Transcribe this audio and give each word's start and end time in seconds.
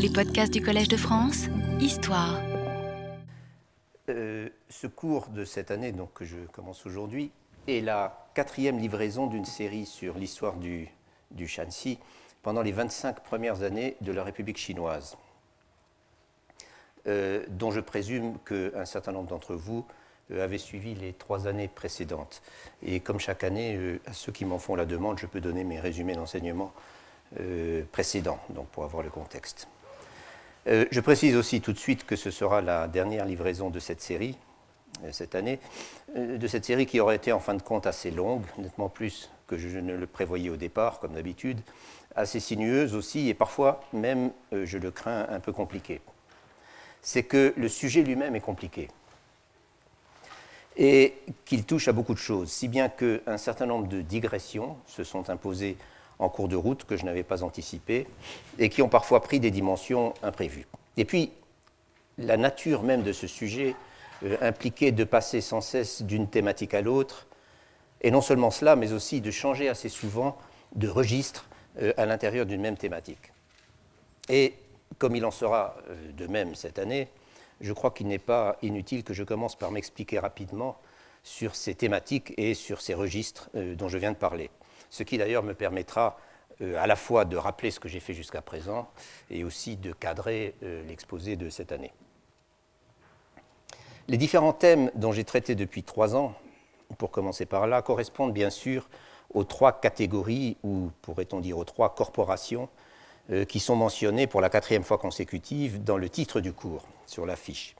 Les 0.00 0.10
podcasts 0.10 0.52
du 0.52 0.62
Collège 0.62 0.86
de 0.86 0.96
France, 0.96 1.46
Histoire. 1.80 2.40
Euh, 4.08 4.48
ce 4.68 4.86
cours 4.86 5.26
de 5.30 5.44
cette 5.44 5.72
année, 5.72 5.90
donc, 5.90 6.12
que 6.14 6.24
je 6.24 6.36
commence 6.52 6.86
aujourd'hui, 6.86 7.32
est 7.66 7.80
la 7.80 8.28
quatrième 8.32 8.78
livraison 8.78 9.26
d'une 9.26 9.44
série 9.44 9.86
sur 9.86 10.16
l'histoire 10.16 10.54
du, 10.54 10.88
du 11.32 11.48
Shanxi 11.48 11.98
pendant 12.44 12.62
les 12.62 12.70
25 12.70 13.24
premières 13.24 13.64
années 13.64 13.96
de 14.00 14.12
la 14.12 14.22
République 14.22 14.58
chinoise, 14.58 15.16
euh, 17.08 17.44
dont 17.48 17.72
je 17.72 17.80
présume 17.80 18.38
qu'un 18.46 18.84
certain 18.84 19.10
nombre 19.10 19.30
d'entre 19.30 19.56
vous 19.56 19.84
euh, 20.30 20.44
avaient 20.44 20.58
suivi 20.58 20.94
les 20.94 21.12
trois 21.12 21.48
années 21.48 21.66
précédentes. 21.66 22.40
Et 22.84 23.00
comme 23.00 23.18
chaque 23.18 23.42
année, 23.42 23.98
à 24.06 24.12
ceux 24.12 24.30
qui 24.30 24.44
m'en 24.44 24.60
font 24.60 24.76
la 24.76 24.86
demande, 24.86 25.18
je 25.18 25.26
peux 25.26 25.40
donner 25.40 25.64
mes 25.64 25.80
résumés 25.80 26.14
d'enseignement 26.14 26.72
précédents, 27.92 28.38
donc 28.48 28.68
pour 28.68 28.84
avoir 28.84 29.02
le 29.02 29.10
contexte. 29.10 29.68
Euh, 30.66 30.86
je 30.90 31.00
précise 31.00 31.36
aussi 31.36 31.60
tout 31.60 31.72
de 31.72 31.78
suite 31.78 32.04
que 32.04 32.16
ce 32.16 32.30
sera 32.30 32.60
la 32.60 32.88
dernière 32.88 33.24
livraison 33.24 33.70
de 33.70 33.78
cette 33.78 34.00
série, 34.00 34.36
euh, 35.04 35.12
cette 35.12 35.34
année, 35.34 35.60
euh, 36.16 36.36
de 36.36 36.46
cette 36.46 36.64
série 36.64 36.86
qui 36.86 37.00
aurait 37.00 37.16
été 37.16 37.32
en 37.32 37.40
fin 37.40 37.54
de 37.54 37.62
compte 37.62 37.86
assez 37.86 38.10
longue, 38.10 38.42
nettement 38.58 38.88
plus 38.88 39.30
que 39.46 39.56
je 39.56 39.78
ne 39.78 39.94
le 39.94 40.06
prévoyais 40.06 40.50
au 40.50 40.56
départ, 40.56 41.00
comme 41.00 41.14
d'habitude, 41.14 41.60
assez 42.14 42.40
sinueuse 42.40 42.94
aussi, 42.94 43.28
et 43.28 43.34
parfois 43.34 43.80
même, 43.92 44.30
je 44.52 44.76
le 44.76 44.90
crains, 44.90 45.26
un 45.30 45.40
peu 45.40 45.52
compliquée. 45.52 46.00
C'est 47.00 47.22
que 47.22 47.54
le 47.56 47.68
sujet 47.68 48.02
lui-même 48.02 48.34
est 48.34 48.40
compliqué 48.40 48.88
et 50.76 51.14
qu'il 51.44 51.64
touche 51.64 51.88
à 51.88 51.92
beaucoup 51.92 52.14
de 52.14 52.18
choses, 52.18 52.50
si 52.50 52.68
bien 52.68 52.88
qu'un 52.88 53.36
certain 53.36 53.66
nombre 53.66 53.88
de 53.88 54.00
digressions 54.00 54.76
se 54.86 55.02
sont 55.02 55.28
imposées 55.28 55.76
en 56.18 56.28
cours 56.28 56.48
de 56.48 56.56
route 56.56 56.84
que 56.84 56.96
je 56.96 57.04
n'avais 57.04 57.22
pas 57.22 57.42
anticipé 57.42 58.06
et 58.58 58.68
qui 58.68 58.82
ont 58.82 58.88
parfois 58.88 59.22
pris 59.22 59.40
des 59.40 59.50
dimensions 59.50 60.14
imprévues. 60.22 60.66
Et 60.96 61.04
puis, 61.04 61.30
la 62.18 62.36
nature 62.36 62.82
même 62.82 63.02
de 63.02 63.12
ce 63.12 63.26
sujet 63.26 63.76
euh, 64.24 64.36
impliquait 64.40 64.92
de 64.92 65.04
passer 65.04 65.40
sans 65.40 65.60
cesse 65.60 66.02
d'une 66.02 66.28
thématique 66.28 66.74
à 66.74 66.80
l'autre, 66.80 67.26
et 68.00 68.10
non 68.10 68.20
seulement 68.20 68.50
cela, 68.50 68.76
mais 68.76 68.92
aussi 68.92 69.20
de 69.20 69.30
changer 69.30 69.68
assez 69.68 69.88
souvent 69.88 70.36
de 70.74 70.88
registre 70.88 71.46
euh, 71.80 71.92
à 71.96 72.06
l'intérieur 72.06 72.46
d'une 72.46 72.60
même 72.60 72.76
thématique. 72.76 73.32
Et 74.28 74.54
comme 74.98 75.14
il 75.14 75.24
en 75.24 75.30
sera 75.30 75.76
euh, 75.88 76.12
de 76.12 76.26
même 76.26 76.56
cette 76.56 76.80
année, 76.80 77.08
je 77.60 77.72
crois 77.72 77.90
qu'il 77.92 78.08
n'est 78.08 78.18
pas 78.18 78.56
inutile 78.62 79.04
que 79.04 79.14
je 79.14 79.22
commence 79.22 79.56
par 79.56 79.70
m'expliquer 79.70 80.18
rapidement 80.18 80.78
sur 81.22 81.54
ces 81.54 81.74
thématiques 81.74 82.32
et 82.36 82.54
sur 82.54 82.80
ces 82.80 82.94
registres 82.94 83.50
dont 83.54 83.88
je 83.88 83.98
viens 83.98 84.12
de 84.12 84.16
parler 84.16 84.48
ce 84.90 85.02
qui 85.02 85.18
d'ailleurs 85.18 85.42
me 85.42 85.54
permettra 85.54 86.18
euh, 86.60 86.76
à 86.82 86.86
la 86.86 86.96
fois 86.96 87.24
de 87.24 87.36
rappeler 87.36 87.70
ce 87.70 87.78
que 87.78 87.88
j'ai 87.88 88.00
fait 88.00 88.14
jusqu'à 88.14 88.42
présent 88.42 88.88
et 89.30 89.44
aussi 89.44 89.76
de 89.76 89.92
cadrer 89.92 90.54
euh, 90.62 90.82
l'exposé 90.88 91.36
de 91.36 91.50
cette 91.50 91.72
année. 91.72 91.92
Les 94.08 94.16
différents 94.16 94.52
thèmes 94.52 94.90
dont 94.94 95.12
j'ai 95.12 95.24
traité 95.24 95.54
depuis 95.54 95.82
trois 95.82 96.16
ans, 96.16 96.34
pour 96.96 97.10
commencer 97.10 97.46
par 97.46 97.66
là, 97.66 97.82
correspondent 97.82 98.32
bien 98.32 98.50
sûr 98.50 98.88
aux 99.34 99.44
trois 99.44 99.78
catégories, 99.80 100.56
ou 100.62 100.90
pourrait-on 101.02 101.40
dire 101.40 101.58
aux 101.58 101.64
trois 101.64 101.94
corporations, 101.94 102.68
euh, 103.30 103.44
qui 103.44 103.60
sont 103.60 103.76
mentionnées 103.76 104.26
pour 104.26 104.40
la 104.40 104.48
quatrième 104.48 104.84
fois 104.84 104.98
consécutive 104.98 105.84
dans 105.84 105.98
le 105.98 106.08
titre 106.08 106.40
du 106.40 106.52
cours, 106.52 106.88
sur 107.06 107.26
l'affiche. 107.26 107.76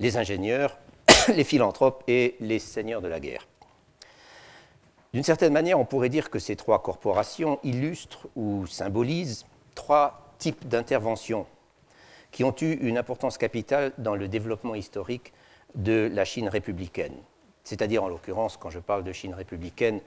Les 0.00 0.16
ingénieurs, 0.16 0.76
les 1.34 1.44
philanthropes 1.44 2.02
et 2.08 2.36
les 2.40 2.58
seigneurs 2.58 3.00
de 3.00 3.08
la 3.08 3.20
guerre. 3.20 3.46
D'une 5.12 5.24
certaine 5.24 5.52
manière, 5.52 5.78
on 5.78 5.84
pourrait 5.84 6.08
dire 6.08 6.30
que 6.30 6.38
ces 6.38 6.54
trois 6.54 6.82
corporations 6.82 7.58
illustrent 7.64 8.28
ou 8.36 8.66
symbolisent 8.66 9.44
trois 9.74 10.34
types 10.38 10.68
d'interventions 10.68 11.46
qui 12.30 12.44
ont 12.44 12.54
eu 12.60 12.74
une 12.74 12.96
importance 12.96 13.36
capitale 13.36 13.92
dans 13.98 14.14
le 14.14 14.28
développement 14.28 14.76
historique 14.76 15.32
de 15.74 16.08
la 16.12 16.24
Chine 16.24 16.48
républicaine. 16.48 17.14
C'est-à-dire, 17.64 18.04
en 18.04 18.08
l'occurrence, 18.08 18.56
quand 18.56 18.70
je 18.70 18.78
parle 18.78 19.02
de 19.02 19.12
Chine 19.12 19.34
républicaine, 19.34 20.00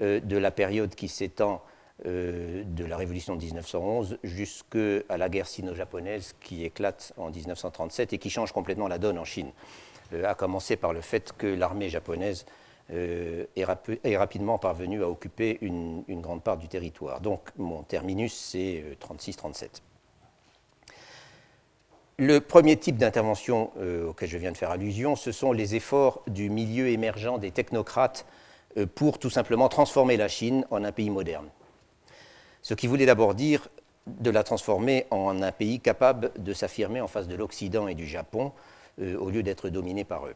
euh, 0.00 0.20
de 0.20 0.36
la 0.36 0.50
période 0.50 0.94
qui 0.94 1.08
s'étend 1.08 1.62
euh, 2.06 2.62
de 2.64 2.84
la 2.84 2.96
révolution 2.96 3.34
de 3.34 3.42
1911 3.42 4.18
jusqu'à 4.22 5.16
la 5.16 5.28
guerre 5.28 5.48
sino-japonaise 5.48 6.34
qui 6.40 6.64
éclate 6.64 7.12
en 7.16 7.30
1937 7.30 8.12
et 8.12 8.18
qui 8.18 8.30
change 8.30 8.52
complètement 8.52 8.86
la 8.86 8.98
donne 8.98 9.18
en 9.18 9.24
Chine. 9.24 9.50
Euh, 10.12 10.24
à 10.24 10.34
commencer 10.34 10.76
par 10.76 10.92
le 10.92 11.00
fait 11.00 11.32
que 11.36 11.46
l'armée 11.46 11.90
japonaise 11.90 12.46
euh, 12.90 13.44
est, 13.54 14.16
rapidement 14.16 14.56
parvenu 14.56 15.02
à 15.02 15.08
occuper 15.10 15.58
une, 15.60 16.04
grande 16.08 16.42
part 16.42 16.56
du 16.56 16.68
territoire. 16.68 17.20
Donc 17.20 17.40
mon 17.58 17.82
terminus, 17.82 18.34
c'est 18.34 18.82
36-37. 19.06 19.64
Euh, 19.64 19.66
Le 22.16 22.40
premier 22.40 22.78
type 22.78 22.96
d'intervention 22.96 23.70
euh, 23.78 24.08
auquel 24.08 24.30
je 24.30 24.38
viens 24.38 24.52
de 24.52 24.56
faire 24.56 24.70
allusion, 24.70 25.16
ce 25.16 25.32
sont 25.32 25.52
les 25.52 25.74
efforts 25.74 26.22
du 26.28 26.48
milieu 26.48 26.88
émergent 26.88 27.38
des 27.38 27.50
technocrates 27.50 28.24
pour 28.94 29.18
tout 29.18 29.30
simplement 29.30 29.68
transformer 29.68 30.16
la 30.16 30.28
Chine 30.28 30.64
en 30.70 30.82
un 30.82 30.92
pays 30.92 31.10
moderne. 31.10 31.48
Ce 32.62 32.72
qui 32.72 32.86
voulait 32.86 33.06
d'abord 33.06 33.34
dire 33.34 33.68
de 34.06 34.30
la 34.30 34.44
transformer 34.44 35.06
en 35.10 35.42
un 35.42 35.52
pays 35.52 35.80
capable 35.80 36.30
de 36.38 36.54
s'affirmer 36.54 37.00
en 37.02 37.08
face 37.08 37.28
de 37.28 37.34
l'Occident 37.34 37.88
et 37.88 37.94
du 37.94 38.06
Japon, 38.06 38.52
au 39.00 39.30
lieu 39.30 39.42
d'être 39.42 39.68
dominé 39.68 40.04
par 40.04 40.26
eux. 40.26 40.34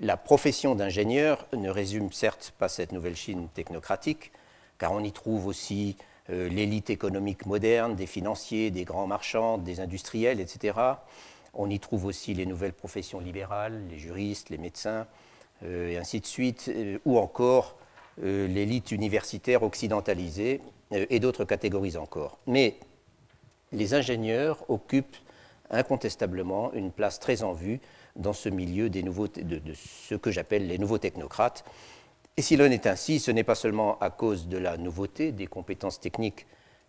La 0.00 0.16
profession 0.16 0.74
d'ingénieur 0.74 1.46
ne 1.52 1.70
résume 1.70 2.12
certes 2.12 2.52
pas 2.58 2.68
cette 2.68 2.92
nouvelle 2.92 3.16
Chine 3.16 3.48
technocratique, 3.54 4.32
car 4.78 4.92
on 4.92 5.04
y 5.04 5.12
trouve 5.12 5.46
aussi 5.46 5.96
euh, 6.30 6.48
l'élite 6.48 6.90
économique 6.90 7.46
moderne, 7.46 7.94
des 7.94 8.06
financiers, 8.06 8.70
des 8.70 8.84
grands 8.84 9.06
marchands, 9.06 9.58
des 9.58 9.80
industriels, 9.80 10.40
etc. 10.40 10.78
On 11.54 11.68
y 11.68 11.78
trouve 11.78 12.06
aussi 12.06 12.32
les 12.32 12.46
nouvelles 12.46 12.72
professions 12.72 13.20
libérales, 13.20 13.82
les 13.90 13.98
juristes, 13.98 14.50
les 14.50 14.58
médecins, 14.58 15.06
euh, 15.64 15.90
et 15.90 15.98
ainsi 15.98 16.20
de 16.20 16.26
suite, 16.26 16.66
euh, 16.68 16.98
ou 17.04 17.18
encore 17.18 17.76
l'élite 18.22 18.92
universitaire 18.92 19.62
occidentalisée 19.62 20.60
et 20.90 21.18
d'autres 21.18 21.46
catégories 21.46 21.96
encore. 21.96 22.36
Mais 22.46 22.76
les 23.72 23.94
ingénieurs 23.94 24.68
occupent 24.68 25.16
incontestablement 25.70 26.74
une 26.74 26.92
place 26.92 27.18
très 27.18 27.42
en 27.42 27.54
vue 27.54 27.80
dans 28.16 28.32
ce 28.32 28.48
milieu 28.48 28.90
de, 28.90 29.02
ce 29.74 30.14
que 30.14 30.30
j'appelle 30.30 30.66
les 30.66 30.78
nouveaux 30.78 30.98
technocrates. 30.98 31.64
Et 32.36 32.42
si 32.42 32.56
l'on 32.56 32.70
est 32.70 32.86
ainsi, 32.86 33.20
ce 33.20 33.30
n'est 33.30 33.44
pas 33.44 33.54
seulement 33.54 33.98
à 34.00 34.10
cause 34.10 34.48
de 34.48 34.58
la 34.58 34.76
nouveauté 34.76 35.32
des 35.32 35.46
compétences 35.46 36.00
techniques 36.00 36.46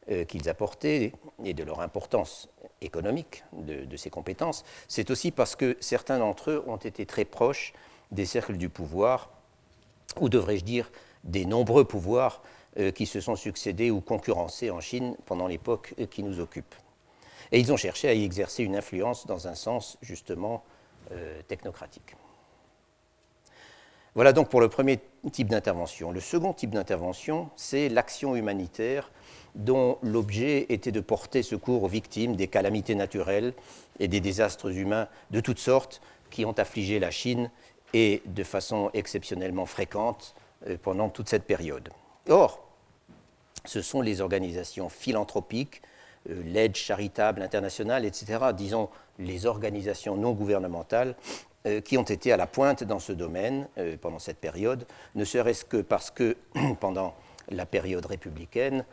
euh, 0.09 0.25
qu'ils 0.25 0.49
apportaient 0.49 1.13
et 1.43 1.53
de 1.53 1.63
leur 1.63 1.81
importance 1.81 2.49
économique 2.81 3.43
de, 3.53 3.97
ces 3.97 4.09
compétences, 4.09 4.65
c'est 4.87 5.09
aussi 5.11 5.31
parce 5.31 5.55
que 5.55 5.77
certains 5.79 6.19
d'entre 6.19 6.51
eux 6.51 6.63
ont 6.67 6.77
été 6.77 7.05
très 7.05 7.25
proches 7.25 7.73
des 8.11 8.25
cercles 8.25 8.57
du 8.57 8.69
pouvoir, 8.69 9.29
ou 10.19 10.29
devrais-je 10.29 10.65
dire 10.65 10.91
des 11.23 11.45
nombreux 11.45 11.85
pouvoirs 11.85 12.41
euh, 12.77 12.91
qui 12.91 13.05
se 13.05 13.21
sont 13.21 13.37
succédés 13.37 13.91
ou 13.91 14.01
concurrencés 14.01 14.71
en 14.71 14.81
Chine 14.81 15.15
pendant 15.25 15.47
l'époque 15.47 15.93
qui 16.11 16.23
nous 16.23 16.39
occupe. 16.39 16.75
Et 17.53 17.59
ils 17.59 17.71
ont 17.71 17.77
cherché 17.77 18.09
à 18.09 18.13
y 18.13 18.23
exercer 18.23 18.63
une 18.63 18.75
influence 18.75 19.25
dans 19.25 19.47
un 19.47 19.55
sens 19.55 19.97
justement 20.01 20.55
euh, 20.55 20.72
technocratique. 21.47 22.15
Voilà 24.15 24.31
donc 24.31 24.49
pour 24.49 24.61
le 24.61 24.69
premier 24.69 24.99
type 25.31 25.47
d'intervention. 25.47 26.11
Le 26.11 26.19
second 26.19 26.53
type 26.53 26.69
d'intervention, 26.69 27.49
c'est 27.55 27.89
l'action 27.89 28.35
humanitaire 28.35 29.09
dont 29.55 29.97
l'objet 30.03 30.67
était 30.69 30.91
de 30.91 30.99
porter 30.99 31.41
secours 31.41 31.83
aux 31.83 31.87
victimes 31.87 32.35
des 32.35 32.47
calamités 32.47 32.95
naturelles 32.95 33.53
et 33.99 34.07
des 34.07 34.19
désastres 34.19 34.69
humains 34.75 35.07
de 35.31 35.39
toutes 35.39 35.59
sortes 35.59 36.01
qui 36.29 36.45
ont 36.45 36.53
affligé 36.53 36.99
la 36.99 37.11
Chine 37.11 37.49
et 37.93 38.21
de 38.25 38.43
façon 38.43 38.89
exceptionnellement 38.93 39.65
fréquente 39.65 40.35
euh, 40.67 40.77
pendant 40.81 41.09
toute 41.09 41.29
cette 41.29 41.45
période. 41.45 41.89
Or, 42.29 42.67
ce 43.65 43.81
sont 43.81 44.01
les 44.01 44.21
organisations 44.21 44.89
philanthropiques, 44.89 45.81
euh, 45.83 45.87
l'aide 46.27 46.75
charitable 46.75 47.41
internationale, 47.41 48.05
etc., 48.05 48.39
disons 48.55 48.89
les 49.19 49.45
organisations 49.45 50.15
non 50.15 50.31
gouvernementales 50.31 51.15
euh, 51.65 51.81
qui 51.81 51.97
ont 51.97 52.03
été 52.03 52.31
à 52.31 52.37
la 52.37 52.47
pointe 52.47 52.83
dans 52.83 52.99
ce 52.99 53.11
domaine 53.11 53.67
euh, 53.77 53.95
pendant 54.01 54.19
cette 54.19 54.37
période, 54.37 54.85
ne 55.15 55.25
serait-ce 55.25 55.65
que 55.65 55.77
parce 55.77 56.11
que 56.11 56.35
pendant 56.79 57.13
la 57.49 57.65
période 57.65 58.05
républicaine, 58.05 58.85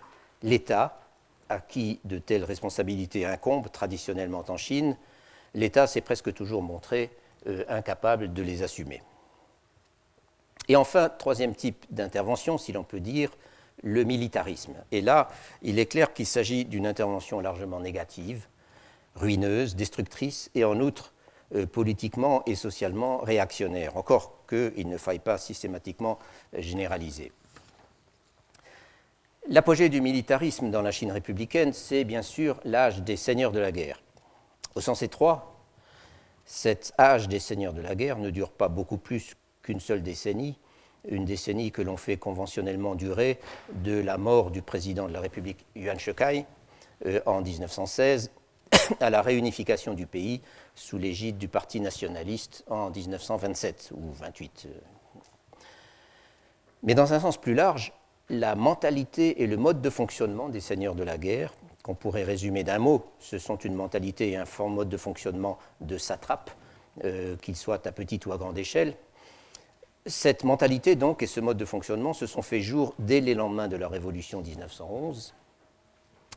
l'État, 0.42 1.00
à 1.48 1.58
qui 1.58 2.00
de 2.04 2.18
telles 2.18 2.44
responsabilités 2.44 3.26
incombent 3.26 3.70
traditionnellement 3.70 4.44
en 4.48 4.56
Chine, 4.56 4.96
l'État 5.54 5.86
s'est 5.86 6.00
presque 6.00 6.32
toujours 6.32 6.62
montré 6.62 7.10
incapable 7.68 8.32
de 8.32 8.42
les 8.42 8.62
assumer. 8.62 9.02
Et 10.68 10.76
enfin, 10.76 11.08
troisième 11.08 11.56
type 11.56 11.84
d'intervention, 11.90 12.56
si 12.56 12.72
l'on 12.72 12.84
peut 12.84 13.00
dire, 13.00 13.30
le 13.82 14.04
militarisme. 14.04 14.74
Et 14.92 15.00
là, 15.00 15.28
il 15.62 15.78
est 15.78 15.86
clair 15.86 16.12
qu'il 16.12 16.26
s'agit 16.26 16.64
d'une 16.64 16.86
intervention 16.86 17.40
largement 17.40 17.80
négative, 17.80 18.46
ruineuse, 19.14 19.76
destructrice 19.76 20.50
et 20.54 20.64
en 20.64 20.80
outre 20.80 21.12
euh, 21.54 21.66
politiquement 21.66 22.42
et 22.46 22.54
socialement 22.54 23.18
réactionnaire, 23.18 23.96
encore 23.96 24.46
qu'il 24.48 24.88
ne 24.88 24.98
faille 24.98 25.18
pas 25.18 25.38
systématiquement 25.38 26.18
généraliser. 26.56 27.32
L'apogée 29.48 29.88
du 29.88 30.00
militarisme 30.00 30.70
dans 30.70 30.82
la 30.82 30.92
Chine 30.92 31.10
républicaine, 31.10 31.72
c'est 31.72 32.04
bien 32.04 32.22
sûr 32.22 32.60
l'âge 32.64 33.02
des 33.02 33.16
seigneurs 33.16 33.52
de 33.52 33.58
la 33.58 33.72
guerre. 33.72 34.00
Au 34.74 34.80
sens 34.80 35.02
étroit, 35.02 35.56
cet 36.46 36.92
âge 36.98 37.28
des 37.28 37.38
seigneurs 37.38 37.72
de 37.72 37.80
la 37.80 37.94
guerre 37.94 38.18
ne 38.18 38.30
dure 38.30 38.50
pas 38.50 38.68
beaucoup 38.68 38.98
plus 38.98 39.36
qu'une 39.62 39.80
seule 39.80 40.02
décennie, 40.02 40.58
une 41.08 41.24
décennie 41.24 41.72
que 41.72 41.82
l'on 41.82 41.96
fait 41.96 42.16
conventionnellement 42.16 42.94
durer 42.94 43.38
de 43.74 43.98
la 43.98 44.18
mort 44.18 44.50
du 44.50 44.62
président 44.62 45.08
de 45.08 45.12
la 45.12 45.20
République 45.20 45.64
Yuan 45.74 45.98
Shikai 45.98 46.44
euh, 47.06 47.20
en 47.26 47.40
1916 47.40 48.30
à 49.00 49.10
la 49.10 49.22
réunification 49.22 49.94
du 49.94 50.06
pays 50.06 50.40
sous 50.74 50.98
l'égide 50.98 51.38
du 51.38 51.48
Parti 51.48 51.80
nationaliste 51.80 52.64
en 52.68 52.90
1927 52.90 53.92
ou 53.94 54.12
28. 54.12 54.66
Euh. 54.66 55.60
Mais 56.82 56.94
dans 56.94 57.12
un 57.12 57.20
sens 57.20 57.36
plus 57.36 57.54
large, 57.54 57.92
la 58.28 58.54
mentalité 58.54 59.42
et 59.42 59.46
le 59.46 59.56
mode 59.56 59.82
de 59.82 59.90
fonctionnement 59.90 60.48
des 60.48 60.60
seigneurs 60.60 60.94
de 60.94 61.02
la 61.02 61.18
guerre, 61.18 61.52
qu'on 61.82 61.94
pourrait 61.94 62.24
résumer 62.24 62.62
d'un 62.62 62.78
mot, 62.78 63.04
ce 63.18 63.38
sont 63.38 63.56
une 63.56 63.74
mentalité 63.74 64.30
et 64.30 64.36
un 64.36 64.46
fort 64.46 64.68
mode 64.68 64.88
de 64.88 64.96
fonctionnement 64.96 65.58
de 65.80 65.98
satrape, 65.98 66.50
euh, 67.04 67.36
qu'ils 67.36 67.56
soient 67.56 67.86
à 67.86 67.92
petite 67.92 68.26
ou 68.26 68.32
à 68.32 68.36
grande 68.36 68.58
échelle. 68.58 68.94
Cette 70.06 70.44
mentalité 70.44 70.96
donc 70.96 71.22
et 71.22 71.26
ce 71.26 71.40
mode 71.40 71.58
de 71.58 71.64
fonctionnement 71.64 72.12
se 72.12 72.26
sont 72.26 72.42
fait 72.42 72.60
jour 72.60 72.94
dès 72.98 73.20
les 73.20 73.34
lendemains 73.34 73.68
de 73.68 73.76
la 73.76 73.88
Révolution 73.88 74.40
1911 74.40 75.34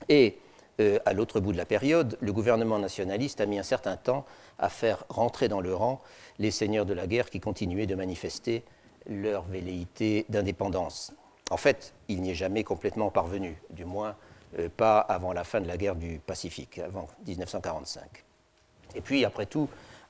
et 0.09 0.37
euh, 0.79 0.99
à 1.05 1.13
l'autre 1.13 1.39
bout 1.39 1.53
de 1.53 1.57
la 1.57 1.65
période, 1.65 2.17
le 2.19 2.33
gouvernement 2.33 2.79
nationaliste 2.79 3.39
a 3.41 3.45
mis 3.45 3.59
un 3.59 3.63
certain 3.63 3.95
temps 3.95 4.25
à 4.59 4.69
faire 4.69 5.05
rentrer 5.09 5.47
dans 5.47 5.61
le 5.61 5.73
rang 5.73 6.01
les 6.39 6.51
seigneurs 6.51 6.85
de 6.85 6.93
la 6.93 7.07
guerre 7.07 7.29
qui 7.29 7.39
continuaient 7.39 7.85
de 7.85 7.95
manifester 7.95 8.63
leur 9.07 9.43
velléité 9.43 10.25
d'indépendance. 10.29 11.13
En 11.51 11.57
fait, 11.57 11.93
il 12.07 12.21
n'y 12.21 12.31
est 12.31 12.35
jamais 12.35 12.63
complètement 12.63 13.11
parvenu, 13.11 13.55
du 13.69 13.85
moins 13.85 14.15
euh, 14.57 14.69
pas 14.75 14.99
avant 14.99 15.33
la 15.33 15.43
fin 15.43 15.61
de 15.61 15.67
la 15.67 15.77
guerre 15.77 15.95
du 15.95 16.19
Pacifique, 16.25 16.79
avant 16.79 17.07
1945. 17.27 18.03
Et 18.95 19.01
puis, 19.01 19.25
après 19.25 19.45
tout, 19.45 19.69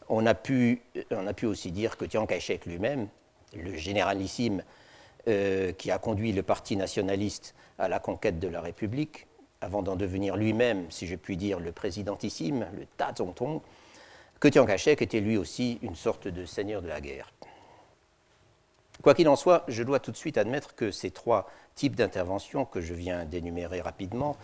on 0.10 0.26
a 0.26 0.34
pu, 0.34 0.82
aussi 1.44 1.72
dire 1.72 1.98
que 1.98 2.10
Chiang 2.10 2.26
Kai-shek 2.26 2.66
lui-même, 2.66 3.08
le 3.56 3.76
généralissime 3.76 4.64
euh, 5.28 5.72
qui 5.74 5.92
a 5.92 5.98
conduit 5.98 6.32
le 6.32 6.44
Parti 6.44 6.76
nationaliste 6.76 7.56
à 7.80 7.88
la 7.88 8.00
conquête 8.00 8.40
de 8.40 8.48
la 8.48 8.62
République, 8.62 9.28
avant 9.62 9.82
d'en 9.82 9.96
devenir 9.96 10.36
lui-même, 10.36 10.86
si 10.90 11.08
je 11.08 11.16
puis 11.16 11.38
dire, 11.38 11.60
le 11.60 11.72
présidentissime, 11.72 12.68
le 12.78 12.86
Ta 12.98 13.14
Zongtong, 13.16 13.62
que 14.40 14.52
Chiang 14.52 14.66
Kai-shek 14.66 15.02
était 15.02 15.22
lui 15.22 15.38
aussi 15.38 15.80
une 15.82 15.96
sorte 15.96 16.28
de 16.28 16.46
seigneur 16.46 16.82
de 16.82 16.88
la 16.90 17.00
guerre. 17.00 17.32
Quoi 19.02 19.14
qu'il 19.14 19.30
en 19.30 19.36
soit, 19.36 19.64
je 19.68 19.84
dois 19.84 20.00
tout 20.00 20.12
de 20.12 20.18
suite 20.18 20.38
admettre 20.38 20.76
que 20.76 20.92
ces 20.92 21.12
trois 21.12 21.50
types 21.76 21.96
d'interventions 21.96 22.66
que 22.66 22.82
je 22.82 22.94
viens 22.94 23.26
d'énumérer 23.26 23.82
rapidement 23.82 24.38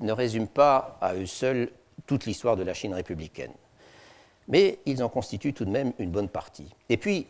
ne 0.00 0.12
résument 0.12 0.46
pas 0.46 0.98
à 1.00 1.14
eux 1.14 1.26
seuls 1.26 1.70
toute 2.06 2.26
l'histoire 2.26 2.56
de 2.56 2.62
la 2.62 2.74
Chine 2.74 2.94
républicaine. 2.94 3.52
Mais 4.48 4.78
ils 4.86 5.02
en 5.02 5.08
constituent 5.08 5.54
tout 5.54 5.64
de 5.64 5.70
même 5.70 5.92
une 5.98 6.10
bonne 6.10 6.28
partie. 6.28 6.68
Et 6.88 6.96
puis, 6.96 7.26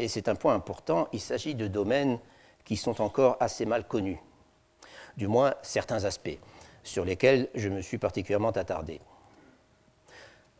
et 0.00 0.08
c'est 0.08 0.28
un 0.28 0.34
point 0.34 0.54
important, 0.54 1.08
il 1.12 1.20
s'agit 1.20 1.54
de 1.54 1.68
domaines 1.68 2.18
qui 2.64 2.76
sont 2.76 3.00
encore 3.02 3.36
assez 3.38 3.66
mal 3.66 3.86
connus, 3.86 4.18
du 5.16 5.28
moins 5.28 5.54
certains 5.62 6.04
aspects 6.04 6.38
sur 6.82 7.04
lesquels 7.04 7.48
je 7.54 7.68
me 7.68 7.82
suis 7.82 7.98
particulièrement 7.98 8.50
attardé. 8.50 9.00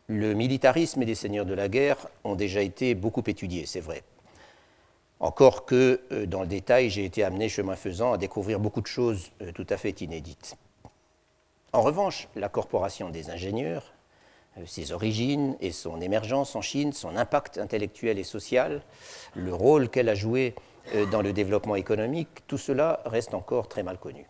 Le 0.08 0.34
militarisme 0.34 1.02
et 1.02 1.06
les 1.06 1.14
seigneurs 1.14 1.46
de 1.46 1.54
la 1.54 1.69
guerre 1.69 1.96
ont 2.25 2.34
déjà 2.34 2.60
été 2.60 2.94
beaucoup 2.94 3.22
étudiés, 3.26 3.64
c'est 3.64 3.81
vrai. 3.81 4.02
Encore 5.20 5.64
que, 5.64 6.00
euh, 6.12 6.26
dans 6.26 6.40
le 6.43 6.46
détail, 6.46 6.90
j'ai 6.90 7.04
été 7.04 7.22
amené, 7.22 7.48
chemin 7.48 7.76
faisant, 7.76 8.12
à 8.12 8.19
découvrir 8.19 8.58
beaucoup 8.58 8.81
de 8.81 8.86
choses 8.86 9.31
euh, 9.40 9.52
tout 9.52 9.66
à 9.70 9.76
fait 9.76 10.00
inédites. 10.00 10.56
En 11.72 11.82
revanche, 11.82 12.28
la 12.34 12.48
corporation 12.48 13.10
des 13.10 13.31
ingénieurs, 13.31 13.93
ses 14.67 14.93
origines 14.93 15.56
et 15.61 15.73
son 15.73 16.00
émergence 16.00 16.56
en 16.56 16.62
Chine, 16.62 16.93
son 16.93 17.17
impact 17.17 17.58
intellectuel 17.58 18.19
et 18.19 18.25
social, 18.25 18.82
le 19.35 19.55
rôle 19.55 19.88
qu'elle 19.88 20.08
a 20.08 20.14
joué 20.14 20.55
dans 21.11 21.23
le 21.23 21.32
développement 21.32 21.76
économique, 21.76 22.29
tout 22.47 22.58
cela 22.58 23.00
reste 23.05 23.35
encore 23.35 23.69
très 23.69 23.82
mal 23.82 23.99
connu. 23.99 24.26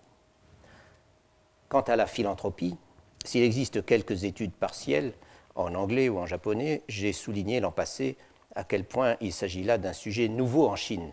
Quant 1.69 1.81
à 1.83 1.97
la 1.97 2.07
philanthropie, 2.07 2.77
s'il 3.25 3.43
existe 3.43 3.85
quelques 3.85 4.25
études 4.25 4.53
partielles 4.53 5.13
en 5.55 5.75
anglais 5.75 6.09
ou 6.09 6.19
en 6.19 6.27
japonais, 6.27 6.83
j'ai 6.89 7.13
souligné 7.13 7.61
l'an 7.61 7.71
passé 7.71 8.17
à 8.55 8.65
quel 8.65 8.85
point 8.85 9.17
il 9.21 9.33
s'agit 9.33 9.63
là 9.63 9.79
d'un 9.79 9.93
sujet 9.93 10.29
nouveau 10.29 10.69
en 10.69 10.77
Chine. 10.77 11.13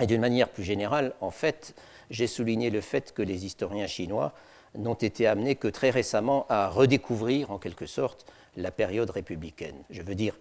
Et 0.00 0.06
d'une 0.06 0.20
manière 0.20 0.48
plus 0.48 0.64
générale, 0.64 1.12
en 1.20 1.30
fait, 1.30 1.74
j'ai 2.10 2.26
souligné 2.26 2.70
le 2.70 2.80
fait 2.80 3.12
que 3.12 3.22
les 3.22 3.44
historiens 3.44 3.86
chinois 3.86 4.32
n'ont 4.76 4.94
été 4.94 5.26
amenés 5.26 5.56
que 5.56 5.68
très 5.68 5.90
récemment 5.90 6.46
à 6.48 6.68
redécouvrir, 6.68 7.50
en 7.50 7.58
quelque 7.58 7.86
sorte, 7.86 8.26
la 8.56 8.70
période 8.70 9.10
républicaine. 9.10 9.76
Je 9.90 10.02
veux 10.02 10.14
dire, 10.14 10.34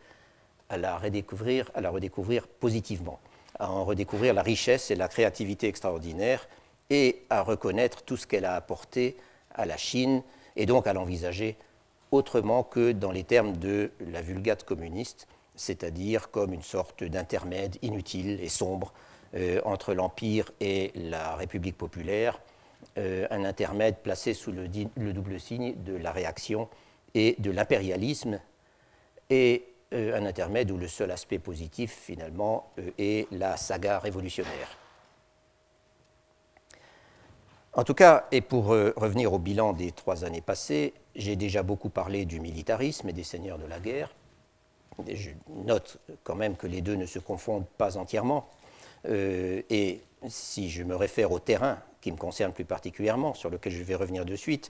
à 0.69 0.77
la 0.77 0.97
redécouvrir, 0.97 1.71
à 1.73 1.81
la 1.81 1.89
redécouvrir 1.89 2.47
positivement, 2.47 3.19
à 3.59 3.71
en 3.71 3.85
redécouvrir 3.85 4.33
la 4.33 4.43
richesse 4.43 4.91
et 4.91 4.95
la 4.95 5.07
créativité 5.07 5.67
extraordinaire 5.67 6.47
et 6.89 7.23
à 7.29 7.41
reconnaître 7.41 8.03
tout 8.03 8.17
ce 8.17 8.27
qu'elle 8.27 8.45
a 8.45 8.55
apporté 8.55 9.17
à 9.53 9.65
la 9.65 9.77
Chine 9.77 10.21
et 10.55 10.65
donc 10.65 10.87
à 10.87 10.93
l'envisager 10.93 11.55
autrement 12.11 12.63
que 12.63 12.91
dans 12.91 13.11
les 13.11 13.23
termes 13.23 13.57
de 13.57 13.91
la 14.11 14.21
vulgate 14.21 14.63
communiste, 14.63 15.27
c'est-à-dire 15.55 16.31
comme 16.31 16.53
une 16.53 16.63
sorte 16.63 17.03
d'intermède 17.03 17.77
inutile 17.81 18.39
et 18.41 18.49
sombre 18.49 18.93
euh, 19.35 19.61
entre 19.65 19.93
l'Empire 19.93 20.51
et 20.59 20.91
la 20.95 21.35
République 21.35 21.77
populaire, 21.77 22.39
un 22.97 23.45
intermède 23.45 23.97
placé 24.03 24.33
sous 24.33 24.51
le, 24.51 24.67
le, 24.97 25.13
double 25.13 25.39
signe 25.39 25.73
de 25.85 25.95
la 25.95 26.11
réaction 26.11 26.67
et 27.13 27.35
de 27.39 27.49
l'impérialisme, 27.49 28.39
et 29.29 29.63
euh, 29.93 30.15
un 30.15 30.25
intermède 30.25 30.69
où 30.69 30.77
le 30.77 30.87
seul 30.87 31.09
aspect 31.11 31.39
positif 31.39 31.91
finalement 31.91 32.71
est 32.97 33.31
la 33.31 33.57
saga 33.57 33.97
révolutionnaire. 33.99 34.77
En 37.73 37.83
tout 37.83 37.93
cas, 37.93 38.27
et 38.31 38.41
pour 38.41 38.73
euh, 38.73 38.93
revenir 38.95 39.33
au 39.33 39.39
bilan 39.39 39.73
des 39.73 39.91
trois 39.91 40.25
années 40.25 40.41
passées, 40.41 40.93
j'ai 41.15 41.35
déjà 41.35 41.63
beaucoup 41.63 41.89
parlé 41.89 42.25
du 42.25 42.39
militarisme 42.39 43.09
et 43.09 43.13
des 43.13 43.23
seigneurs 43.23 43.57
de 43.57 43.65
la 43.65 43.79
guerre. 43.79 44.11
je 45.07 45.31
note 45.49 45.97
quand 46.23 46.35
même 46.35 46.55
que 46.55 46.67
les 46.67 46.81
deux 46.81 46.95
ne 46.95 47.05
se 47.05 47.19
confondent 47.19 47.67
pas 47.77 47.97
entièrement. 47.97 48.47
Euh, 49.07 49.61
et 49.69 50.01
si 50.27 50.69
je 50.69 50.83
me 50.83 50.95
réfère 50.95 51.31
au 51.31 51.39
terrain 51.39 51.79
qui 52.01 52.11
me 52.11 52.17
concerne 52.17 52.53
plus 52.53 52.65
particulièrement, 52.65 53.33
sur 53.33 53.49
lequel 53.49 53.73
je 53.73 53.83
vais 53.83 53.95
revenir 53.95 54.25
de 54.25 54.35
suite, 54.35 54.69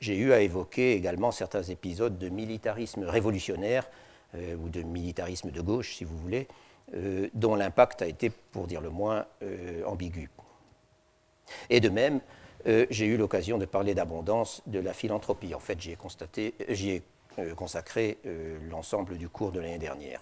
j'ai 0.00 0.16
eu 0.16 0.32
à 0.32 0.40
évoquer 0.40 0.92
également 0.92 1.30
certains 1.30 1.62
épisodes 1.62 2.18
de 2.18 2.28
militarisme 2.28 3.04
révolutionnaire, 3.04 3.86
euh, 4.34 4.56
ou 4.56 4.68
de 4.68 4.82
militarisme 4.82 5.50
de 5.50 5.60
gauche, 5.60 5.96
si 5.96 6.04
vous 6.04 6.16
voulez, 6.18 6.46
dont 7.34 7.54
l'impact 7.54 8.02
a 8.02 8.06
été, 8.08 8.30
pour 8.30 8.66
dire 8.66 8.80
le 8.80 8.90
moins, 8.90 9.24
ambigu. 9.86 10.28
Et 11.68 11.78
de 11.78 11.88
même, 11.88 12.20
euh, 12.66 12.86
j'ai 12.90 13.06
eu 13.06 13.16
l'occasion 13.16 13.58
de 13.58 13.64
parler 13.64 13.94
d'abondance 13.94 14.62
de 14.66 14.78
la 14.78 14.92
philanthropie. 14.92 15.54
En 15.54 15.60
fait, 15.60 15.78
j'y 15.80 16.90
ai, 16.90 17.02
euh, 17.38 17.54
consacré 17.54 18.18
euh, 18.26 18.58
l'ensemble 18.70 19.16
du 19.16 19.28
cours 19.28 19.52
de 19.52 19.60
l'année 19.60 19.78
dernière. 19.78 20.20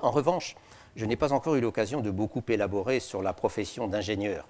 En 0.00 0.10
revanche, 0.10 0.56
je 0.96 1.04
n'ai 1.04 1.16
pas 1.16 1.32
encore 1.32 1.56
eu 1.56 1.60
l'occasion 1.60 2.00
de 2.00 2.10
beaucoup 2.10 2.42
élaborer 2.48 3.00
sur 3.00 3.22
la 3.22 3.32
profession 3.32 3.88
d'ingénieur, 3.88 4.46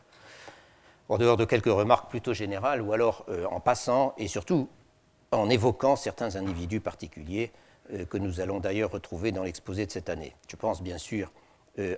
en 1.10 1.18
dehors 1.18 1.36
de 1.36 1.44
quelques 1.44 1.66
remarques 1.66 2.08
plutôt 2.08 2.32
générales, 2.32 2.80
ou 2.80 2.94
alors 2.94 3.26
en 3.50 3.60
passant 3.60 4.14
et 4.16 4.28
surtout 4.28 4.68
en 5.32 5.50
évoquant 5.50 5.96
certains 5.96 6.36
individus 6.36 6.80
particuliers 6.80 7.50
que 8.08 8.16
nous 8.16 8.40
allons 8.40 8.60
d'ailleurs 8.60 8.92
retrouver 8.92 9.32
dans 9.32 9.42
l'exposé 9.42 9.84
de 9.84 9.90
cette 9.90 10.08
année. 10.08 10.34
Je 10.48 10.56
pense 10.56 10.82
bien 10.82 10.98
sûr 10.98 11.30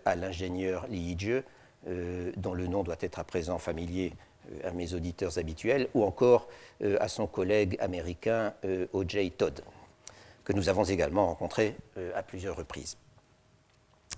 à 0.05 0.17
l'ingénieur 0.17 0.87
Li 0.89 0.99
Yijie, 0.99 1.43
euh, 1.89 2.31
dont 2.37 2.55
le 2.55 2.69
nom 2.69 2.85
doit 2.85 2.97
être 3.01 3.19
à 3.19 3.25
présent 3.25 3.59
familier 3.59 4.13
euh, 4.53 4.69
à 4.69 4.71
mes 4.71 4.95
auditeurs 4.95 5.39
habituels, 5.39 5.89
ou 5.95 6.05
encore 6.05 6.47
euh, 6.83 6.97
à 7.01 7.09
son 7.09 7.27
collègue 7.27 7.77
américain 7.81 8.55
O.J. 8.93 9.33
Todd, 9.33 9.63
que 10.45 10.53
nous 10.53 10.69
avons 10.69 10.85
également 10.85 11.27
rencontré 11.27 11.75
à 12.15 12.23
plusieurs 12.23 12.57
reprises. 12.57 12.97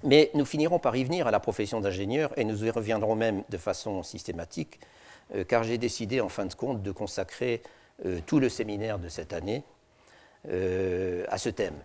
Mais 0.02 0.30
nous 0.34 0.44
finirons 0.44 0.78
par 0.78 0.96
y 0.96 1.04
venir 1.04 1.26
à 1.26 1.30
la 1.30 1.40
profession 1.40 1.80
d'ingénieur 1.80 2.32
et 2.36 2.44
nous 2.44 2.64
y 2.64 2.70
reviendrons 2.70 3.14
même 3.14 3.42
de 3.48 3.56
façon 3.56 4.02
systématique, 4.02 4.80
car 5.48 5.64
j'ai 5.64 5.78
décidé 5.78 6.20
en 6.20 6.28
fin 6.28 6.44
de 6.44 6.52
compte 6.52 6.82
de 6.82 6.90
consacrer 6.90 7.62
tout 8.26 8.38
le 8.38 8.50
séminaire 8.50 8.98
de 8.98 9.08
cette 9.08 9.32
année 9.32 9.62
à 10.46 11.38
ce 11.38 11.48
thème, 11.48 11.76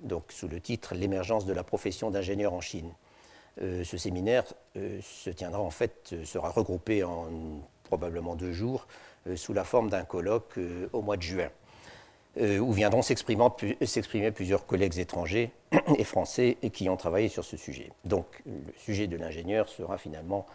donc 0.00 0.24
sous 0.28 0.48
le 0.48 0.60
titre 0.60 0.94
L'émergence 0.94 1.46
de 1.46 1.54
la 1.54 1.62
profession 1.62 2.10
d'ingénieur 2.10 2.52
en 2.52 2.60
Chine. 2.60 2.92
Euh, 3.62 3.84
ce 3.84 3.98
séminaire 3.98 4.44
euh, 4.76 5.00
se 5.02 5.28
tiendra 5.30 5.60
en 5.60 5.70
fait, 5.70 6.10
euh, 6.12 6.24
sera 6.24 6.50
regroupé 6.50 7.02
en 7.04 7.28
probablement 7.84 8.36
deux 8.36 8.52
jours 8.52 8.86
sous 9.34 9.52
la 9.52 9.64
forme 9.64 9.90
d'un 9.90 10.04
colloque 10.04 10.58
au 10.94 11.02
mois 11.02 11.18
de 11.18 11.22
juin, 11.22 11.50
où 12.38 12.72
viendront 12.72 13.02
s'exprimer 13.02 14.30
plusieurs 14.30 14.66
collègues 14.66 14.98
étrangers 14.98 15.50
et 15.98 16.04
français 16.04 16.56
qui 16.72 16.88
ont 16.88 16.96
travaillé 16.96 17.28
sur 17.28 17.44
ce 17.44 17.56
sujet. 17.56 17.90
Donc 18.04 18.26
le 18.46 18.72
sujet 18.78 19.06
de 19.08 19.16
l'ingénieur 19.16 19.68
sera 19.68 19.98
finalement 19.98 20.46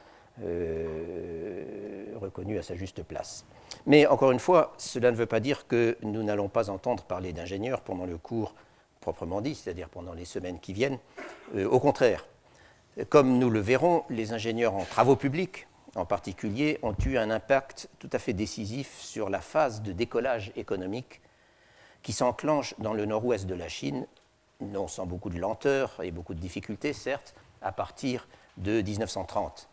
reconnu 2.15 2.57
à 2.57 2.63
sa 2.63 2.75
juste 2.75 3.03
place. 3.03 3.45
Mais 3.85 4.07
encore 4.07 4.31
une 4.31 4.39
fois, 4.39 4.73
cela 4.77 5.11
ne 5.11 5.15
veut 5.15 5.25
pas 5.25 5.39
dire 5.39 5.67
que 5.67 5.97
nous 6.01 6.23
n'allons 6.23 6.49
pas 6.49 6.69
entendre 6.69 7.03
parler 7.03 7.33
d'ingénieurs 7.33 7.81
pendant 7.81 8.05
le 8.05 8.17
cours 8.17 8.53
proprement 9.01 9.41
dit, 9.41 9.53
c'est-à-dire 9.53 9.89
pendant 9.89 10.13
les 10.13 10.25
semaines 10.25 10.59
qui 10.59 10.73
viennent. 10.73 10.97
au 11.55 11.79
contraire, 11.79 12.25
comme 13.09 13.37
nous 13.37 13.49
le 13.49 13.59
verrons, 13.59 14.03
les 14.09 14.33
ingénieurs 14.33 14.73
en 14.73 14.85
travaux 14.85 15.15
publics, 15.15 15.67
en 15.95 16.05
particulier, 16.05 16.79
ont 16.81 16.95
eu 17.05 17.17
un 17.17 17.29
impact 17.29 17.89
tout 17.99 18.09
à 18.13 18.19
fait 18.19 18.33
décisif 18.33 18.99
sur 18.99 19.29
la 19.29 19.41
phase 19.41 19.81
de 19.81 19.91
décollage 19.91 20.51
économique 20.55 21.21
qui 22.05 22.13
s'enclenche 22.13 22.75
dans 22.77 22.93
le 22.93 23.07
nord-ouest 23.07 23.47
de 23.47 23.55
la 23.55 23.67
Chine, 23.67 24.05
non 24.61 24.87
sans 24.87 25.07
beaucoup 25.07 25.31
de 25.31 25.39
lenteur 25.39 25.99
et 26.03 26.11
beaucoup 26.11 26.35
de 26.35 26.39
difficultés, 26.39 26.93
certes, 26.93 27.33
à 27.63 27.71
partir 27.71 28.27
de 28.57 28.79
1930. 28.79 29.67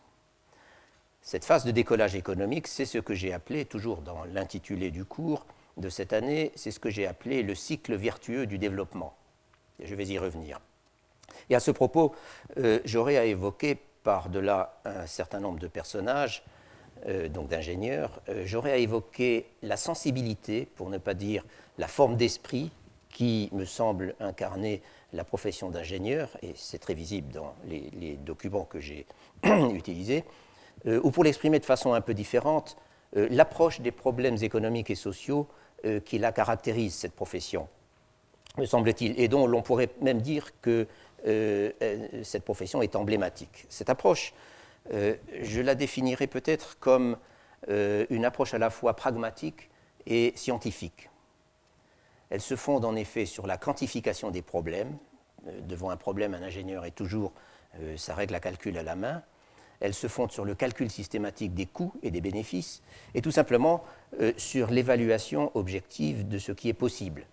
Cette 1.21 1.45
phase 1.45 1.67
de 1.67 1.71
décollage 1.71 2.15
économique, 2.15 2.69
c'est 2.69 2.87
ce 2.87 2.97
que 2.97 3.13
j'ai 3.13 3.35
appelé, 3.35 3.67
toujours 3.67 4.01
dans 4.01 4.25
l'intitulé 4.25 4.91
du 4.91 5.05
cours 5.05 5.45
de 5.77 5.91
cette 5.91 6.15
année, 6.15 6.53
c'est 6.57 6.71
ce 6.71 6.81
que 6.81 6.89
j'ai 6.89 7.07
appelé 7.07 7.43
le 7.43 7.55
cycle 7.55 7.95
vertueux 7.97 8.47
du 8.47 8.57
développement. 8.57 9.15
Je 9.85 9.95
vais 9.95 10.07
y 10.07 10.19
revenir. 10.19 10.59
Et 11.51 11.55
à 11.55 11.61
ce 11.61 11.71
propos, 11.71 12.15
euh, 12.57 12.81
j'aurais 12.87 13.19
à 13.19 13.27
évoquer 13.27 13.77
par-delà 14.05 14.81
un 14.87 15.07
certain 15.07 15.39
nombre 15.39 15.59
de 15.59 15.69
personnages, 15.69 16.43
euh, 17.07 17.29
donc 17.29 17.49
d'ingénieurs, 17.49 18.21
euh, 18.29 18.43
j'aurais 18.47 18.73
à 18.73 18.77
évoquer 18.77 19.47
la 19.63 19.77
sensibilité, 19.77 20.69
pour 20.77 20.91
ne 20.91 20.99
pas 20.99 21.15
dire 21.15 21.45
la 21.79 21.89
forme 21.89 22.17
d'esprit, 22.17 22.71
qui 23.11 23.49
me 23.53 23.65
semble 23.65 24.15
incarner 24.21 24.81
la 25.13 25.25
profession 25.25 25.69
d'ingénieur, 25.69 26.31
et 26.43 26.53
c'est 26.57 26.79
très 26.79 26.95
visible 26.95 27.33
dans 27.33 27.55
les, 27.67 28.17
documents 28.17 28.65
que 28.65 28.81
j'ai 28.81 29.05
utilisés, 29.75 30.25
ou 30.87 31.11
pour 31.11 31.23
l'exprimer 31.23 31.59
de 31.61 31.67
façon 31.67 31.93
un 31.93 32.01
peu 32.01 32.15
différente, 32.15 32.79
l'approche 33.15 33.83
des 33.83 33.91
problèmes 33.91 34.39
économiques 34.41 34.91
et 34.91 34.95
sociaux 34.95 35.47
qui 36.07 36.19
la 36.19 36.33
caractérise, 36.33 36.95
cette 36.95 37.13
profession, 37.13 37.69
me 38.57 38.65
semble-t-il, 38.65 39.21
et 39.21 39.29
dont 39.29 39.47
l'on 39.47 39.61
pourrait 39.61 39.91
même 40.01 40.23
dire 40.23 40.49
que 40.63 40.87
euh, 41.27 41.71
euh, 41.83 42.23
cette 42.25 42.45
profession 42.45 42.83
est 42.83 42.97
emblématique. 42.97 43.67
Cette 43.69 43.91
approche, 43.91 44.33
euh, 44.93 45.15
je 45.43 45.61
la 45.61 45.75
définirais 45.75 46.27
peut-être 46.27 46.79
comme 46.79 47.17
une 47.69 48.25
approche 48.25 48.55
à 48.55 48.59
la 48.59 48.71
fois 48.71 48.97
pragmatique 48.97 49.71
et 50.07 50.33
scientifique. 50.35 51.11
Elle 52.29 52.41
se 52.41 52.57
fonde 52.57 52.85
en 52.85 52.97
effet 52.97 53.25
sur 53.25 53.47
la 53.47 53.57
quantification 53.57 54.33
des 54.33 54.43
problèmes. 54.43 54.99
devant 55.69 55.91
un 55.91 55.97
problème, 55.97 56.35
un 56.35 56.43
ingénieur 56.43 56.85
est 56.87 56.91
toujours 56.91 57.33
sa 57.97 58.17
règle 58.17 58.35
à 58.35 58.41
calcul 58.41 58.77
à 58.79 58.83
la 58.83 58.97
main. 58.97 59.23
Elle 59.79 59.95
se 59.95 60.09
fonde 60.09 60.33
sur 60.33 60.45
le 60.45 60.57
calcul 60.57 60.91
systématique 60.91 61.55
des 61.55 61.67
coûts 61.67 61.93
et 62.03 62.11
des 62.11 62.21
bénéfices, 62.21 62.83
et 63.15 63.23
tout 63.23 63.31
simplement 63.31 63.85
sur 64.37 64.73
l'évaluation 64.73 65.53
objective 65.55 66.27
de 66.27 66.39
ce 66.41 66.51
qui 66.51 66.69
est 66.69 66.75
possible. 66.75 67.27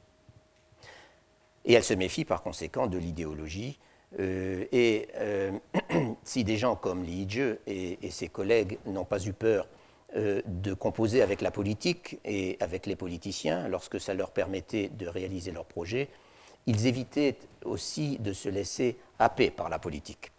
Et 1.66 1.74
elle 1.74 1.84
se 1.84 1.94
méfie 1.94 2.26
par 2.26 2.42
conséquent 2.42 2.88
de 2.88 2.98
l'idéologie. 2.98 3.78
Euh, 4.18 4.66
et 4.72 5.08
euh, 5.18 5.52
si 6.24 6.44
des 6.44 6.58
gens 6.58 6.76
comme 6.76 7.04
Li 7.04 7.24
Yizhe 7.24 7.58
et, 7.68 8.10
ses 8.10 8.28
collègues 8.28 8.80
n'ont 8.88 9.06
pas 9.06 9.24
eu 9.24 9.34
peur 9.34 9.68
euh, 10.16 10.42
de 10.46 10.74
composer 10.74 11.22
avec 11.22 11.42
la 11.42 11.52
politique 11.52 12.18
et 12.26 12.58
avec 12.60 12.88
les 12.88 12.96
politiciens 12.96 13.68
lorsque 13.68 14.00
ça 14.00 14.16
leur 14.16 14.32
permettait 14.32 14.90
de 14.90 15.08
réaliser 15.08 15.52
leurs 15.52 15.66
projets, 15.66 16.10
ils 16.66 16.88
évitaient 16.88 17.36
aussi 17.64 18.18
de 18.18 18.34
se 18.34 18.50
laisser 18.50 18.98
happer 19.20 19.52
par 19.52 19.70
la 19.70 19.78
politique. 19.78 20.32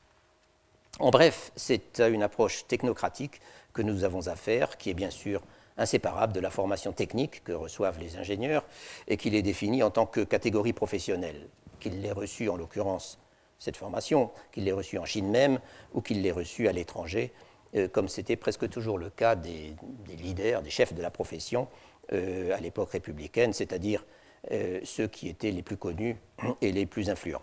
En 0.99 1.11
bref, 1.11 1.53
c'est 1.55 2.01
à 2.01 2.09
une 2.09 2.23
approche 2.23 2.67
technocratique 2.67 3.41
que 3.73 3.83
nous 3.83 4.03
avons 4.03 4.27
affaire, 4.27 4.77
qui 4.77 4.91
est 4.91 4.95
bien 4.95 5.11
sûr 5.11 5.41
inséparable 5.79 6.33
de 6.33 6.41
la 6.41 6.51
formation 6.51 6.93
technique 6.93 7.43
que 7.45 7.53
reçoivent 7.53 8.01
les 8.01 8.17
ingénieurs 8.17 8.65
et 9.07 9.17
qui 9.17 9.31
les 9.31 9.43
définit 9.43 9.83
en 9.83 9.91
tant 9.91 10.05
que 10.05 10.21
catégorie 10.21 10.73
professionnelle, 10.73 11.47
qu'ils 11.79 12.03
l'aient 12.03 12.13
reçue 12.13 12.49
en 12.49 12.57
l'occurrence 12.57 13.19
cette 13.61 13.77
formation, 13.77 14.33
qu'ils 14.51 14.65
l'aient 14.65 14.73
reçue 14.73 14.99
en 14.99 15.05
Chine 15.05 15.31
même 15.31 15.61
ou 15.95 16.01
qu'ils 16.01 16.23
l'aient 16.23 16.33
reçue 16.33 16.67
à 16.67 16.73
l'étranger, 16.73 17.31
euh, 17.77 17.87
comme 17.87 18.09
c'était 18.09 18.35
presque 18.35 18.69
toujours 18.69 18.99
le 18.99 19.11
cas 19.11 19.37
des, 19.37 19.77
leaders, 20.19 20.63
des 20.63 20.71
chefs 20.71 20.95
de 20.95 21.03
la 21.03 21.11
profession 21.11 21.69
euh, 22.13 22.57
à 22.57 22.59
l'époque 22.59 22.91
républicaine, 22.91 23.53
c'est-à-dire 23.53 24.05
euh, 24.51 24.81
ceux 24.83 25.07
qui 25.07 25.29
étaient 25.29 25.53
les 25.53 25.63
plus 25.63 25.77
connus 25.77 26.17
et 26.63 26.73
les 26.73 26.87
plus 26.87 27.11
influents. 27.11 27.43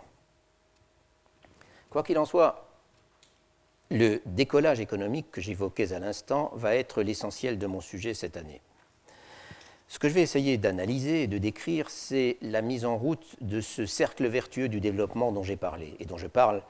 Quoi 1.88 2.02
qu'il 2.02 2.18
en 2.18 2.26
soit, 2.26 2.68
le 3.90 4.20
décollage 4.26 4.80
économique 4.80 5.30
que 5.30 5.40
j'évoquais 5.40 5.94
à 5.94 5.98
l'instant 6.00 6.50
va 6.54 6.74
être 6.74 7.02
l'essentiel 7.02 7.58
de 7.58 7.66
mon 7.66 7.80
sujet 7.80 8.12
cette 8.12 8.36
année. 8.36 8.60
Ce 9.90 9.98
que 9.98 10.08
je 10.10 10.14
vais 10.14 10.22
essayer 10.22 10.58
d'analyser 10.58 11.22
et 11.22 11.26
de 11.26 11.38
décrire, 11.38 11.88
c'est 11.88 12.36
la 12.42 12.60
mise 12.60 12.84
en 12.84 12.98
route 12.98 13.24
de 13.40 13.62
ce 13.62 13.86
cercle 13.86 14.26
vertueux 14.26 14.68
du 14.68 14.80
développement 14.80 15.32
dont 15.32 15.42
j'ai 15.42 15.56
parlé, 15.56 15.94
et 15.98 16.04
dont 16.04 16.18
je 16.18 16.26
parle 16.26 16.60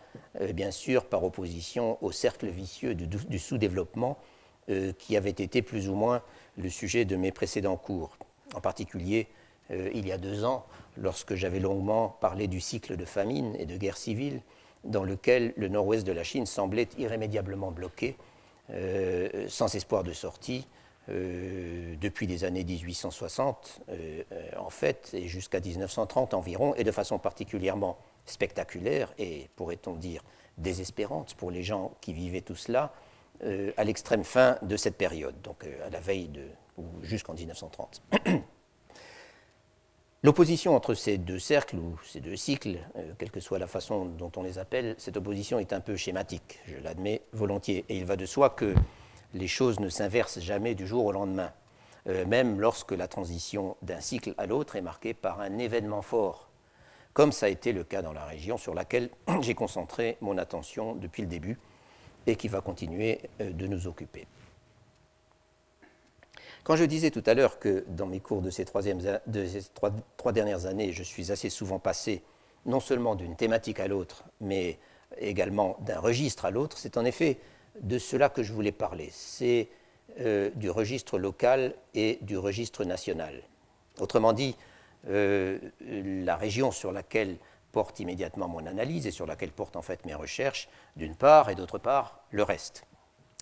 euh, 0.40 0.52
bien 0.52 0.70
sûr 0.70 1.04
par 1.04 1.24
opposition 1.24 1.98
au 2.00 2.12
cercle 2.12 2.46
vicieux 2.46 2.94
du, 2.94 3.38
sous-développement 3.40 4.16
euh, 4.70 4.92
qui 5.00 5.16
avait 5.16 5.30
été 5.30 5.62
plus 5.62 5.88
ou 5.88 5.96
moins 5.96 6.22
le 6.58 6.68
sujet 6.70 7.04
de 7.04 7.16
mes 7.16 7.32
précédents 7.32 7.76
cours. 7.76 8.16
En 8.54 8.60
particulier, 8.60 9.26
euh, 9.72 9.90
il 9.92 10.06
y 10.06 10.12
a 10.12 10.18
deux 10.18 10.44
ans, 10.44 10.64
lorsque 10.96 11.34
j'avais 11.34 11.60
longuement 11.60 12.16
parlé 12.20 12.46
du 12.46 12.60
cycle 12.60 12.96
de 12.96 13.04
famine 13.04 13.56
et 13.58 13.66
de 13.66 13.76
guerre 13.76 13.96
civile, 13.96 14.40
dans 14.84 15.02
lequel 15.02 15.54
le 15.56 15.66
nord-ouest 15.66 16.06
de 16.06 16.12
la 16.12 16.22
Chine 16.22 16.46
semblait 16.46 16.88
irrémédiablement 16.98 17.72
bloqué, 17.72 18.14
sans 19.48 19.74
espoir 19.74 20.04
de 20.04 20.12
sortie, 20.12 20.66
euh, 21.08 21.94
depuis 22.00 22.26
les 22.26 22.44
années 22.44 22.64
1860, 22.64 23.80
euh, 23.88 24.22
en 24.58 24.70
fait, 24.70 25.10
et 25.12 25.28
jusqu'à 25.28 25.60
1930 25.60 26.34
environ, 26.34 26.74
et 26.74 26.84
de 26.84 26.92
façon 26.92 27.18
particulièrement 27.18 27.98
spectaculaire 28.26 29.12
et, 29.18 29.48
pourrait-on 29.56 29.94
dire, 29.94 30.22
désespérante 30.58 31.34
pour 31.34 31.50
les 31.50 31.62
gens 31.62 31.92
qui 32.00 32.12
vivaient 32.12 32.40
tout 32.40 32.56
cela, 32.56 32.92
à 33.76 33.84
l'extrême 33.84 34.24
fin 34.24 34.58
de 34.62 34.76
cette 34.76 34.96
période, 34.96 35.40
donc 35.42 35.64
à 35.86 35.90
la 35.90 36.00
veille 36.00 36.26
de, 36.26 36.42
ou 36.76 36.84
jusqu'en 37.04 37.34
1930. 37.34 38.02
L'opposition 40.24 40.74
entre 40.74 40.94
ces 40.94 41.16
deux 41.16 41.38
cercles 41.38 41.76
ou 41.76 41.96
ces 42.04 42.18
deux 42.18 42.34
cycles, 42.34 42.78
euh, 42.96 43.12
quelle 43.18 43.30
que 43.30 43.38
soit 43.38 43.60
la 43.60 43.68
façon 43.68 44.06
dont 44.06 44.32
on 44.34 44.42
les 44.42 44.58
appelle, 44.58 44.96
cette 44.98 45.16
opposition 45.16 45.60
est 45.60 45.72
un 45.72 45.80
peu 45.80 45.96
schématique, 45.96 46.58
je 46.66 46.74
l'admets 46.82 47.22
volontiers. 47.32 47.84
Et 47.88 47.98
il 47.98 48.04
va 48.04 48.16
de 48.16 48.26
soi 48.26 48.50
que 48.50 48.74
les 49.34 49.48
choses 49.48 49.80
ne 49.80 49.88
s'inversent 49.88 50.40
jamais 50.40 50.74
du 50.74 50.86
jour 50.86 51.04
au 51.04 51.12
lendemain, 51.12 51.50
euh, 52.08 52.24
même 52.24 52.60
lorsque 52.60 52.92
la 52.92 53.08
transition 53.08 53.76
d'un 53.82 54.00
cycle 54.00 54.34
à 54.38 54.46
l'autre 54.46 54.76
est 54.76 54.82
marquée 54.82 55.14
par 55.14 55.40
un 55.40 55.58
événement 55.58 56.02
fort, 56.02 56.48
comme 57.12 57.32
ça 57.32 57.46
a 57.46 57.48
été 57.48 57.72
le 57.72 57.84
cas 57.84 58.02
dans 58.02 58.12
la 58.12 58.24
région 58.24 58.58
sur 58.58 58.74
laquelle 58.74 59.10
j'ai 59.40 59.54
concentré 59.54 60.16
mon 60.20 60.38
attention 60.38 60.94
depuis 60.94 61.22
le 61.22 61.28
début 61.28 61.58
et 62.26 62.36
qui 62.36 62.48
va 62.48 62.60
continuer 62.60 63.20
euh, 63.40 63.50
de 63.50 63.66
nous 63.66 63.86
occuper. 63.86 64.26
Quand 66.64 66.76
je 66.76 66.84
disais 66.84 67.10
tout 67.10 67.22
à 67.24 67.32
l'heure 67.32 67.58
que 67.58 67.84
dans 67.88 68.06
mes 68.06 68.20
cours 68.20 68.42
de 68.42 68.50
ces, 68.50 68.66
trois, 68.66 68.82
dernières 70.32 70.66
années, 70.66 70.92
je 70.92 71.02
suis 71.02 71.32
assez 71.32 71.48
souvent 71.48 71.78
passé 71.78 72.22
non 72.66 72.80
seulement 72.80 73.14
d'une 73.14 73.36
thématique 73.36 73.80
à 73.80 73.88
l'autre, 73.88 74.22
mais 74.42 74.78
également 75.16 75.78
d'un 75.80 75.98
registre 75.98 76.44
à 76.44 76.50
l'autre, 76.50 76.76
c'est 76.76 76.98
en 76.98 77.06
effet 77.06 77.38
de 77.82 77.98
cela 77.98 78.28
que 78.28 78.42
je 78.42 78.52
voulais 78.52 78.72
parler. 78.72 79.10
C'est 79.12 79.68
euh, 80.20 80.50
du 80.56 80.70
registre 80.70 81.18
local 81.18 81.74
et 81.94 82.18
du 82.22 82.36
registre 82.38 82.84
national. 82.84 83.40
Autrement 84.00 84.32
dit, 84.32 84.56
euh, 85.08 85.58
la 85.80 86.36
région 86.36 86.72
sur 86.72 86.92
laquelle 86.92 87.36
porte 87.70 88.00
immédiatement 88.00 88.48
mon 88.48 88.66
analyse 88.66 89.06
et 89.06 89.10
sur 89.10 89.26
laquelle 89.26 89.50
portent 89.50 89.76
en 89.76 89.82
fait 89.82 90.04
mes 90.06 90.14
recherches, 90.14 90.68
d'une 90.96 91.14
part, 91.14 91.50
et 91.50 91.54
d'autre 91.54 91.78
part, 91.78 92.20
le 92.30 92.42
reste. 92.42 92.84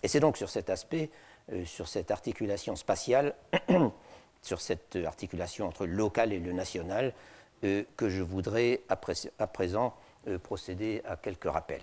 Et 0.03 0.07
c'est 0.07 0.19
donc 0.19 0.37
sur 0.37 0.49
cet 0.49 0.69
aspect 0.69 1.09
euh, 1.51 1.65
sur 1.65 1.87
cette 1.87 2.11
articulation 2.11 2.75
spatiale, 2.75 3.33
sur 4.43 4.61
cette 4.61 4.97
articulation 4.97 5.65
entre 5.65 5.85
le 5.85 5.93
local 5.93 6.31
et 6.31 6.39
le 6.39 6.51
national, 6.51 7.13
que 7.63 8.07
je 8.07 8.21
voudrais 8.21 8.81
à, 8.87 8.95
présent 9.47 9.95
procéder 10.43 11.01
à 11.05 11.15
quelques 11.15 11.49
rappels. 11.49 11.81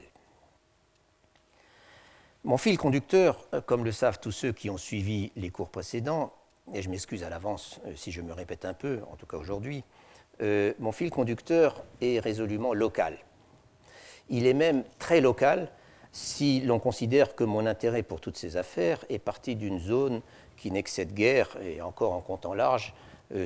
Mon 2.44 2.58
fil 2.58 2.76
conducteur, 2.76 3.48
comme 3.64 3.86
le 3.86 3.92
savent 3.92 4.20
tous 4.20 4.30
ceux 4.30 4.52
qui 4.52 4.68
ont 4.68 4.76
suivi 4.76 5.32
les 5.34 5.48
cours 5.48 5.70
précédents, 5.70 6.30
et 6.74 6.82
je 6.82 6.90
m'excuse 6.90 7.24
à 7.24 7.30
l'avance 7.30 7.80
si 7.96 8.12
je 8.12 8.20
me 8.20 8.34
répète 8.34 8.66
un 8.66 8.74
peu, 8.74 9.00
en 9.10 9.16
tout 9.16 9.24
cas 9.24 9.38
aujourd'hui, 9.38 9.82
mon 10.40 10.92
fil 10.92 11.08
conducteur 11.10 11.82
est 12.02 12.20
résolument 12.20 12.74
local. 12.74 13.16
Il 14.28 14.46
est 14.46 14.52
même 14.52 14.84
très 14.98 15.22
local, 15.22 15.70
si 16.12 16.60
l'on 16.60 16.78
considère 16.78 17.34
que 17.34 17.44
mon 17.44 17.64
intérêt 17.64 18.02
pour 18.02 18.20
toutes 18.20 18.36
ces 18.36 18.58
affaires 18.58 19.04
est 19.08 19.18
parti 19.18 19.56
d'une 19.56 19.80
zone 19.80 20.20
qui 20.58 20.70
n'excède 20.70 21.14
guère, 21.14 21.56
et 21.62 21.80
encore 21.80 22.12
en 22.12 22.20
comptant 22.20 22.52
large, 22.52 22.92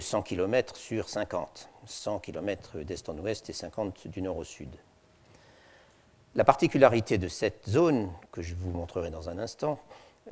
100 0.00 0.18
euh, 0.18 0.22
km 0.22 0.76
sur 0.76 1.08
50, 1.08 1.68
100 1.86 2.18
km 2.18 2.78
d'est 2.80 3.08
en 3.08 3.16
ouest 3.18 3.48
et 3.48 3.52
50 3.52 4.08
du 4.08 4.22
nord 4.22 4.38
au 4.38 4.44
sud. 4.44 4.70
La 6.38 6.44
particularité 6.44 7.18
de 7.18 7.26
cette 7.26 7.68
zone, 7.68 8.12
que 8.30 8.42
je 8.42 8.54
vous 8.54 8.70
montrerai 8.70 9.10
dans 9.10 9.28
un 9.28 9.40
instant, 9.40 9.76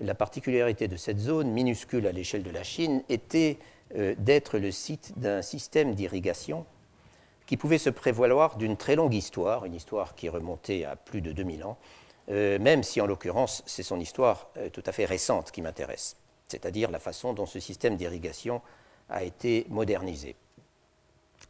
la 0.01 0.15
particularité 0.15 0.87
de 0.87 0.97
cette 0.97 1.19
zone, 1.19 1.51
minuscule 1.51 2.07
à 2.07 2.13
l'échelle 2.13 2.45
de 2.45 2.51
la 2.53 2.63
Chine, 2.63 3.03
était 3.09 3.59
euh, 3.97 4.15
d'être 4.17 4.61
le 4.61 4.71
site 4.71 5.19
d'un 5.19 5.43
système 5.43 5.97
d'irrigation 5.97 6.65
qui 7.49 7.57
pouvait 7.57 7.79
se 7.79 7.91
prévaloir 7.91 8.57
d'une 8.57 8.77
très 8.77 8.95
longue 8.95 9.15
histoire, 9.15 9.65
une 9.65 9.75
histoire 9.75 10.15
qui 10.15 10.29
remontait 10.29 10.85
à 10.85 10.95
plus 10.95 11.23
de 11.23 11.33
2000 11.33 11.65
ans, 11.65 11.77
euh, 12.31 12.61
même 12.61 12.85
si 12.85 13.01
en 13.01 13.07
l'occurrence 13.07 13.65
c'est 13.67 13.83
son 13.83 13.99
histoire 13.99 14.51
euh, 14.59 14.69
tout 14.69 14.85
à 14.87 14.93
fait 14.93 15.07
récente 15.07 15.51
qui 15.51 15.61
m'intéresse, 15.61 16.15
c'est-à-dire 16.47 16.93
la 16.93 17.01
façon 17.01 17.33
dont 17.33 17.47
ce 17.47 17.59
système 17.59 17.97
d'irrigation 17.97 18.63
a 19.11 19.25
été 19.25 19.67
modernisé. 19.71 20.37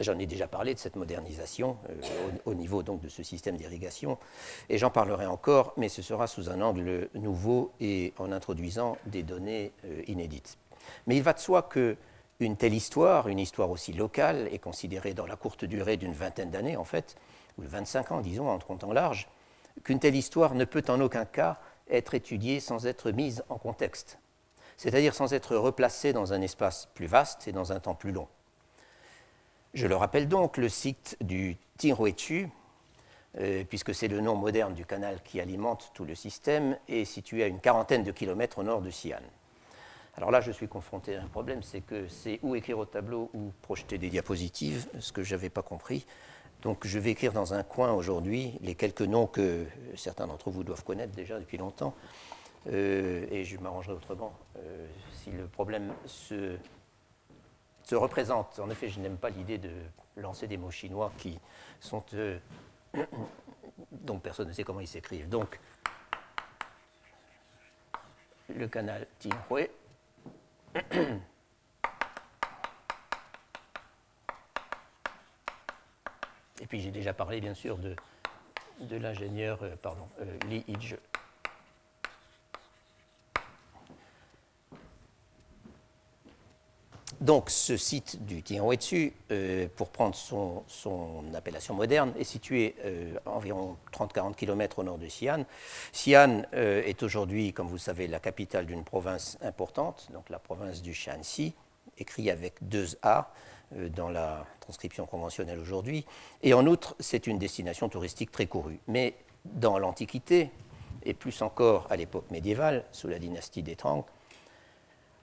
J'en 0.00 0.18
ai 0.18 0.26
déjà 0.26 0.46
parlé 0.46 0.74
de 0.74 0.78
cette 0.78 0.96
modernisation 0.96 1.78
euh, 1.88 1.94
au, 2.44 2.54
niveau 2.54 2.82
de 2.82 3.08
ce 3.08 3.22
système 3.22 3.56
d'irrigation, 3.56 4.18
et 4.68 4.78
j'en 4.78 4.90
parlerai 4.90 5.26
encore, 5.26 5.72
mais 5.76 5.88
ce 5.88 6.02
sera 6.02 6.26
sous 6.26 6.50
un 6.50 6.60
angle 6.60 7.08
nouveau 7.14 7.72
et 7.80 8.12
en 8.18 8.30
introduisant 8.32 8.98
des 9.06 9.22
données 9.22 9.72
inédites. 10.06 10.58
Mais 11.06 11.16
il 11.16 11.22
va 11.22 11.32
de 11.32 11.38
soi 11.38 11.62
que 11.62 11.96
une 12.40 12.56
telle 12.56 12.74
histoire, 12.74 13.28
une 13.28 13.38
histoire 13.38 13.70
aussi 13.70 13.92
locale, 13.92 14.48
est 14.52 14.58
considérée 14.58 15.14
dans 15.14 15.26
la 15.26 15.36
courte 15.36 15.64
durée 15.64 15.96
d'une 15.96 16.12
vingtaine 16.12 16.50
d'années 16.50 16.76
en 16.76 16.84
fait, 16.84 17.16
ou 17.58 17.62
de 17.62 17.68
25 17.68 18.12
ans 18.12 18.20
disons 18.20 18.50
en 18.50 18.58
comptant 18.58 18.92
large, 18.92 19.28
qu'une 19.84 19.98
telle 19.98 20.16
histoire 20.16 20.54
ne 20.54 20.64
peut 20.64 20.84
en 20.88 21.00
aucun 21.00 21.24
cas 21.24 21.58
être 21.88 22.14
étudiée 22.14 22.60
sans 22.60 22.86
être 22.86 23.10
mise 23.10 23.42
en 23.48 23.56
contexte, 23.58 24.18
c'est-à-dire 24.76 25.14
sans 25.14 25.32
être 25.32 25.56
replacée 25.56 26.12
dans 26.12 26.32
un 26.32 26.42
espace 26.42 26.88
plus 26.94 27.06
vaste 27.06 27.48
et 27.48 27.52
dans 27.52 27.72
un 27.72 27.80
temps 27.80 27.94
plus 27.94 28.12
long. 28.12 28.28
Je 29.74 29.86
le 29.86 29.96
rappelle 29.96 30.28
donc, 30.28 30.56
le 30.56 30.68
site 30.68 31.16
du 31.20 31.56
Tinhuechu, 31.78 32.48
euh, 33.38 33.64
puisque 33.64 33.94
c'est 33.94 34.08
le 34.08 34.20
nom 34.20 34.34
moderne 34.34 34.74
du 34.74 34.86
canal 34.86 35.20
qui 35.24 35.40
alimente 35.40 35.90
tout 35.94 36.04
le 36.04 36.14
système, 36.14 36.78
est 36.88 37.04
situé 37.04 37.42
à 37.42 37.46
une 37.46 37.60
quarantaine 37.60 38.02
de 38.02 38.12
kilomètres 38.12 38.58
au 38.58 38.62
nord 38.62 38.80
de 38.80 38.90
Xi'an. 38.90 39.20
Alors 40.16 40.30
là, 40.30 40.40
je 40.40 40.50
suis 40.50 40.66
confronté 40.66 41.16
à 41.16 41.22
un 41.22 41.26
problème, 41.26 41.62
c'est 41.62 41.82
que 41.82 42.08
c'est 42.08 42.38
ou 42.42 42.54
écrire 42.56 42.78
au 42.78 42.86
tableau 42.86 43.30
ou 43.34 43.52
projeter 43.60 43.98
des 43.98 44.08
diapositives, 44.08 44.86
ce 44.98 45.12
que 45.12 45.22
je 45.22 45.34
n'avais 45.34 45.50
pas 45.50 45.60
compris. 45.60 46.06
Donc 46.62 46.86
je 46.86 46.98
vais 46.98 47.10
écrire 47.10 47.32
dans 47.32 47.52
un 47.52 47.62
coin 47.62 47.92
aujourd'hui 47.92 48.54
les 48.62 48.74
quelques 48.74 49.02
noms 49.02 49.26
que 49.26 49.66
certains 49.94 50.26
d'entre 50.26 50.50
vous 50.50 50.64
doivent 50.64 50.84
connaître 50.84 51.12
déjà 51.14 51.38
depuis 51.38 51.58
longtemps. 51.58 51.94
Euh, 52.72 53.26
et 53.30 53.44
je 53.44 53.58
m'arrangerai 53.58 53.92
autrement 53.92 54.32
euh, 54.56 54.86
si 55.22 55.30
le 55.30 55.44
problème 55.44 55.92
se, 56.06 56.56
se, 57.86 57.94
représente. 57.94 58.58
En 58.58 58.68
effet, 58.70 58.88
je 58.88 59.00
n'aime 59.00 59.16
pas 59.16 59.30
l'idée 59.30 59.58
de 59.58 59.70
lancer 60.16 60.46
des 60.46 60.56
mots 60.56 60.70
chinois 60.70 61.12
qui 61.18 61.38
sont... 61.80 62.04
Euh, 62.14 62.38
dont 63.90 64.18
personne 64.18 64.48
ne 64.48 64.52
sait 64.52 64.64
comment 64.64 64.80
ils 64.80 64.88
s'écrivent. 64.88 65.28
Donc, 65.28 65.58
le 68.54 68.68
canal 68.68 69.06
Tinhui 69.18 69.68
Et 76.60 76.66
puis 76.66 76.80
j'ai 76.80 76.90
déjà 76.90 77.12
parlé 77.12 77.40
bien 77.40 77.54
sûr 77.54 77.76
de, 77.78 77.94
de 78.80 78.96
l'ingénieur 78.96 79.58
euh, 79.62 79.76
pardon, 79.76 80.08
euh, 80.20 80.38
Li 80.48 80.64
Hidge. 80.68 80.96
Donc 87.26 87.50
ce 87.50 87.76
site 87.76 88.24
du 88.24 88.42
Tianhuetsu, 88.42 89.12
euh, 89.32 89.66
pour 89.76 89.88
prendre 89.88 90.14
son, 90.14 90.62
appellation 91.34 91.74
moderne, 91.74 92.12
est 92.18 92.24
situé 92.24 92.76
à 93.26 93.30
environ 93.30 93.76
30-40 93.92 94.36
km 94.36 94.78
au 94.78 94.84
nord 94.84 94.98
de 94.98 95.06
Xi'an. 95.06 95.44
Xi'an 95.92 96.44
est 96.52 97.02
aujourd'hui, 97.02 97.52
comme 97.52 97.66
vous 97.66 97.78
savez, 97.78 98.06
la 98.06 98.20
capitale 98.20 98.64
d'une 98.64 98.84
province 98.84 99.38
importante, 99.42 100.08
donc 100.12 100.30
la 100.30 100.38
province 100.38 100.82
du 100.82 100.94
Shanxi, 100.94 101.52
écrit 101.98 102.30
avec 102.30 102.54
deux 102.62 102.96
A, 103.02 103.30
euh, 103.74 103.88
dans 103.88 104.08
la 104.08 104.46
transcription 104.60 105.06
conventionnelle 105.06 105.58
aujourd'hui. 105.58 106.04
Et 106.44 106.54
en 106.54 106.66
outre, 106.68 106.94
c'est 107.00 107.26
une 107.26 107.38
destination 107.38 107.88
touristique 107.88 108.30
très 108.30 108.46
courue. 108.46 108.78
Mais 108.86 109.14
dans 109.44 109.80
l'Antiquité, 109.80 110.50
et 111.04 111.14
plus 111.14 111.42
encore 111.42 111.88
à 111.90 111.96
l'époque 111.96 112.30
médiévale, 112.30 112.84
sous 112.92 113.08
la 113.08 113.18
dynastie 113.18 113.64
des 113.64 113.74
Tang, 113.74 114.04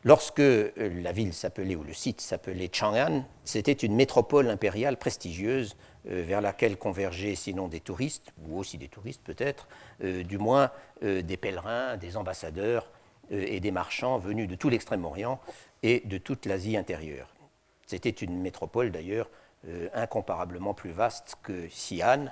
lorsque 0.03 0.39
euh, 0.39 0.71
la 0.77 1.11
ville 1.11 1.33
s'appelait, 1.33 1.75
ou 1.75 1.83
le 1.83 1.93
site 1.93 2.21
s'appelait 2.21 2.69
Chang'an, 2.71 3.23
c'était 3.45 3.73
une 3.73 3.95
métropole 3.95 4.49
impériale 4.49 4.97
prestigieuse 4.97 5.75
euh, 6.09 6.23
vers 6.25 6.41
laquelle 6.41 6.77
convergeaient 6.77 7.35
sinon 7.35 7.67
des 7.67 7.79
touristes, 7.79 8.31
ou 8.47 8.59
aussi 8.59 8.77
des 8.77 8.87
touristes 8.87 9.21
peut-être, 9.23 9.67
du 10.01 10.37
moins 10.37 10.71
des 11.01 11.37
pèlerins, 11.37 11.95
des 11.97 12.17
ambassadeurs 12.17 12.89
et 13.29 13.59
des 13.61 13.71
marchands 13.71 14.17
venus 14.17 14.49
de 14.49 14.55
tout 14.55 14.67
l'Extrême-Orient 14.67 15.39
et 15.81 16.01
de 16.05 16.17
toute 16.17 16.45
l'Asie 16.45 16.75
intérieure. 16.75 17.29
C'était 17.85 18.09
une 18.09 18.41
métropole 18.41 18.91
d'ailleurs 18.91 19.27
euh, 19.67 19.87
incomparablement 19.93 20.73
plus 20.73 20.91
vaste 20.91 21.37
que 21.41 21.67
Xi'an, 21.67 22.25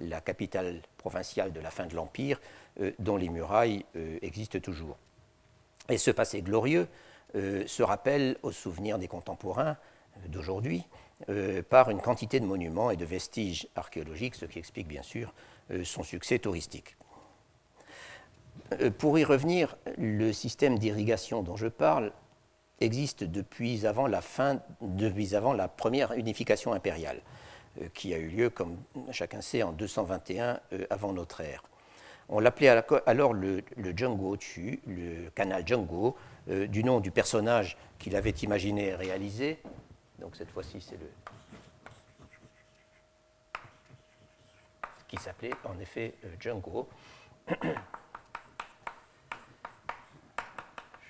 la 0.00 0.20
capitale 0.20 0.80
provinciale 0.98 1.52
de 1.52 1.60
la 1.60 1.70
fin 1.70 1.86
de 1.86 1.94
l'Empire, 1.94 2.40
euh, 2.80 2.90
dont 2.98 3.16
les 3.16 3.28
murailles 3.28 3.84
euh, 3.94 4.18
existent 4.22 4.58
toujours. 4.58 4.96
Et 5.88 5.98
ce 5.98 6.10
passé 6.10 6.42
glorieux 6.42 6.88
se 7.34 7.82
rappelle 7.82 8.36
au 8.42 8.52
souvenir 8.52 8.98
des 8.98 9.08
contemporains 9.08 9.76
d'aujourd'hui 10.28 10.84
par 11.70 11.90
une 11.90 12.00
quantité 12.00 12.40
de 12.40 12.44
monuments 12.44 12.90
et 12.90 12.96
de 12.96 13.04
vestiges 13.04 13.68
archéologiques, 13.76 14.34
ce 14.34 14.44
qui 14.44 14.58
explique 14.58 14.88
bien 14.88 15.02
sûr 15.02 15.32
son 15.84 16.02
succès 16.02 16.38
touristique. 16.38 16.96
Pour 18.98 19.18
y 19.18 19.24
revenir, 19.24 19.76
le 19.98 20.32
système 20.32 20.78
d'irrigation 20.78 21.42
dont 21.42 21.56
je 21.56 21.68
parle 21.68 22.12
existe 22.82 23.24
depuis 23.24 23.86
avant 23.86 24.06
la 24.06 24.20
fin, 24.20 24.58
depuis 24.80 25.34
avant 25.34 25.52
la 25.52 25.68
première 25.68 26.12
unification 26.12 26.72
impériale, 26.72 27.20
euh, 27.80 27.86
qui 27.94 28.12
a 28.14 28.18
eu 28.18 28.28
lieu, 28.28 28.50
comme 28.50 28.76
chacun 29.12 29.40
sait, 29.40 29.62
en 29.62 29.72
221 29.72 30.60
euh, 30.72 30.86
avant 30.90 31.12
notre 31.12 31.40
ère. 31.40 31.62
On 32.28 32.40
l'appelait 32.40 32.68
alors 33.06 33.34
le, 33.34 33.62
le 33.76 33.94
Chu, 34.40 34.80
le 34.86 35.30
canal 35.30 35.66
Zhengguo, 35.66 36.16
euh, 36.50 36.66
du 36.66 36.82
nom 36.84 37.00
du 37.00 37.10
personnage 37.10 37.76
qu'il 37.98 38.16
avait 38.16 38.30
imaginé 38.30 38.88
et 38.88 38.94
réalisé. 38.94 39.58
Donc 40.18 40.36
cette 40.36 40.50
fois-ci, 40.50 40.80
c'est 40.80 40.98
le. 40.98 41.10
qui 45.08 45.16
s'appelait 45.18 45.52
en 45.64 45.78
effet 45.78 46.14
Zhengguo. 46.42 46.88
Je 47.50 47.58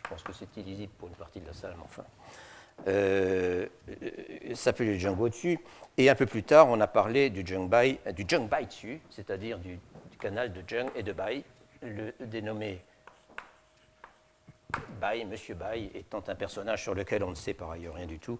pense 0.08 0.22
que 0.24 0.32
c'est 0.32 0.56
illisible 0.56 0.92
pour 0.98 1.08
une 1.08 1.14
partie 1.14 1.40
de 1.40 1.46
la 1.46 1.54
salle, 1.54 1.74
mais 1.76 1.84
enfin. 1.84 2.04
Euh, 2.88 3.66
s'appelait 4.54 4.98
le 4.98 5.28
dessus. 5.28 5.58
Et 5.98 6.10
un 6.10 6.14
peu 6.14 6.26
plus 6.26 6.42
tard, 6.42 6.68
on 6.68 6.80
a 6.80 6.86
parlé 6.86 7.30
du 7.30 7.46
Zhengbai, 7.46 7.98
du 8.14 8.24
dessus, 8.24 9.00
c'est-à-dire 9.10 9.58
du, 9.58 9.78
canal 10.18 10.52
de 10.52 10.62
Zheng 10.68 10.88
et 10.94 11.02
de 11.02 11.12
Bai, 11.12 11.42
le 11.82 12.14
dénommé 12.20 12.80
Bai, 15.02 15.24
Monsieur 15.24 15.56
Bai, 15.56 15.90
étant 15.96 16.22
un 16.28 16.36
personnage 16.36 16.84
sur 16.84 16.94
lequel 16.94 17.24
on 17.24 17.30
ne 17.30 17.34
sait 17.34 17.54
par 17.54 17.72
ailleurs 17.72 17.96
rien 17.96 18.06
du 18.06 18.20
tout, 18.20 18.38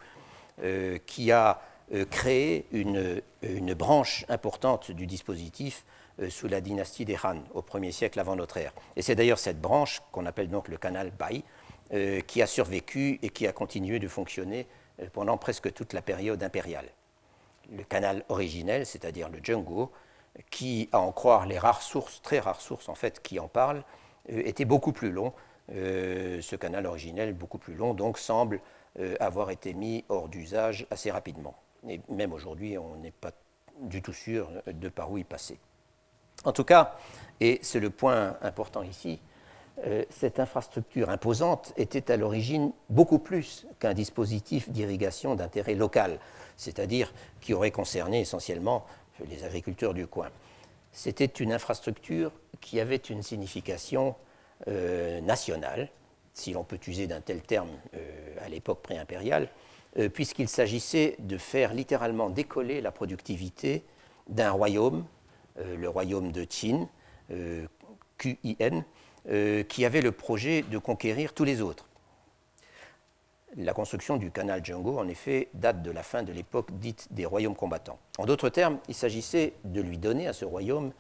euh, 0.63 0.97
qui 1.07 1.33
a 1.33 1.61
euh, 1.93 2.05
créé 2.05 2.67
une, 2.71 3.21
branche 3.75 4.25
importante 4.29 4.93
du 4.93 5.09
dispositif 5.09 5.85
euh, 6.21 6.31
sous 6.31 6.47
la 6.47 6.61
dynastie 6.61 7.05
des 7.05 7.17
Han, 7.25 7.39
au 7.53 7.63
1er 7.63 7.91
siècle 7.91 8.21
avant 8.21 8.37
notre 8.37 8.59
ère. 8.59 8.73
Et 8.95 9.03
c'est 9.03 9.17
d'ailleurs 9.17 9.41
cette 9.41 9.61
branche, 9.61 10.03
qu'on 10.13 10.25
appelle 10.25 10.51
donc 10.51 10.69
le 10.69 10.77
canal 10.77 11.11
euh, 11.93 12.21
qui 12.21 12.41
a 12.41 12.47
survécu 12.47 13.19
et 13.23 13.31
qui 13.31 13.49
a 13.49 13.53
continué 13.53 13.99
de 13.99 14.07
fonctionner 14.07 14.69
pendant 15.13 15.39
presque 15.39 15.75
toute 15.75 15.95
la 15.95 16.01
période 16.01 16.45
impériale. 16.45 16.87
Le 17.77 17.83
canal 17.83 18.25
originel, 18.29 18.87
c'est-à-dire 18.87 19.29
le 19.31 19.41
Django, 19.43 19.91
qui, 20.51 20.89
à 20.93 21.01
en 21.01 21.11
croire 21.11 21.47
les 21.47 21.59
rares 21.59 21.83
sources, 21.83 22.23
très 22.23 22.39
rares 22.39 22.61
sources 22.61 22.89
en 22.89 22.95
fait, 22.95 23.21
qui 23.21 23.41
en 23.41 23.49
parlent, 23.49 23.83
était 24.29 24.65
beaucoup 24.65 24.93
plus 24.93 25.11
long. 25.11 25.33
Ce 25.69 26.57
canal 26.57 26.87
originel, 26.87 27.33
beaucoup 27.35 27.59
plus 27.59 27.75
long, 27.75 27.95
donc 27.95 28.19
semble 28.19 28.61
avoir 29.21 29.51
été 29.51 29.75
mis 29.75 30.05
hors 30.09 30.29
d'usage 30.29 30.87
assez 30.91 31.11
rapidement. 31.11 31.55
Et 31.89 32.01
même 32.09 32.33
aujourd'hui, 32.33 32.77
on 32.79 32.97
n'est 32.97 33.11
pas 33.13 33.33
du 33.81 34.03
tout 34.03 34.13
sûr 34.13 34.49
de 34.67 34.89
par 34.89 35.11
où 35.11 35.19
il 35.19 35.25
passait. 35.25 35.59
En 36.45 36.53
tout 36.53 36.65
cas, 36.65 36.97
et 37.41 37.59
c'est 37.63 37.81
le 37.81 37.91
point 37.91 38.37
important 38.43 38.83
ici, 38.83 39.21
euh, 39.87 40.05
cette 40.11 40.39
infrastructure 40.39 41.09
imposante 41.09 41.73
était 41.77 42.13
à 42.13 42.17
l'origine 42.17 42.73
beaucoup 42.91 43.19
plus 43.19 43.67
qu'un 43.81 43.95
dispositif 43.95 44.69
d'irrigation 44.71 45.35
d'intérêt 45.35 45.75
local, 45.75 46.19
c'est-à-dire 46.57 47.13
qui 47.41 47.55
aurait 47.55 47.71
concerné 47.71 48.21
essentiellement 48.21 48.85
les 49.29 49.45
agriculteurs 49.45 49.95
du 49.95 50.07
coin. 50.07 50.29
C'était 50.93 51.25
une 51.25 51.53
infrastructure 51.53 52.33
qui 52.61 52.81
avait 52.81 52.97
une 52.97 53.23
signification 53.23 54.09
euh, 54.09 54.32
nationale, 54.67 55.89
si 56.35 56.53
l'on 56.53 56.65
peut 56.65 56.79
user 56.87 57.07
d'un 57.07 57.21
tel 57.21 57.43
terme 57.43 57.69
euh, 57.95 58.37
à 58.45 58.49
l'époque 58.49 58.83
pré-impériale, 58.83 59.49
puisqu'il 60.15 60.49
s'agissait 60.49 61.17
de 61.19 61.37
faire 61.37 61.75
littéralement 61.75 62.31
décoller 62.31 62.81
la 62.81 62.91
productivité 62.91 63.83
d'un 64.27 64.51
royaume 64.51 65.05
le 65.77 65.87
royaume 65.87 66.33
de 66.33 66.45
Qin, 66.45 66.89
QIN, 68.17 68.85
qui 69.69 69.85
avait 69.85 70.01
le 70.01 70.13
projet 70.13 70.63
de 70.63 70.79
conquérir 70.79 71.35
tous 71.35 71.45
les 71.45 71.61
autres. 71.61 71.91
La 73.59 73.75
construction 73.75 74.17
du 74.17 74.31
canal 74.31 74.65
Django, 74.65 74.99
en 74.99 75.07
effet, 75.09 75.49
date 75.53 75.83
de 75.83 75.91
la 75.91 76.03
fin 76.03 76.23
de 76.23 76.33
l'époque 76.33 76.73
dite 76.79 77.09
des 77.11 77.27
royaumes 77.27 77.55
combattants. 77.55 77.99
En 78.17 78.25
d'autres 78.25 78.49
termes, 78.49 78.79
il 78.89 78.95
s'agissait 78.95 79.53
de 79.65 79.83
lui 79.83 79.99
donner 79.99 80.27
à 80.27 80.33
ce 80.33 80.47
royaume 80.47 80.93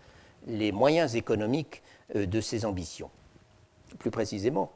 les 0.47 0.71
moyens 0.71 1.15
économiques 1.17 1.83
de 2.15 2.41
ses 2.43 2.67
ambitions. 2.67 3.09
Plus 3.99 4.11
précisément, 4.11 4.73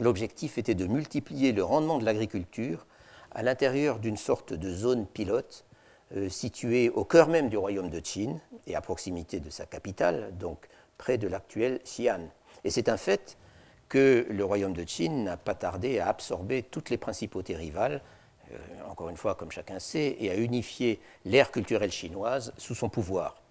l'objectif 0.00 0.58
était 0.58 0.74
de 0.74 0.86
multiplier 0.86 1.52
le 1.52 1.64
rendement 1.64 1.98
de 1.98 2.04
l'agriculture 2.04 2.86
à 3.32 3.42
l'intérieur 3.42 3.98
d'une 3.98 4.16
sorte 4.16 4.52
de 4.52 4.72
zone 4.72 5.06
pilote 5.06 5.64
euh, 6.16 6.28
située 6.28 6.90
au 6.90 7.04
cœur 7.04 7.28
même 7.28 7.48
du 7.48 7.56
royaume 7.56 7.90
de 7.90 8.00
Qin 8.00 8.38
et 8.66 8.76
à 8.76 8.80
proximité 8.80 9.40
de 9.40 9.50
sa 9.50 9.66
capitale, 9.66 10.32
donc 10.38 10.68
près 10.98 11.18
de 11.18 11.26
l'actuel 11.26 11.80
Xi'an. 11.84 12.28
Et 12.62 12.70
c'est 12.70 12.88
un 12.88 12.96
fait 12.96 13.36
que 13.88 14.26
le 14.28 14.44
royaume 14.44 14.74
de 14.74 14.84
Qin 14.84 15.24
n'a 15.24 15.36
pas 15.36 15.54
tardé 15.54 15.98
à 15.98 16.08
absorber 16.08 16.62
toutes 16.62 16.90
les 16.90 16.98
principautés 16.98 17.56
rivales, 17.56 18.02
euh, 18.52 18.56
encore 18.88 19.08
une 19.08 19.16
fois 19.16 19.34
comme 19.34 19.50
chacun 19.50 19.78
sait, 19.78 20.16
et 20.20 20.30
à 20.30 20.36
unifier 20.36 21.00
l'ère 21.24 21.50
culturelle 21.50 21.92
chinoise 21.92 22.52
sous 22.58 22.74
son 22.74 22.88
pouvoir. 22.88 23.43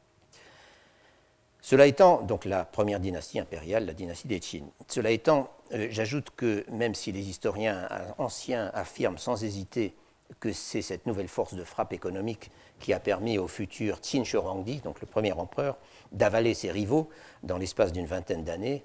Cela 1.64 1.88
étant, 1.88 2.22
donc 2.22 2.44
la 2.44 2.66
première 2.66 3.00
dynastie 3.00 3.40
impériale, 3.40 3.86
la 3.86 3.94
dynastie 3.94 4.28
des 4.28 4.42
Qin. 4.42 4.66
Cela 4.90 5.12
étant, 5.12 5.50
euh, 5.72 5.88
j'ajoute 5.90 6.28
que 6.36 6.66
même 6.70 6.94
si 6.94 7.14
les 7.14 7.30
historiens 7.30 7.88
anciens 8.18 8.70
affirment 8.74 9.18
sans 9.18 9.46
hésiter 9.46 9.96
que 10.42 10.52
c'est 10.52 10.82
cette 10.82 11.06
nouvelle 11.06 11.30
force 11.30 11.54
de 11.54 11.64
frappe 11.64 11.94
économique 11.94 12.52
qui 12.82 12.92
a 12.92 13.00
permis 13.00 13.38
au 13.38 13.48
futur 13.48 14.02
Qin 14.02 14.26
Shi 14.26 14.36
Huangdi, 14.36 14.82
donc 14.82 15.00
le 15.00 15.08
premier 15.08 15.32
empereur, 15.32 15.78
d'avaler 16.12 16.54
ses 16.54 16.70
rivaux 16.70 17.10
dans 17.44 17.58
l'espace 17.58 17.94
d'une 17.94 18.08
vingtaine 18.08 18.44
d'années, 18.44 18.84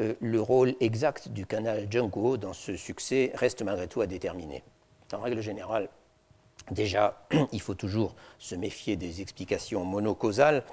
euh, 0.00 0.14
le 0.20 0.40
rôle 0.40 0.74
exact 0.80 1.28
du 1.28 1.46
canal 1.46 1.86
Zhengguo 1.92 2.38
dans 2.38 2.54
ce 2.54 2.76
succès 2.76 3.30
reste 3.34 3.62
malgré 3.62 3.86
tout 3.86 4.00
à 4.00 4.08
déterminer. 4.08 4.64
En 5.12 5.20
règle 5.20 5.42
générale, 5.42 5.88
déjà, 6.72 7.24
il 7.52 7.60
faut 7.60 7.74
toujours 7.74 8.16
se 8.40 8.56
méfier 8.56 8.96
des 8.96 9.20
explications 9.20 9.84
monocausales 9.84 10.64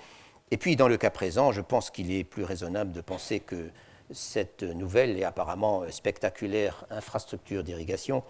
et 0.53 0.57
puis, 0.57 0.75
dans 0.75 0.87
le 0.87 0.97
cas 0.97 1.09
présent, 1.09 1.51
je 1.51 1.61
pense 1.61 1.89
qu'il 1.89 2.11
est 2.11 2.23
plus 2.23 2.43
raisonnable 2.43 2.91
de 2.91 3.01
penser 3.01 3.39
que 3.39 3.71
cette 4.11 4.61
nouvelle 4.61 5.17
et 5.17 5.23
apparemment 5.23 5.81
spectaculaire 5.89 6.85
infrastructure 6.91 7.63
d'irrigation, 7.63 8.21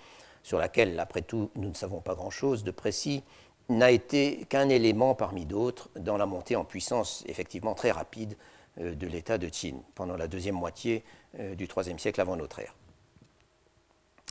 sur 0.41 0.57
laquelle, 0.57 0.97
après 1.01 1.21
tout, 1.21 1.51
nous 1.55 1.67
ne 1.67 1.73
savons 1.73 1.99
pas 1.99 2.15
grand-chose 2.15 2.63
de 2.63 2.71
précis, 2.71 3.23
n'a 3.67 3.91
été 3.91 4.45
qu'un 4.47 4.69
élément 4.69 5.15
parmi 5.15 5.43
d'autres 5.43 5.89
dans 5.99 6.15
la 6.15 6.25
montée 6.25 6.55
en 6.55 6.63
puissance 6.63 7.25
effectivement 7.27 7.73
très 7.73 7.91
rapide 7.91 8.37
euh, 8.79 8.95
de 8.95 9.05
l'État 9.05 9.37
de 9.37 9.49
Qin 9.49 9.75
pendant 9.93 10.15
la 10.15 10.29
deuxième 10.29 10.55
moitié 10.55 11.03
euh, 11.41 11.55
du 11.55 11.65
IIIe 11.65 11.99
siècle 11.99 12.21
avant 12.21 12.37
notre 12.37 12.59
ère. 12.59 12.73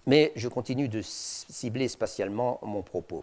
Mais 0.07 0.33
je 0.35 0.49
continue 0.49 0.89
de 0.89 1.03
cibler 1.03 1.89
spatialement 1.89 2.59
mon 2.63 2.81
propos. 2.81 3.23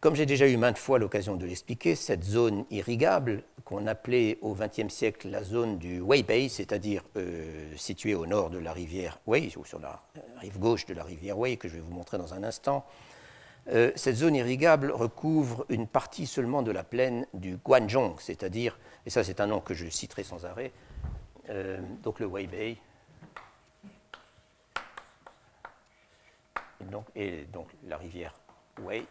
Comme 0.00 0.14
j'ai 0.14 0.24
déjà 0.24 0.48
eu 0.48 0.56
maintes 0.56 0.78
fois 0.78 0.98
l'occasion 0.98 1.36
de 1.36 1.44
l'expliquer, 1.44 1.94
cette 1.94 2.24
zone 2.24 2.64
irrigable, 2.70 3.42
qu'on 3.66 3.86
appelait 3.86 4.38
au 4.40 4.54
XXe 4.54 4.88
siècle 4.88 5.28
la 5.28 5.42
zone 5.42 5.76
du 5.76 6.00
Weibei, 6.00 6.48
c'est-à-dire 6.48 7.04
euh, 7.16 7.70
située 7.76 8.14
au 8.14 8.24
nord 8.24 8.48
de 8.48 8.56
la 8.56 8.72
rivière 8.72 9.18
Wei, 9.26 9.52
ou 9.58 9.64
sur 9.66 9.78
la 9.78 10.00
rive 10.38 10.58
gauche 10.58 10.86
de 10.86 10.94
la 10.94 11.04
rivière 11.04 11.38
Wei, 11.38 11.58
que 11.58 11.68
je 11.68 11.74
vais 11.74 11.80
vous 11.80 11.92
montrer 11.92 12.16
dans 12.16 12.32
un 12.32 12.42
instant, 12.44 12.86
euh, 13.68 13.92
cette 13.94 14.16
zone 14.16 14.36
irrigable 14.36 14.90
recouvre 14.90 15.66
une 15.68 15.86
partie 15.86 16.26
seulement 16.26 16.62
de 16.62 16.70
la 16.70 16.82
plaine 16.82 17.26
du 17.34 17.58
Guanzhong, 17.58 18.14
c'est-à-dire, 18.20 18.78
et 19.04 19.10
ça 19.10 19.22
c'est 19.22 19.38
un 19.38 19.48
nom 19.48 19.60
que 19.60 19.74
je 19.74 19.86
citerai 19.90 20.24
sans 20.24 20.46
arrêt, 20.46 20.72
euh, 21.50 21.78
donc 22.02 22.20
le 22.20 22.26
Weibei, 22.26 22.78
donc, 26.90 27.04
et 27.14 27.44
donc 27.52 27.68
la 27.86 27.98
rivière 27.98 28.34
Wei, 28.82 29.04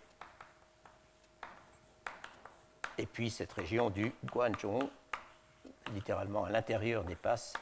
et 2.99 3.05
puis 3.05 3.29
cette 3.29 3.53
région 3.53 3.89
du 3.89 4.11
Guangzhou, 4.25 4.89
littéralement 5.93 6.43
à 6.43 6.49
l'intérieur 6.49 7.03
des 7.05 7.15
passes, 7.15 7.53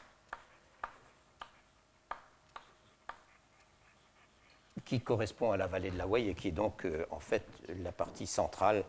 qui 4.84 5.00
correspond 5.00 5.52
à 5.52 5.58
la 5.58 5.68
vallée 5.68 5.92
de 5.92 5.98
la 5.98 6.08
Wei 6.08 6.30
et 6.30 6.34
qui 6.34 6.48
est 6.48 6.52
donc 6.52 6.86
euh, 6.86 7.06
en 7.12 7.20
fait 7.20 7.46
la 7.84 7.92
partie 7.92 8.26
centrale 8.26 8.84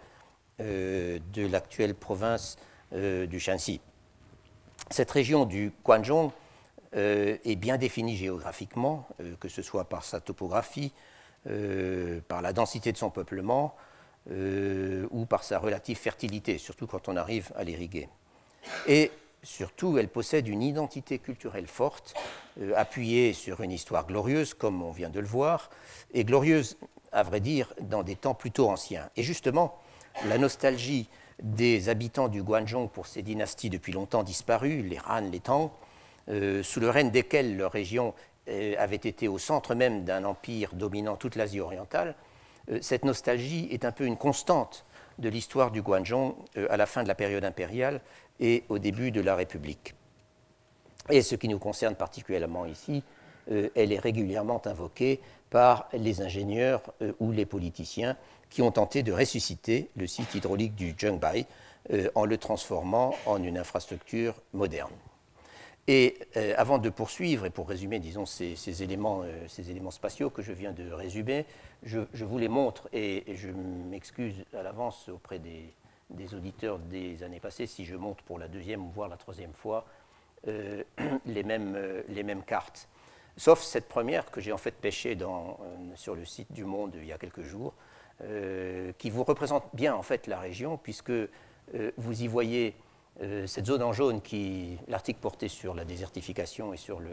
euh, 0.61 1.19
de 1.33 1.47
l'actuelle 1.47 1.95
province 1.95 2.57
euh, 2.95 3.27
du 3.27 3.41
Shanxi. 3.41 3.81
Cette 4.91 5.11
région 5.11 5.45
du 5.45 5.73
Guangzhou 5.85 6.33
est 6.95 7.57
bien 7.57 7.77
définie 7.77 8.17
géographiquement, 8.17 9.07
que 9.41 9.51
ce 9.51 9.61
soit 9.61 9.85
par 9.85 10.05
sa 10.05 10.21
topographie, 10.21 10.95
par 11.45 12.41
la 12.41 12.55
densité 12.55 12.93
de 12.93 12.97
son 12.97 13.11
peuplement, 13.11 13.77
euh, 14.31 15.07
ou 15.11 15.25
par 15.25 15.43
sa 15.43 15.59
relative 15.59 15.97
fertilité, 15.97 16.59
surtout 16.59 16.87
quand 16.87 17.09
on 17.09 17.17
arrive 17.17 17.51
à 17.57 17.65
l'irriguer. 17.65 18.11
Et 18.87 19.11
surtout, 19.43 19.97
elle 19.97 20.09
possède 20.09 20.49
une 20.49 20.63
identité 20.63 21.19
culturelle 21.19 21.67
forte, 21.67 22.13
euh, 22.61 22.75
appuyée 22.77 23.33
sur 23.33 23.63
une 23.63 23.73
histoire 23.73 24.07
glorieuse, 24.07 24.53
comme 24.53 24.83
on 24.83 24.91
vient 24.91 25.09
de 25.09 25.21
le 25.21 25.27
voir, 25.27 25.71
et 26.13 26.25
glorieuse, 26.25 26.77
à 27.11 27.23
vrai 27.23 27.41
dire, 27.41 27.73
dans 27.81 28.03
des 28.03 28.17
temps 28.17 28.35
plutôt 28.35 28.69
anciens. 28.69 29.09
Et 29.17 29.23
justement, 29.23 29.79
la 30.27 30.37
nostalgie 30.37 31.09
des 31.43 31.89
habitants 31.89 32.29
du 32.29 32.43
Guangzhou 32.43 32.89
pour 32.89 33.07
ces 33.07 33.23
dynasties 33.23 33.71
depuis 33.71 33.93
longtemps 33.93 34.25
disparues, 34.25 34.83
les 34.83 34.99
Han, 35.09 35.31
les 35.33 35.41
Tang, 35.41 35.71
euh, 36.29 36.63
sous 36.63 36.81
le 36.81 36.91
règne 36.91 37.11
desquelles 37.11 37.57
leur 37.57 37.73
région 37.73 38.13
avait 38.79 38.97
été 38.97 39.29
au 39.29 39.37
centre 39.37 39.75
même 39.75 40.05
d'un 40.05 40.25
empire 40.25 40.71
dominant 40.73 41.17
toute 41.17 41.37
l'Asie 41.37 41.61
orientale, 41.61 42.15
cette 42.81 43.05
nostalgie 43.05 43.69
est 43.71 43.85
un 43.85 43.93
peu 43.93 44.05
une 44.05 44.17
constante 44.17 44.85
de 45.19 45.29
l'histoire 45.29 45.71
du 45.71 45.83
Guangzhou 45.83 46.37
euh, 46.57 46.67
à 46.71 46.77
la 46.77 46.87
fin 46.87 47.03
de 47.03 47.09
la 47.09 47.15
période 47.15 47.45
impériale 47.45 48.01
et 48.41 48.65
au 48.69 48.79
début 48.79 49.11
de 49.11 49.21
la 49.21 49.35
République. 49.35 49.95
Et 51.11 51.23
ce 51.23 51.35
qui 51.35 51.49
nous 51.49 51.59
concerne 51.59 51.95
particulièrement 51.95 52.67
ici, 52.67 53.03
euh, 53.51 53.69
elle 53.75 53.93
est 53.93 53.99
régulièrement 53.99 54.61
invoquée 54.67 55.21
par 55.51 55.89
les 55.95 56.21
ingénieurs 56.21 56.83
ou 57.21 57.33
les 57.33 57.47
politiciens 57.47 58.19
qui 58.51 58.61
ont 58.61 58.71
tenté 58.71 59.03
de 59.03 59.13
ressusciter 59.13 59.89
le 59.97 60.07
site 60.07 60.35
hydraulique 60.35 60.75
du 60.75 60.95
Zhengbai 60.99 61.47
en 62.15 62.27
le 62.27 62.37
transformant 62.37 63.15
en 63.25 63.43
une 63.43 63.57
infrastructure 63.57 64.35
moderne. 64.53 64.93
Et 65.91 66.19
euh, 66.37 66.53
avant 66.59 66.77
de 66.77 66.91
poursuivre, 66.91 67.47
et 67.47 67.51
pour 67.51 67.67
résumer, 67.67 67.99
disons, 67.99 68.27
ces, 68.27 68.83
éléments, 68.83 69.23
euh, 69.25 69.49
ces 69.49 69.71
éléments, 69.71 69.91
spatiaux 69.91 70.29
que 70.29 70.43
je 70.43 70.53
viens 70.53 70.73
de 70.73 70.93
résumer, 70.93 71.47
je, 71.83 72.01
vous 72.13 72.37
les 72.37 72.49
montre 72.49 72.91
et, 72.93 73.25
je 73.35 73.49
m'excuse 73.49 74.45
à 74.55 74.63
l'avance 74.63 75.09
auprès 75.09 75.39
des, 75.39 76.35
auditeurs 76.35 76.79
des 76.79 77.23
années 77.23 77.41
passées 77.41 77.67
si 77.67 77.87
je 77.87 77.97
montre 77.97 78.23
pour 78.25 78.39
la 78.39 78.49
deuxième 78.49 78.87
voire 78.91 79.09
la 79.09 79.17
troisième 79.17 79.55
fois 79.55 79.87
euh, 80.49 80.83
les, 81.25 81.43
mêmes, 81.43 82.43
cartes. 82.47 82.87
Sauf 83.39 83.63
cette 83.63 83.89
première 83.89 84.31
que 84.31 84.43
j'ai 84.43 84.53
en 84.53 84.59
fait 84.59 84.73
pêchée 84.73 85.17
sur 85.95 86.15
le 86.15 86.25
site 86.27 86.53
du 86.53 86.65
Monde 86.65 86.97
il 86.97 87.07
y 87.07 87.13
a 87.13 87.19
quelques 87.19 87.43
jours, 87.43 87.73
qui 88.99 89.11
vous 89.11 89.25
représente 89.25 89.65
bien 89.73 89.95
en 89.95 90.03
fait 90.03 90.27
la 90.27 90.39
région, 90.41 90.77
puisque 90.77 91.13
vous 91.97 92.23
y 92.23 92.27
voyez 92.27 92.75
cette 93.47 93.67
zone 93.67 93.83
en 93.83 93.93
jaune 93.93 94.21
qui, 94.21 94.79
l'article 94.87 95.19
porté 95.19 95.49
sur 95.49 95.75
la 95.75 95.85
désertification 95.85 96.73
et 96.73 96.77
sur, 96.77 97.01
le, 97.01 97.11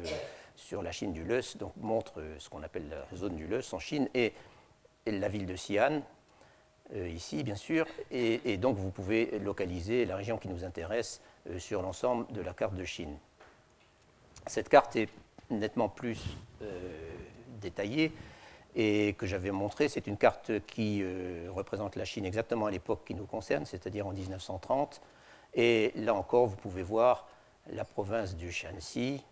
sur 0.55 0.83
la 0.83 0.91
Chine 0.91 1.13
du 1.13 1.23
Leus, 1.23 1.57
donc 1.57 1.73
montre 1.77 2.19
euh, 2.19 2.35
ce 2.37 2.49
qu'on 2.49 2.61
appelle 2.61 2.87
la 2.89 3.17
zone 3.17 3.35
du 3.35 3.47
Leus 3.47 3.73
en 3.73 3.79
Chine 3.79 4.07
et, 4.13 4.33
la 5.07 5.27
ville 5.27 5.45
de 5.45 5.53
Xi'an, 5.53 6.01
euh, 6.95 7.09
ici 7.09 7.43
bien 7.43 7.55
sûr, 7.55 7.85
et, 8.09 8.57
donc 8.57 8.77
vous 8.77 8.89
pouvez 8.89 9.37
localiser 9.39 10.05
la 10.05 10.15
région 10.15 10.37
qui 10.37 10.47
nous 10.47 10.63
intéresse 10.63 11.21
sur 11.59 11.83
l'ensemble 11.83 12.31
de 12.33 12.41
la 12.41 12.53
carte 12.53 12.75
de 12.75 12.85
Chine. 12.85 13.15
Cette 14.47 14.67
carte 14.67 14.95
est 14.95 15.09
nettement 15.51 15.89
plus 15.89 16.23
détaillée 17.61 18.11
et 18.75 19.13
que 19.13 19.27
j'avais 19.27 19.51
montrée. 19.51 19.89
C'est 19.89 20.07
une 20.07 20.17
carte 20.17 20.65
qui 20.65 21.03
représente 21.49 21.95
la 21.97 22.05
Chine 22.05 22.25
exactement 22.25 22.65
à 22.65 22.71
l'époque 22.71 23.01
qui 23.05 23.13
nous 23.13 23.27
concerne, 23.27 23.65
c'est-à-dire 23.67 24.07
en 24.07 24.11
1930 24.11 25.01
et 25.55 25.93
là 25.95 26.13
encore, 26.13 26.47
vous 26.47 26.57
pouvez 26.57 26.83
voir 26.83 27.27
la 27.71 27.85
province 27.85 28.35
du 28.35 28.51
Shanxi, 28.51 29.23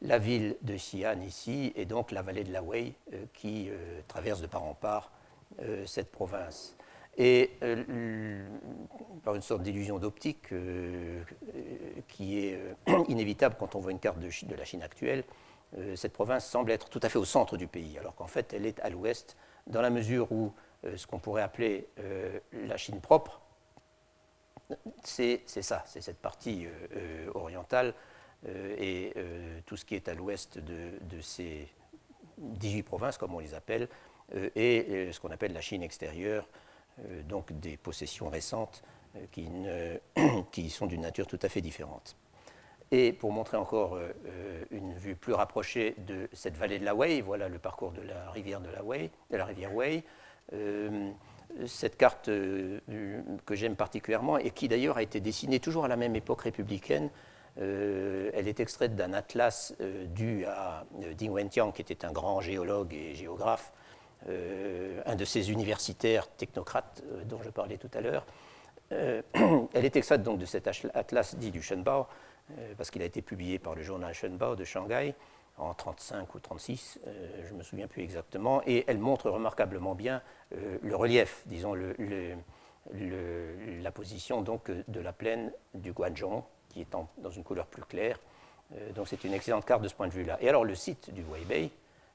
la 0.00 0.18
ville 0.18 0.56
de 0.62 0.74
Xi'an 0.74 1.20
ici, 1.20 1.72
et 1.76 1.84
donc 1.84 2.12
la 2.12 2.22
vallée 2.22 2.44
de 2.44 2.52
la 2.52 2.62
Wei 2.62 2.94
euh, 3.12 3.24
qui 3.34 3.68
euh, 3.68 4.00
traverse 4.08 4.40
de 4.40 4.46
part 4.46 4.64
en 4.64 4.74
part 4.74 5.10
euh, 5.60 5.84
cette 5.86 6.10
province. 6.10 6.76
Et 7.18 7.50
par 9.22 9.34
une 9.34 9.42
sorte 9.42 9.62
d'illusion 9.62 9.98
d'optique 9.98 10.48
qui 12.08 12.38
est 12.38 12.58
inévitable 13.08 13.54
quand 13.58 13.74
on 13.74 13.80
voit 13.80 13.92
une 13.92 13.98
carte 13.98 14.18
de, 14.18 14.30
de 14.46 14.54
la 14.54 14.64
Chine 14.64 14.82
actuelle, 14.82 15.22
cette 15.94 16.14
province 16.14 16.46
semble 16.46 16.70
être 16.70 16.88
tout 16.88 17.00
à 17.02 17.10
fait 17.10 17.18
au 17.18 17.26
centre 17.26 17.58
du 17.58 17.66
pays, 17.66 17.98
alors 17.98 18.14
qu'en 18.14 18.28
fait 18.28 18.54
elle 18.54 18.64
est 18.64 18.80
à 18.80 18.88
l'ouest, 18.88 19.36
dans 19.66 19.82
la 19.82 19.90
mesure 19.90 20.32
où 20.32 20.54
ce 20.96 21.06
qu'on 21.06 21.18
pourrait 21.18 21.42
appeler 21.42 21.86
la 22.54 22.78
Chine 22.78 22.98
propre 22.98 23.42
c'est 25.04 25.42
ça, 25.46 25.84
c'est 25.86 26.00
cette 26.00 26.18
partie 26.18 26.66
orientale 27.34 27.94
et 28.78 29.12
tout 29.66 29.76
ce 29.76 29.84
qui 29.84 29.94
est 29.94 30.08
à 30.08 30.14
l'ouest 30.14 30.58
de, 30.58 31.20
ces 31.20 31.68
18 32.38 32.82
provinces, 32.82 33.18
comme 33.18 33.34
on 33.34 33.38
les 33.38 33.54
appelle, 33.54 33.88
et 34.56 35.10
ce 35.12 35.20
qu'on 35.20 35.30
appelle 35.30 35.52
la 35.52 35.60
Chine 35.60 35.82
extérieure, 35.82 36.48
donc 37.28 37.52
des 37.60 37.76
possessions 37.76 38.28
récentes 38.28 38.82
qui, 39.30 39.48
qui 40.52 40.70
sont 40.70 40.86
d'une 40.86 41.02
nature 41.02 41.26
tout 41.26 41.40
à 41.42 41.48
fait 41.48 41.60
différente. 41.60 42.16
Et 42.92 43.14
pour 43.14 43.32
montrer 43.32 43.56
encore 43.56 43.94
euh, 43.94 44.12
euh, 44.26 44.64
une 44.70 44.92
vue 44.92 45.16
plus 45.16 45.32
rapprochée 45.32 45.94
de 46.06 46.28
cette 46.34 46.58
vallée 46.58 46.78
de 46.78 46.84
la 46.84 46.94
Wei, 46.94 47.22
voilà 47.22 47.48
le 47.48 47.58
parcours 47.58 47.90
de 47.90 48.02
la 48.02 48.30
rivière 48.30 48.60
de 48.60 48.68
la 48.68 48.84
Wei, 48.84 49.10
de 49.30 49.36
la 49.38 49.46
rivière 49.46 49.74
Wei. 49.74 50.04
Euh, 51.60 51.66
cette 51.66 51.96
carte 51.96 52.26
que 52.26 53.54
j'aime 53.54 53.76
particulièrement 53.76 54.38
et 54.38 54.50
qui 54.50 54.68
d'ailleurs 54.68 54.96
a 54.96 55.02
été 55.02 55.20
dessinée 55.20 55.60
toujours 55.60 55.84
à 55.84 55.88
la 55.88 55.96
même 55.96 56.16
époque 56.16 56.42
républicaine, 56.42 57.10
elle 57.58 58.48
est 58.48 58.60
extraite 58.60 58.96
d'un 58.96 59.12
atlas 59.12 59.74
dû 60.06 60.46
à 60.46 60.86
Ding 61.18 61.30
Wentian, 61.30 61.70
qui 61.70 61.82
était 61.82 62.06
un 62.06 62.10
grand 62.10 62.40
géologue 62.40 62.94
et 62.94 63.14
géographe, 63.14 63.72
un 64.26 65.14
de 65.14 65.24
ces 65.26 65.50
universitaires 65.50 66.28
technocrates 66.28 67.02
dont 67.26 67.42
je 67.44 67.50
parlais 67.50 67.76
tout 67.76 67.90
à 67.92 68.00
l'heure. 68.00 68.24
elle 68.90 69.84
est 69.84 69.96
extraite 69.96 70.22
donc 70.22 70.38
de 70.38 70.46
cet 70.46 70.66
atlas 70.94 71.34
dit 71.34 71.50
du 71.50 71.60
Shenbao, 71.60 72.06
euh, 72.58 72.74
parce 72.76 72.90
qu'il 72.90 73.02
a 73.02 73.04
été 73.04 73.22
publié 73.22 73.58
par 73.58 73.74
le 73.74 73.82
journal 73.82 74.12
Shenbao 74.12 74.56
de 74.56 74.64
Shanghai 74.64 75.14
en 75.58 75.74
35 75.74 76.34
ou 76.34 76.40
36, 76.40 77.00
euh, 77.06 77.46
je 77.46 77.52
ne 77.52 77.58
me 77.58 77.62
souviens 77.62 77.86
plus 77.86 78.02
exactement, 78.02 78.62
et 78.66 78.84
elle 78.86 78.98
montre 78.98 79.30
remarquablement 79.30 79.94
bien 79.94 80.22
euh, 80.54 80.78
le 80.82 80.96
relief, 80.96 81.42
disons, 81.46 81.74
la 82.90 83.92
position 83.92 84.42
donc 84.42 84.70
de 84.70 85.00
la 85.00 85.12
plaine 85.12 85.52
du 85.74 85.92
Guangzhou, 85.92 86.42
qui 86.70 86.80
est 86.80 86.88
dans 87.18 87.30
une 87.30 87.44
couleur 87.44 87.66
plus 87.66 87.82
claire. 87.82 88.18
donc 88.94 89.06
c'est 89.06 89.22
une 89.24 89.34
excellente 89.34 89.64
carte 89.64 89.82
de 89.82 89.88
ce 89.88 89.94
point 89.94 90.08
de 90.08 90.12
vue-là. 90.12 90.38
Et 90.40 90.48
alors 90.48 90.64
le 90.64 90.74
site 90.74 91.10
du 91.10 91.22
Weibei, 91.22 91.70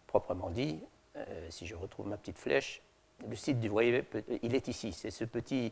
proprement 0.08 0.50
dit, 0.50 0.80
si 1.50 1.68
je 1.68 1.76
retrouve 1.76 2.08
ma 2.08 2.18
petite 2.18 2.38
flèche, 2.38 2.82
le 3.30 3.36
site 3.36 3.60
du 3.60 3.70
Weibei, 3.70 4.04
il 4.42 4.56
est 4.56 4.68
ici, 4.68 4.92
c'est 4.92 5.12
ce 5.12 5.24
petit, 5.24 5.72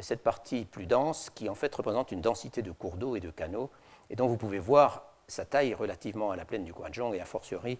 cette 0.00 0.22
partie 0.22 0.64
plus 0.64 0.86
dense 0.86 1.30
qui 1.30 1.48
en 1.48 1.54
fait 1.54 1.74
représente 1.74 2.12
une 2.12 2.20
densité 2.20 2.62
de 2.62 2.70
cours 2.70 2.96
d'eau 2.96 3.16
et 3.16 3.20
de 3.20 3.30
canaux 3.30 3.70
et 4.10 4.16
donc 4.16 4.30
vous 4.30 4.36
pouvez 4.36 4.58
voir 4.58 5.02
sa 5.28 5.44
taille 5.44 5.74
relativement 5.74 6.30
à 6.30 6.36
la 6.36 6.44
plaine 6.44 6.64
du 6.64 6.72
Guangzhou 6.72 7.14
et 7.14 7.20
a 7.20 7.24
fortiori 7.24 7.78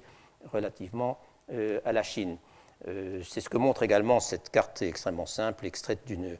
relativement 0.52 1.18
euh, 1.52 1.80
à 1.84 1.92
la 1.92 2.02
Chine. 2.02 2.38
Euh, 2.88 3.22
c'est 3.22 3.40
ce 3.40 3.48
que 3.48 3.58
montre 3.58 3.82
également 3.82 4.20
cette 4.20 4.50
carte 4.50 4.82
extrêmement 4.82 5.26
simple, 5.26 5.66
extraite 5.66 6.00
d'une 6.06 6.36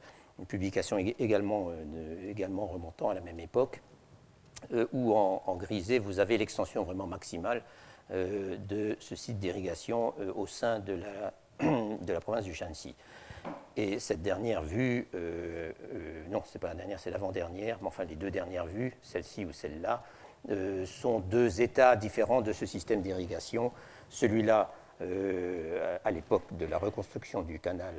publication 0.49 0.99
également, 0.99 1.69
euh, 1.71 2.31
également, 2.31 2.67
remontant 2.67 3.11
à 3.11 3.15
la 3.15 3.21
même 3.21 3.41
époque, 3.41 3.81
où 4.93 5.15
en, 5.15 5.57
grisé, 5.57 5.99
vous 5.99 6.19
avez 6.19 6.39
l'extension 6.39 6.83
vraiment 6.83 7.07
maximale 7.07 7.63
de 8.11 8.97
ce 8.99 9.15
site 9.15 9.39
d'irrigation 9.39 10.15
au 10.35 10.47
sein 10.47 10.79
de 11.61 12.13
la, 12.13 12.21
province 12.21 12.45
du 12.45 12.55
Shanxi. 12.55 12.95
Et 13.77 13.99
cette 13.99 14.23
dernière 14.23 14.63
vue, 14.63 15.07
euh, 15.15 15.71
euh, 15.95 16.25
non, 16.31 16.43
ce 16.47 16.55
n'est 16.55 16.61
pas 16.61 16.69
la 16.69 16.75
dernière, 16.75 16.99
c'est 16.99 17.11
l'avant-dernière, 17.11 17.79
mais 17.83 17.89
enfin 17.89 18.05
les 18.05 18.17
deux 18.17 18.31
dernières 18.31 18.67
vues, 18.67 18.97
celle-ci 19.03 19.45
ou 19.45 19.53
celle-là, 19.53 20.03
sont 20.87 21.21
deux 21.21 21.61
états 21.61 21.97
différents 21.97 22.43
de 22.43 22.53
ce 22.53 22.67
système 22.67 23.03
d'irrigation. 23.03 23.73
Celui-là, 24.09 24.71
à 25.01 26.11
l'époque 26.11 26.45
de 26.53 26.67
la 26.67 26.79
reconstruction 26.79 27.43
du 27.43 27.59
canal, 27.59 27.95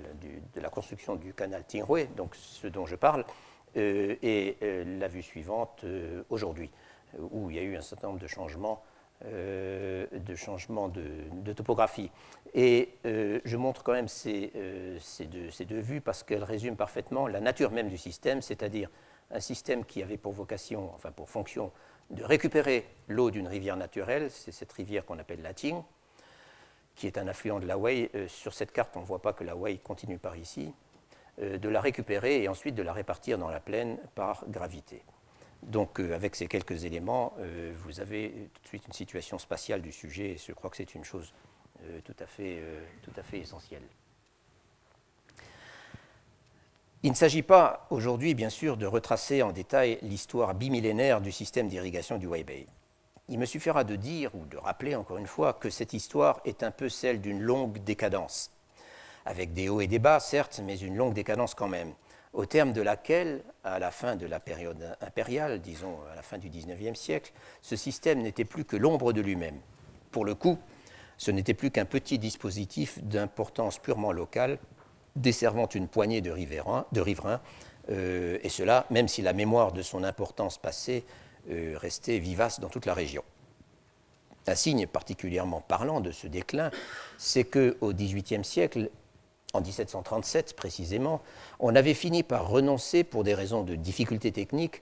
de 0.56 0.62
la 0.62 0.70
construction 0.70 1.16
du 1.16 1.34
canal 1.34 1.64
Tinghui, 1.66 2.08
donc 2.16 2.36
ce 2.36 2.68
dont 2.68 2.86
je 2.86 2.96
parle, 2.96 3.26
et 3.76 4.58
la 5.00 5.08
vue 5.08 5.24
suivante 5.24 5.84
aujourd'hui, 6.30 6.72
où 7.20 7.50
il 7.50 7.58
y 7.58 7.60
a 7.60 7.64
eu 7.64 7.76
un 7.76 7.82
certain 7.82 8.08
nombre 8.08 8.20
de 8.20 8.28
changements 8.28 8.82
euh, 9.26 10.06
de 10.12 10.36
changement 10.36 10.90
de, 10.90 11.52
topographie. 11.54 12.12
Et 12.54 12.94
euh, 13.08 13.40
je 13.46 13.58
montre 13.58 13.82
quand 13.82 13.94
même 13.94 14.08
ces, 14.08 14.52
euh, 14.56 14.96
ces, 15.02 15.26
deux, 15.26 15.50
ces, 15.50 15.66
deux, 15.66 15.80
vues 15.80 16.02
parce 16.02 16.22
qu'elles 16.22 16.44
résument 16.44 16.76
parfaitement 16.76 17.26
la 17.26 17.40
nature 17.40 17.72
même 17.72 17.90
du 17.90 17.98
système, 17.98 18.44
c'est-à-dire 18.44 18.92
un 19.32 19.40
système 19.40 19.86
qui 19.86 20.04
avait 20.04 20.18
pour 20.18 20.34
vocation, 20.34 20.92
enfin 20.94 21.12
pour 21.12 21.32
fonction, 21.32 21.72
de 22.10 22.24
récupérer 22.24 22.86
l'eau 23.08 23.32
d'une 23.32 23.48
rivière 23.48 23.78
naturelle, 23.78 24.32
c'est 24.32 24.52
cette 24.52 24.72
rivière 24.72 25.06
qu'on 25.06 25.20
appelle 25.20 25.42
la 25.42 25.54
Ting, 25.54 25.82
qui 26.96 27.08
est 27.08 27.18
un 27.18 27.28
affluent 27.28 27.60
de 27.60 27.68
la 27.68 27.78
Wei. 27.78 28.10
sur 28.28 28.54
cette 28.54 28.72
carte, 28.72 28.96
on 28.96 29.02
ne 29.02 29.06
voit 29.06 29.22
pas 29.22 29.34
que 29.34 29.44
la 29.44 29.56
Wei 29.56 29.78
continue 29.78 30.18
par 30.18 30.36
ici, 30.36 30.74
de 31.38 31.70
la 31.70 31.82
récupérer 31.82 32.42
et 32.42 32.48
ensuite 32.48 32.74
de 32.76 32.82
la 32.82 32.94
répartir 32.94 33.38
dans 33.38 33.50
la 33.50 33.60
plaine 33.60 33.98
par 34.16 34.44
gravité. 34.50 35.04
Donc 35.64 36.00
euh, 36.00 36.14
avec 36.14 36.36
ces 36.36 36.48
quelques 36.48 36.86
éléments, 36.86 37.34
euh, 37.40 37.74
vous 37.80 38.00
avez 38.00 38.50
tout 38.54 38.62
de 38.62 38.68
suite 38.68 38.88
une 38.88 38.94
situation 38.94 39.38
spatiale 39.40 39.82
du 39.82 39.92
sujet 39.92 40.32
et 40.32 40.38
je 40.38 40.52
crois 40.54 40.70
que 40.70 40.78
c'est 40.78 40.96
une 40.96 41.04
chose 41.04 41.34
euh, 41.84 42.00
tout 42.04 42.16
à 42.22 42.26
fait 43.24 43.40
essentielle. 43.40 43.84
Il 47.04 47.12
ne 47.12 47.16
s'agit 47.16 47.44
pas 47.44 47.86
aujourd'hui, 47.90 48.34
bien 48.34 48.50
sûr, 48.50 48.76
de 48.76 48.86
retracer 48.86 49.44
en 49.44 49.52
détail 49.52 50.00
l'histoire 50.02 50.56
bimillénaire 50.56 51.22
du 51.22 51.32
système 51.32 51.68
d'irrigation 51.68 52.18
du 52.18 52.28
Weibei. 52.28 52.68
Il 53.30 53.38
me 53.38 53.46
suffira 53.46 53.84
de 53.84 53.96
dire 53.96 54.34
ou 54.34 54.46
de 54.46 54.58
rappeler 54.58 54.96
encore 54.96 55.18
une 55.18 55.28
fois 55.28 55.54
que 55.54 55.70
cette 55.70 55.94
histoire 55.94 56.42
est 56.46 56.64
un 56.64 56.72
peu 56.72 56.90
celle 56.90 57.22
d'une 57.22 57.42
longue 57.42 57.84
décadence, 57.84 58.52
avec 59.26 59.54
des 59.54 59.70
hauts 59.70 59.82
et 59.82 59.88
des 59.88 60.00
bas, 60.00 60.20
certes, 60.20 60.62
mais 60.64 60.78
une 60.78 60.96
longue 60.96 61.14
décadence 61.14 61.54
quand 61.54 61.68
même 61.68 61.94
au 62.38 62.46
terme 62.46 62.72
de 62.72 62.82
laquelle, 62.82 63.42
à 63.64 63.80
la 63.80 63.90
fin 63.90 64.16
de 64.16 64.28
la 64.28 64.40
période 64.40 64.96
impériale, 65.02 65.60
disons 65.60 65.98
à 66.12 66.16
la 66.16 66.22
fin 66.22 66.38
du 66.38 66.50
XIXe 66.50 66.98
siècle, 66.98 67.34
ce 67.64 67.76
système 67.76 68.22
n'était 68.22 68.46
plus 68.46 68.64
que 68.64 68.76
l'ombre 68.76 69.12
de 69.12 69.22
lui-même. 69.22 69.60
Pour 70.12 70.24
le 70.24 70.36
coup, 70.36 70.60
ce 71.18 71.32
n'était 71.32 71.56
plus 71.56 71.72
qu'un 71.72 71.86
petit 71.86 72.20
dispositif 72.20 73.04
d'importance 73.04 73.80
purement 73.80 74.12
locale, 74.12 74.60
desservant 75.22 75.68
une 75.68 75.88
poignée 75.88 76.22
de 76.22 76.32
riverains, 76.32 76.86
de 76.92 77.02
riverains 77.02 77.42
euh, 77.90 78.38
et 78.44 78.50
cela 78.50 78.86
même 78.90 79.08
si 79.08 79.22
la 79.22 79.34
mémoire 79.34 79.72
de 79.72 79.82
son 79.82 80.04
importance 80.04 80.58
passée 80.58 81.04
euh, 81.50 81.76
restait 81.78 82.20
vivace 82.20 82.60
dans 82.60 82.70
toute 82.70 82.86
la 82.86 82.94
région. 82.94 83.24
Un 84.48 84.56
signe 84.56 84.88
particulièrement 84.88 85.62
parlant 85.62 86.00
de 86.00 86.12
ce 86.12 86.28
déclin, 86.28 86.72
c'est 87.18 87.44
qu'au 87.44 87.94
XVIIIe 87.94 88.46
siècle, 88.46 88.90
en 89.54 89.62
1737 89.62 90.56
précisément, 90.56 91.22
on 91.60 91.76
avait 91.76 91.94
fini 91.94 92.24
par 92.24 92.48
renoncer, 92.50 93.04
pour 93.04 93.24
des 93.24 93.34
raisons 93.34 93.64
de 93.64 93.76
difficultés 93.76 94.32
techniques, 94.32 94.82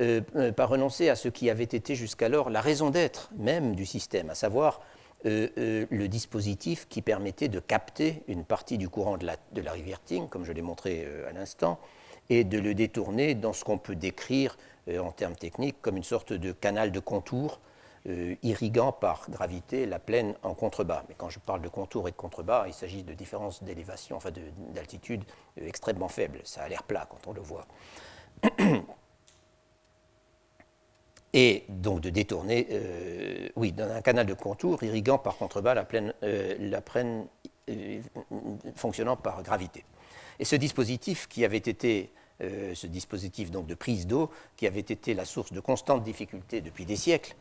euh, 0.00 0.20
par 0.52 0.68
renoncer 0.68 1.08
à 1.08 1.16
ce 1.16 1.28
qui 1.28 1.48
avait 1.48 1.64
été 1.64 1.94
jusqu'alors 1.94 2.50
la 2.50 2.60
raison 2.60 2.90
d'être 2.90 3.30
même 3.38 3.74
du 3.74 3.86
système, 3.86 4.28
à 4.28 4.34
savoir 4.34 4.80
euh, 5.24 5.86
le 5.90 6.08
dispositif 6.08 6.86
qui 6.88 7.02
permettait 7.02 7.48
de 7.48 7.58
capter 7.58 8.22
une 8.28 8.44
partie 8.44 8.78
du 8.78 8.88
courant 8.88 9.16
de 9.16 9.26
la, 9.26 9.36
de 9.52 9.62
la 9.62 9.72
rivière 9.72 10.00
Ting, 10.00 10.28
comme 10.28 10.44
je 10.44 10.52
l'ai 10.52 10.62
montré 10.62 11.06
à 11.28 11.32
l'instant, 11.32 11.78
et 12.28 12.44
de 12.44 12.58
le 12.58 12.74
détourner 12.74 13.34
dans 13.34 13.52
ce 13.52 13.64
qu'on 13.64 13.78
peut 13.78 13.96
décrire 13.96 14.56
en 14.88 15.10
termes 15.10 15.36
techniques 15.36 15.76
comme 15.80 15.96
une 15.96 16.04
sorte 16.04 16.32
de 16.32 16.52
canal 16.52 16.92
de 16.92 17.00
contour 17.00 17.60
euh, 18.08 18.36
irriguant 18.44 18.92
par 18.92 19.28
gravité 19.28 19.84
la 19.84 19.98
plaine 19.98 20.36
en 20.44 20.54
contrebas. 20.54 21.02
Mais 21.08 21.16
quand 21.18 21.28
je 21.28 21.40
parle 21.40 21.60
de 21.60 21.68
contour 21.68 22.06
et 22.06 22.12
de 22.12 22.16
contrebas, 22.16 22.68
il 22.68 22.72
s'agit 22.72 23.02
de 23.02 23.14
différences 23.14 23.64
d'élévation, 23.64 24.16
enfin 24.16 24.30
d'altitude 24.74 25.24
euh, 25.60 25.66
extrêmement 25.66 26.06
faibles. 26.06 26.38
Ça 26.44 26.62
a 26.62 26.68
l'air 26.68 26.84
plat 26.84 27.08
quand 27.10 27.26
on 27.26 27.32
le 27.32 27.40
voit. 27.40 27.66
Et 31.32 31.64
donc 31.68 32.00
de 32.00 32.10
détourner, 32.10 32.66
euh, 32.70 33.48
oui, 33.56 33.72
dans 33.72 33.90
un 33.90 34.00
canal 34.00 34.26
de 34.26 34.34
contour 34.34 34.82
irriguant 34.82 35.18
par 35.18 35.36
contrebas 35.36 35.74
la 35.74 35.84
plaine, 35.84 36.14
la 36.22 36.80
plaine 36.80 37.26
fonctionnant 38.74 39.16
par 39.16 39.42
gravité. 39.42 39.84
Et 40.38 40.44
ce 40.44 40.56
dispositif 40.56 41.28
qui 41.28 41.44
avait 41.44 41.56
été 41.58 42.10
ce 42.40 42.86
dispositif 42.86 43.50
donc 43.50 43.66
de 43.66 43.74
prise 43.74 44.06
d'eau, 44.06 44.30
qui 44.56 44.66
avait 44.66 44.80
été 44.80 45.14
la 45.14 45.24
source 45.24 45.52
de 45.52 45.60
constantes 45.60 46.04
difficultés 46.04 46.60
depuis 46.60 46.84
des 46.84 46.96
siècles, 46.96 47.34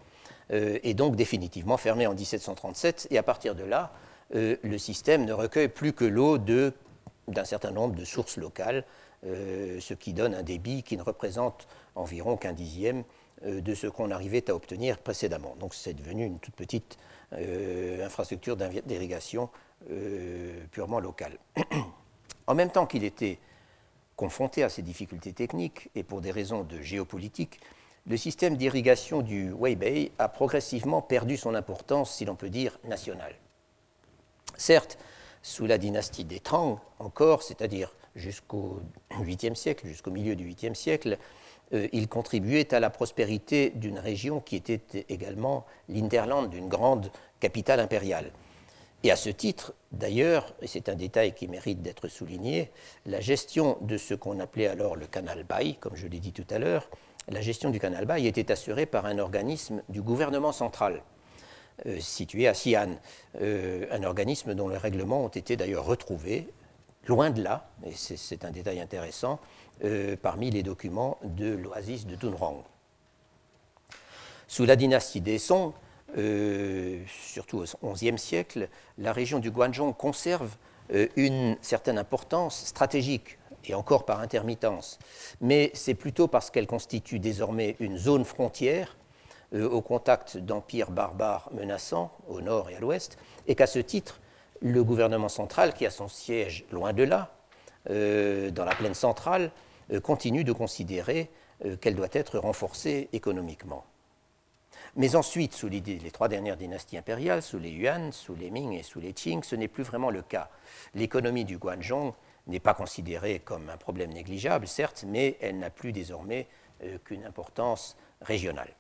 euh, 0.51 0.77
est 0.83 0.93
donc 0.93 1.15
définitivement 1.15 1.77
fermé 1.77 2.05
en 2.05 2.13
1737, 2.13 3.07
et 3.09 3.17
à 3.17 3.23
partir 3.23 3.55
de 3.55 3.63
là, 3.63 3.91
euh, 4.35 4.55
le 4.61 4.77
système 4.77 5.25
ne 5.25 5.33
recueille 5.33 5.69
plus 5.69 5.91
que 5.91 6.05
l'eau 6.05 6.37
d'un 6.37 7.45
certain 7.45 7.71
nombre 7.71 7.95
de 7.95 8.05
sources 8.05 8.37
locales, 8.37 8.83
euh, 9.25 9.79
ce 9.79 9.95
qui 9.95 10.13
donne 10.13 10.35
un 10.35 10.43
débit 10.43 10.83
qui 10.83 10.97
ne 10.97 11.01
représente 11.01 11.67
environ 11.95 12.37
qu'un 12.37 12.53
dixième 12.53 13.03
de 13.43 13.75
ce 13.75 13.87
qu'on 13.87 14.11
arrivait 14.11 14.49
à 14.49 14.55
obtenir 14.55 14.97
précédemment. 14.97 15.55
Donc 15.59 15.73
c'est 15.73 15.93
devenu 15.93 16.25
une 16.25 16.39
toute 16.39 16.55
petite 16.55 16.97
infrastructure 17.31 18.55
d'irrigation 18.55 19.49
purement 20.71 20.99
locale. 20.99 21.37
en 22.47 22.55
même 22.55 22.71
temps 22.71 22.85
qu'il 22.85 23.03
était 23.03 23.39
confronté 24.15 24.63
à 24.63 24.69
ces 24.69 24.81
difficultés 24.81 25.33
techniques, 25.33 25.89
et 25.95 26.03
pour 26.03 26.21
des 26.21 26.31
raisons 26.31 26.63
de 26.63 26.81
géopolitique, 26.81 27.59
le 28.07 28.17
système 28.17 28.55
d'irrigation 28.55 29.21
du 29.21 29.51
Weibei 29.51 30.11
a 30.19 30.29
progressivement 30.29 31.01
perdu 31.01 31.37
son 31.37 31.55
importance, 31.55 32.15
si 32.15 32.25
l'on 32.25 32.35
peut 32.35 32.49
dire, 32.49 32.77
nationale. 32.83 33.35
Certes, 34.57 34.97
sous 35.41 35.65
la 35.65 35.77
dynastie 35.77 36.23
des 36.23 36.39
Tang, 36.39 36.79
encore, 36.99 37.43
c'est-à-dire 37.43 37.93
jusqu'au 38.15 38.79
8e 39.11 39.55
siècle, 39.55 39.87
jusqu'au 39.87 40.11
milieu 40.11 40.35
du 40.35 40.47
8e 40.47 40.75
siècle, 40.75 41.17
euh, 41.73 41.87
il 41.91 42.07
contribuait 42.07 42.73
à 42.73 42.79
la 42.79 42.89
prospérité 42.89 43.71
d'une 43.71 43.99
région 43.99 44.39
qui 44.39 44.55
était 44.55 45.05
également 45.09 45.65
l'Interland, 45.89 46.49
d'une 46.49 46.67
grande 46.67 47.11
capitale 47.39 47.79
impériale. 47.79 48.31
Et 49.03 49.11
à 49.11 49.15
ce 49.15 49.29
titre, 49.29 49.73
d'ailleurs, 49.91 50.55
et 50.61 50.67
c'est 50.67 50.89
un 50.89 50.95
détail 50.95 51.33
qui 51.33 51.47
mérite 51.47 51.81
d'être 51.81 52.07
souligné, 52.07 52.71
la 53.05 53.19
gestion 53.19 53.77
de 53.81 53.97
ce 53.97 54.13
qu'on 54.15 54.39
appelait 54.39 54.67
alors 54.67 54.95
le 54.95 55.05
canal 55.05 55.43
Bay, 55.43 55.75
comme 55.79 55.95
je 55.95 56.07
l'ai 56.07 56.19
dit 56.19 56.31
tout 56.31 56.47
à 56.49 56.57
l'heure, 56.57 56.89
la 57.27 57.41
gestion 57.41 57.69
du 57.69 57.79
canal 57.79 58.05
Bay 58.05 58.25
était 58.25 58.51
assurée 58.51 58.85
par 58.85 59.05
un 59.05 59.19
organisme 59.19 59.81
du 59.89 60.01
gouvernement 60.01 60.51
central, 60.51 61.03
euh, 61.85 61.99
situé 61.99 62.47
à 62.47 62.53
Xi'an, 62.53 62.95
euh, 63.41 63.85
un 63.91 64.03
organisme 64.03 64.53
dont 64.53 64.69
les 64.69 64.77
règlements 64.77 65.23
ont 65.23 65.29
été 65.29 65.55
d'ailleurs 65.55 65.85
retrouvés, 65.85 66.47
loin 67.07 67.29
de 67.29 67.43
là, 67.43 67.69
et 67.85 67.91
c'est 67.93 68.45
un 68.45 68.51
détail 68.51 68.79
intéressant, 68.79 69.39
euh, 69.83 70.15
parmi 70.21 70.51
les 70.51 70.63
documents 70.63 71.17
de 71.23 71.55
l'oasis 71.55 72.05
de 72.05 72.15
Dunhuang. 72.15 72.63
Sous 74.47 74.65
la 74.65 74.75
dynastie 74.75 75.21
des 75.21 75.39
Song, 75.39 75.73
surtout 77.07 77.65
au 77.81 77.91
XIe 77.91 78.17
siècle, 78.17 78.69
la 78.97 79.11
région 79.11 79.39
du 79.39 79.51
Guangzhou 79.51 79.91
conserve 79.91 80.55
une 81.17 81.57
certaine 81.61 81.97
importance 81.97 82.63
stratégique 82.65 83.37
et 83.67 83.73
encore 83.73 84.05
par 84.05 84.19
intermittence, 84.19 84.99
mais 85.41 85.71
c'est 85.73 85.95
plutôt 85.95 86.27
parce 86.27 86.51
qu'elle 86.51 86.67
constitue 86.67 87.19
désormais 87.19 87.75
une 87.79 87.97
zone 87.97 88.23
frontière 88.23 88.95
euh, 89.53 89.69
au 89.69 89.81
contact 89.81 90.37
d'empires 90.37 90.91
barbares 90.91 91.49
menaçants 91.53 92.11
au 92.27 92.41
nord 92.41 92.69
et 92.69 92.75
à 92.75 92.79
l'ouest, 92.79 93.17
et 93.47 93.55
qu'à 93.55 93.67
ce 93.67 93.79
titre, 93.79 94.19
le 94.61 94.83
gouvernement 94.83 95.29
central, 95.29 95.73
qui 95.73 95.85
a 95.85 95.91
son 95.91 96.07
siège 96.07 96.65
loin 96.71 96.93
de 96.93 97.03
là, 97.03 97.31
euh, 97.89 98.49
dans 98.49 98.65
la 98.65 98.73
plaine 98.73 98.95
centrale, 98.95 99.43
euh, 99.43 99.64
continue 100.03 100.43
de 100.43 100.51
considérer 100.51 101.29
qu'elle 101.79 101.95
doit 101.95 102.09
être 102.11 102.39
renforcée 102.39 103.09
économiquement. 103.13 103.85
Mais 104.95 105.15
ensuite, 105.15 105.53
sous 105.53 105.67
les, 105.67 105.81
les, 105.81 106.11
trois 106.11 106.27
dernières 106.27 106.57
dynasties 106.57 106.97
impériales, 106.97 107.41
sous 107.41 107.59
les 107.59 107.69
Yuan, 107.69 108.11
sous 108.11 108.35
les 108.35 108.49
Ming 108.49 108.73
et 108.73 108.83
sous 108.83 108.99
les 108.99 109.13
Qing, 109.13 109.43
ce 109.43 109.55
n'est 109.55 109.67
plus 109.67 109.83
vraiment 109.83 110.09
le 110.09 110.21
cas. 110.21 110.49
L'économie 110.93 111.45
du 111.45 111.57
Guangzhou 111.57 112.13
n'est 112.47 112.59
pas 112.59 112.73
considérée 112.73 113.39
comme 113.39 113.69
un 113.69 113.77
problème 113.77 114.13
négligeable, 114.13 114.67
certes, 114.67 115.03
mais 115.07 115.37
elle 115.41 115.59
n'a 115.59 115.69
plus 115.69 115.91
désormais 115.91 116.47
euh, 116.83 116.97
qu'une 117.03 117.25
importance 117.25 117.97
régionale. 118.21 118.73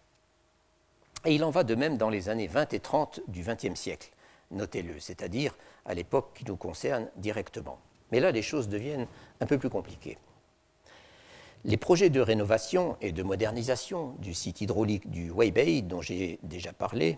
Et 1.25 1.33
il 1.33 1.43
en 1.43 1.49
va 1.49 1.63
de 1.63 1.75
même 1.75 1.97
dans 1.97 2.09
les 2.09 2.29
années 2.29 2.47
20 2.47 2.73
et 2.73 2.79
30 2.79 3.21
du 3.27 3.41
XXe 3.41 3.79
siècle, 3.79 4.11
notez-le, 4.51 4.99
c'est-à-dire 4.99 5.55
à, 5.85 5.93
l'époque 5.93 6.31
qui 6.35 6.45
nous 6.45 6.55
concerne 6.55 7.09
directement. 7.15 7.79
Mais 8.11 8.19
là, 8.19 8.31
les 8.31 8.43
choses 8.43 8.69
deviennent 8.69 9.07
un 9.41 9.45
peu 9.45 9.57
plus 9.57 9.69
compliquées. 9.69 10.17
Les 11.67 11.77
projets 11.77 12.11
de 12.11 12.21
rénovation 12.21 12.95
et 13.01 13.11
de 13.11 13.23
modernisation 13.23 14.13
du 14.19 14.35
site 14.35 14.61
hydraulique 14.61 15.09
du 15.09 15.31
Weibei, 15.31 15.81
dont 15.81 15.99
j'ai 15.99 16.37
déjà 16.43 16.73
parlé, 16.73 17.17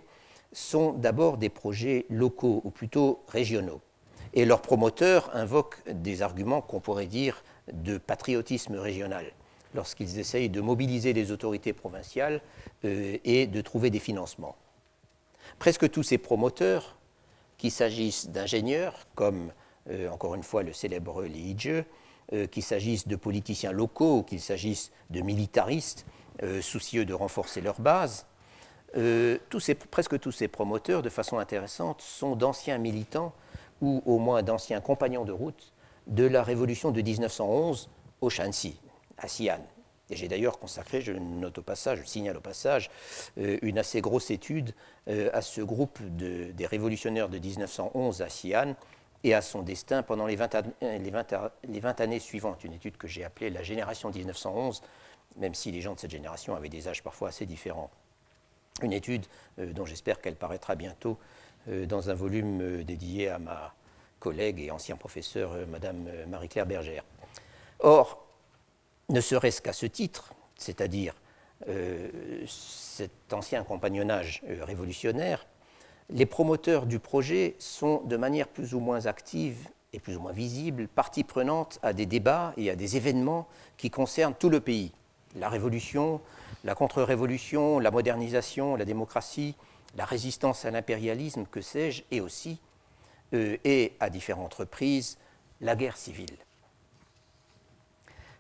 sont 0.54 0.94
d'abord 0.94 1.36
des 1.38 1.50
projets 1.50 2.06
locaux, 2.10 2.62
ou 2.64 2.72
plutôt 2.72 3.26
régionaux. 3.28 3.82
Et 4.34 4.46
leurs 4.46 4.62
promoteurs 4.62 5.36
invoquent 5.36 5.84
des 5.92 6.22
arguments 6.22 6.62
qu'on 6.62 6.80
pourrait 6.80 7.08
dire 7.08 7.44
de 7.74 7.98
patriotisme 7.98 8.76
régional, 8.76 9.26
lorsqu'ils 9.76 10.18
essayent 10.18 10.50
de 10.50 10.62
mobiliser 10.62 11.12
les 11.12 11.34
autorités 11.34 11.74
provinciales 11.74 12.40
euh, 12.86 13.18
et 13.26 13.48
de 13.48 13.60
trouver 13.60 13.90
des 13.90 14.00
financements. 14.00 14.56
Presque 15.60 15.90
tous 15.92 16.04
ces 16.04 16.18
promoteurs, 16.18 16.96
qu'il 17.58 17.72
s'agisse 17.72 18.30
d'ingénieurs, 18.30 19.08
comme 19.14 19.52
euh, 19.90 20.10
encore 20.10 20.36
une 20.36 20.44
fois 20.44 20.64
le 20.64 20.72
célèbre 20.72 21.26
Li 21.26 21.54
Yizhe, 21.54 21.84
euh, 22.34 22.48
qu'il 22.48 22.64
s'agisse 22.64 23.08
de 23.08 23.16
politiciens 23.16 23.72
locaux, 23.72 24.24
qu'il 24.24 24.42
s'agisse 24.42 24.92
de 25.10 25.22
militaristes 25.22 26.06
soucieux 26.62 27.04
de 27.04 27.16
renforcer 27.16 27.62
leur 27.62 27.82
base, 27.82 28.28
presque 29.90 30.20
tous 30.20 30.32
ces 30.32 30.48
promoteurs, 30.48 31.02
de 31.02 31.10
façon 31.10 31.40
intéressante, 31.40 32.04
sont 32.04 32.36
d'anciens 32.36 32.78
militants 32.78 33.34
ou 33.82 34.04
au 34.06 34.20
moins 34.20 34.44
d'anciens 34.44 34.80
compagnons 34.80 35.26
de 35.26 35.32
route 35.32 35.74
de 36.06 36.26
la 36.26 36.44
révolution 36.44 36.92
de 36.92 37.02
1911 37.02 37.90
au 38.22 38.30
Shanxi, 38.30 38.78
à 39.18 39.28
Xi'an. 39.28 39.60
Et 40.10 40.16
j'ai 40.16 40.28
d'ailleurs 40.28 40.58
consacré, 40.58 41.02
je 41.02 41.12
note 41.12 41.58
au 41.58 41.62
passage, 41.62 42.00
je 42.00 42.06
signale 42.06 42.38
au 42.38 42.42
passage, 42.42 42.90
euh, 43.38 43.58
une 43.62 43.78
assez 43.78 44.00
grosse 44.00 44.32
étude 44.32 44.74
euh, 45.10 45.30
à 45.34 45.42
ce 45.42 45.62
groupe 45.62 46.00
des 46.02 46.66
révolutionnaires 46.66 47.28
de 47.28 47.40
1911 47.40 48.22
à 48.22 48.28
Xi'an 48.28 48.76
et 49.24 49.34
à 49.34 49.42
son 49.42 49.62
destin 49.62 50.04
pendant 50.04 50.28
les 50.28 50.36
20, 50.36 50.56
les 50.82 51.80
20 51.80 52.02
années 52.02 52.20
suivantes. 52.20 52.64
Une 52.64 52.74
étude 52.74 52.98
que 52.98 53.08
j'ai 53.08 53.24
appelée 53.24 53.50
la 53.50 53.64
génération 53.64 54.12
1911, 54.12 54.82
même 55.38 55.54
si 55.54 55.72
les 55.72 55.82
gens 55.82 55.96
de 55.96 56.00
cette 56.00 56.12
génération 56.12 56.56
avaient 56.56 56.70
des 56.70 56.88
âges 56.88 57.04
parfois 57.04 57.30
assez 57.30 57.46
différents. 57.46 57.90
Une 58.82 58.94
étude 58.94 59.26
euh, 59.60 59.74
dont 59.74 59.86
j'espère 59.86 60.22
qu'elle 60.22 60.36
paraîtra 60.36 60.76
bientôt 60.76 61.18
euh, 61.70 61.86
dans 61.86 62.10
un 62.10 62.14
volume 62.14 62.62
euh, 62.62 62.84
dédié 62.84 63.30
à 63.30 63.40
ma 63.40 63.74
collègue 64.20 64.60
et 64.60 64.72
ancien 64.72 64.96
professeur, 64.96 65.52
euh, 65.52 65.66
Madame 65.66 66.08
Marie-Claire 66.28 66.66
Bergère. 66.66 67.04
Or, 67.80 68.26
ne 69.10 69.20
serait-ce 69.22 69.62
qu'à 69.62 69.74
ce 69.74 69.86
titre, 69.86 70.34
c'est-à-dire 70.58 71.14
cet 72.48 73.34
ancien 73.34 73.64
compagnonnage 73.64 74.44
révolutionnaire, 74.62 75.48
les 76.10 76.26
promoteurs 76.26 76.86
du 76.86 77.00
projet 77.00 77.56
sont 77.60 78.02
de 78.06 78.16
manière 78.18 78.48
plus 78.48 78.74
ou 78.74 78.80
moins 78.80 79.06
active 79.06 79.70
et 79.94 80.00
plus 80.00 80.16
ou 80.16 80.22
moins 80.22 80.32
visible 80.32 80.88
partie 80.88 81.24
prenante 81.24 81.80
à 81.84 81.94
des 81.94 82.06
débats 82.06 82.54
et 82.58 82.70
à 82.70 82.76
des 82.76 82.98
événements 82.98 83.48
qui 83.78 83.90
concernent 83.90 84.36
tout 84.36 84.50
le 84.50 84.60
pays. 84.60 84.92
La 85.36 85.50
révolution, 85.50 86.22
la 86.64 86.76
contre-révolution, 86.76 87.80
la 87.80 87.92
modernisation, 87.92 88.76
la 88.76 88.86
démocratie, 88.86 89.56
la 89.98 90.06
résistance 90.06 90.66
à 90.66 90.72
l'impérialisme, 90.72 91.46
que 91.50 91.62
sais-je, 91.62 92.04
et 92.12 92.22
aussi, 92.22 92.60
euh, 93.34 93.58
et 93.64 93.94
à 94.00 94.10
différentes 94.10 94.54
reprises, 94.54 95.18
la 95.62 95.76
guerre 95.76 95.98
civile. 95.98 96.38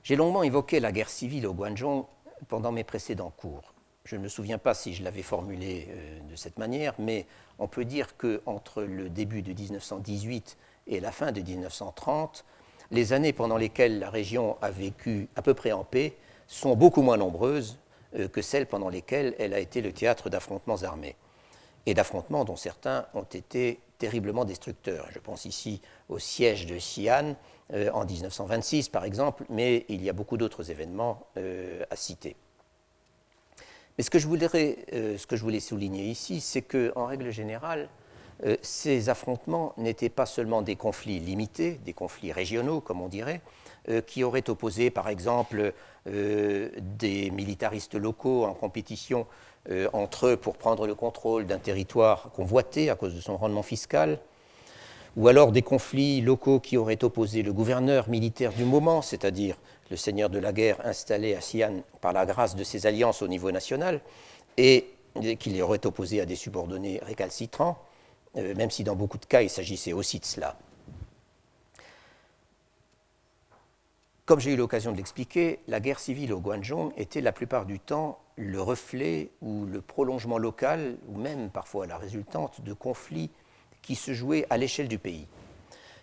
J'ai 0.03 0.15
longuement 0.15 0.43
évoqué 0.43 0.79
la 0.79 0.91
guerre 0.91 1.09
civile 1.09 1.47
au 1.47 1.53
Guangzhou 1.53 2.05
pendant 2.47 2.71
mes 2.71 2.83
précédents 2.83 3.33
cours. 3.35 3.73
Je 4.07 4.15
ne 4.15 4.21
me 4.21 4.29
souviens 4.29 4.57
pas 4.57 4.73
si 4.73 4.93
je 4.93 5.03
l'avais 5.03 5.21
formulé 5.21 5.85
euh, 5.89 6.19
de 6.31 6.35
cette 6.37 6.57
manière, 6.57 6.93
mais 6.97 7.25
on 7.59 7.67
peut 7.67 7.83
dire 7.83 8.15
qu'entre 8.15 8.83
le 8.83 9.09
début 9.09 9.41
de 9.41 9.51
1918 9.51 10.55
et 10.87 11.01
la 11.01 11.11
fin 11.11 11.33
de 11.33 11.41
1930, 11.41 12.45
les 12.91 13.11
années 13.11 13.33
pendant 13.33 13.57
lesquelles 13.57 13.99
la 13.99 14.09
région 14.09 14.55
a 14.61 14.71
vécu 14.71 15.27
à 15.35 15.41
peu 15.41 15.53
près 15.53 15.73
en 15.73 15.83
paix 15.83 16.15
sont 16.47 16.77
beaucoup 16.77 17.01
moins 17.01 17.17
nombreuses 17.17 17.79
euh, 18.15 18.29
que 18.29 18.41
celles 18.41 18.65
pendant 18.65 18.87
lesquelles 18.87 19.35
elle 19.39 19.53
a 19.53 19.59
été 19.59 19.81
le 19.81 19.91
théâtre 19.91 20.29
d'affrontements 20.29 20.83
armés 20.83 21.17
et 21.85 21.93
d'affrontements 21.93 22.45
dont 22.45 22.55
certains 22.55 23.07
ont 23.13 23.23
été 23.23 23.81
terriblement 23.97 24.45
destructeurs. 24.45 25.07
Je 25.11 25.19
pense 25.19 25.43
ici 25.43 25.81
au 26.07 26.17
siège 26.17 26.65
de 26.65 26.77
Xi'an 26.77 27.35
euh, 27.73 27.91
en 27.91 28.05
1926 28.05 28.87
par 28.87 29.03
exemple, 29.03 29.43
mais 29.49 29.85
il 29.89 30.01
y 30.01 30.09
a 30.09 30.13
beaucoup 30.13 30.37
d'autres 30.37 30.71
événements 30.71 31.27
à 31.35 31.95
citer. 31.97 32.37
Mais 33.97 34.03
ce 34.03 34.09
que 34.09 34.19
je 34.19 34.27
voulais, 34.27 34.47
euh, 34.93 35.17
ce 35.17 35.27
que 35.27 35.35
je 35.35 35.41
voulais 35.41 35.59
souligner 35.59 36.05
ici, 36.05 36.39
c'est 36.41 36.61
qu'en 36.61 37.05
règle 37.05 37.31
générale, 37.31 37.89
ces 38.61 39.09
affrontements 39.09 39.73
n'étaient 39.77 40.09
pas 40.09 40.27
seulement 40.27 40.61
des 40.61 40.75
conflits 40.75 41.17
limités, 41.17 41.79
des 41.83 41.93
conflits 41.93 42.31
régionaux, 42.31 42.81
comme 42.81 43.01
on 43.01 43.07
dirait, 43.07 43.41
qui 44.05 44.23
auraient 44.23 44.47
opposé, 44.47 44.91
par 44.91 45.09
exemple, 45.09 45.73
des 46.05 47.31
militaristes 47.31 47.95
locaux 47.95 48.45
en 48.45 48.53
compétition 48.53 49.25
euh, 49.69 49.89
entre 49.91 50.27
eux 50.27 50.37
pour 50.37 50.55
prendre 50.55 50.87
le 50.87 50.95
contrôle 50.95 51.45
d'un 51.45 51.57
territoire 51.57 52.31
convoité 52.33 52.89
à 52.89 52.95
cause 52.95 53.13
de 53.13 53.19
son 53.19 53.35
rendement 53.35 53.63
fiscal, 53.63 54.17
ou 55.17 55.27
alors 55.27 55.51
des 55.51 55.61
conflits 55.61 56.21
locaux 56.21 56.61
qui 56.61 56.77
auraient 56.77 57.03
opposé 57.03 57.43
le 57.43 57.51
gouverneur 57.51 58.07
militaire 58.07 58.53
du 58.53 58.63
moment, 58.63 59.01
c'est-à-dire 59.01 59.57
le 59.89 59.97
seigneur 59.97 60.29
de 60.29 60.39
la 60.39 60.51
guerre 60.51 60.77
installé 60.85 61.35
à 61.35 61.39
Xi'an 61.39 61.81
par 62.01 62.13
la 62.13 62.25
grâce 62.25 62.55
de 62.55 62.63
ses 62.63 62.85
alliances 62.85 63.21
au 63.21 63.27
niveau 63.27 63.51
national, 63.51 64.01
et 64.57 64.87
qui 65.39 65.49
les 65.49 65.61
aurait 65.61 65.85
opposé 65.85 66.21
à 66.21 66.25
des 66.25 66.35
subordonnés 66.35 66.99
récalcitrants, 67.03 67.77
euh, 68.35 68.53
même 68.55 68.69
si 68.69 68.83
dans 68.83 68.95
beaucoup 68.95 69.17
de 69.17 69.25
cas 69.25 69.41
il 69.41 69.49
s'agissait 69.49 69.93
aussi 69.93 70.19
de 70.19 70.25
cela. 70.25 70.57
Comme 74.25 74.39
j'ai 74.41 74.51
eu 74.51 74.57
l'occasion 74.57 74.91
de 74.91 74.97
l'expliquer, 74.97 75.59
la 75.67 75.79
guerre 75.79 75.99
civile 75.99 76.33
au 76.33 76.39
Guangzhou 76.39 76.91
était 76.97 77.21
la 77.21 77.31
plupart 77.31 77.65
du 77.65 77.79
temps 77.79 78.19
le 78.35 78.61
reflet 78.61 79.29
ou 79.41 79.65
le 79.65 79.81
prolongement 79.81 80.37
local, 80.37 80.97
ou 81.07 81.17
même 81.17 81.49
parfois 81.49 81.87
la 81.87 81.97
résultante 81.97 82.61
de 82.61 82.73
conflits 82.73 83.31
qui 83.81 83.95
se 83.95 84.13
jouaient 84.13 84.45
à 84.49 84.57
l'échelle 84.57 84.87
du 84.87 84.99
pays. 84.99 85.27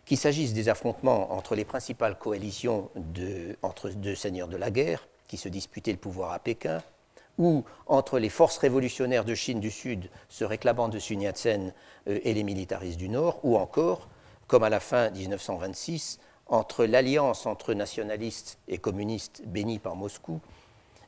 Qu'il 0.05 0.19
s'agisse 0.19 0.53
des 0.53 0.69
affrontements 0.69 1.33
entre 1.33 1.55
les 1.55 1.65
principales 1.65 2.19
coalitions 2.19 2.91
entre 3.63 3.89
deux 3.91 4.15
seigneurs 4.15 4.49
de 4.49 4.57
la 4.57 4.71
guerre, 4.71 5.07
qui 5.29 5.37
se 5.37 5.49
disputaient 5.49 5.93
le 5.93 5.99
pouvoir 5.99 6.33
à 6.33 6.39
Pékin, 6.39 6.83
ou 7.39 7.65
entre 7.87 8.19
les 8.19 8.29
forces 8.29 8.59
révolutionnaires 8.59 9.25
de 9.25 9.35
Chine 9.35 9.61
du 9.61 9.71
Sud 9.71 10.09
se 10.29 10.45
réclamant 10.45 10.89
de 10.89 10.99
Sun 10.99 11.23
Yat-sen 11.23 11.73
euh, 12.09 12.21
et 12.23 12.35
les 12.35 12.45
militaristes 12.45 12.99
du 12.99 13.09
Nord, 13.09 13.41
ou 13.43 13.57
encore, 13.57 14.09
comme 14.47 14.63
à 14.63 14.69
la 14.69 14.81
fin 14.81 15.11
1926, 15.11 16.21
entre 16.47 16.85
l'alliance 16.85 17.47
entre 17.47 17.75
nationalistes 17.75 18.59
et 18.69 18.79
communistes 18.79 19.43
bénis 19.47 19.79
par 19.79 19.97
Moscou 19.97 20.41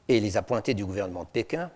et 0.08 0.18
les 0.20 0.36
appointés 0.36 0.74
du 0.74 0.84
gouvernement 0.84 1.24
de 1.24 1.28
Pékin, 1.28 1.70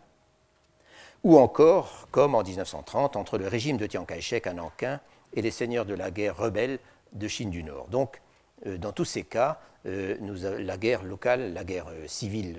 ou 1.22 1.38
encore, 1.38 2.08
comme 2.10 2.34
en 2.34 2.42
1930, 2.42 3.16
entre 3.16 3.36
le 3.36 3.46
régime 3.46 3.76
de 3.76 3.86
Chiang 3.90 4.04
Kai-shek 4.04 4.46
à 4.46 4.54
Nankin 4.54 5.00
et 5.34 5.42
les 5.42 5.50
seigneurs 5.50 5.84
de 5.84 5.94
la 5.94 6.10
guerre 6.10 6.36
rebelle 6.36 6.78
de 7.12 7.28
Chine 7.28 7.50
du 7.50 7.62
Nord. 7.62 7.88
Donc, 7.88 8.20
euh, 8.66 8.78
dans 8.78 8.92
tous 8.92 9.04
ces 9.04 9.22
cas, 9.22 9.58
euh, 9.86 10.16
la 10.58 10.76
guerre 10.76 11.02
locale, 11.02 11.52
la 11.54 11.64
guerre 11.64 11.88
euh, 11.88 12.06
civile 12.06 12.58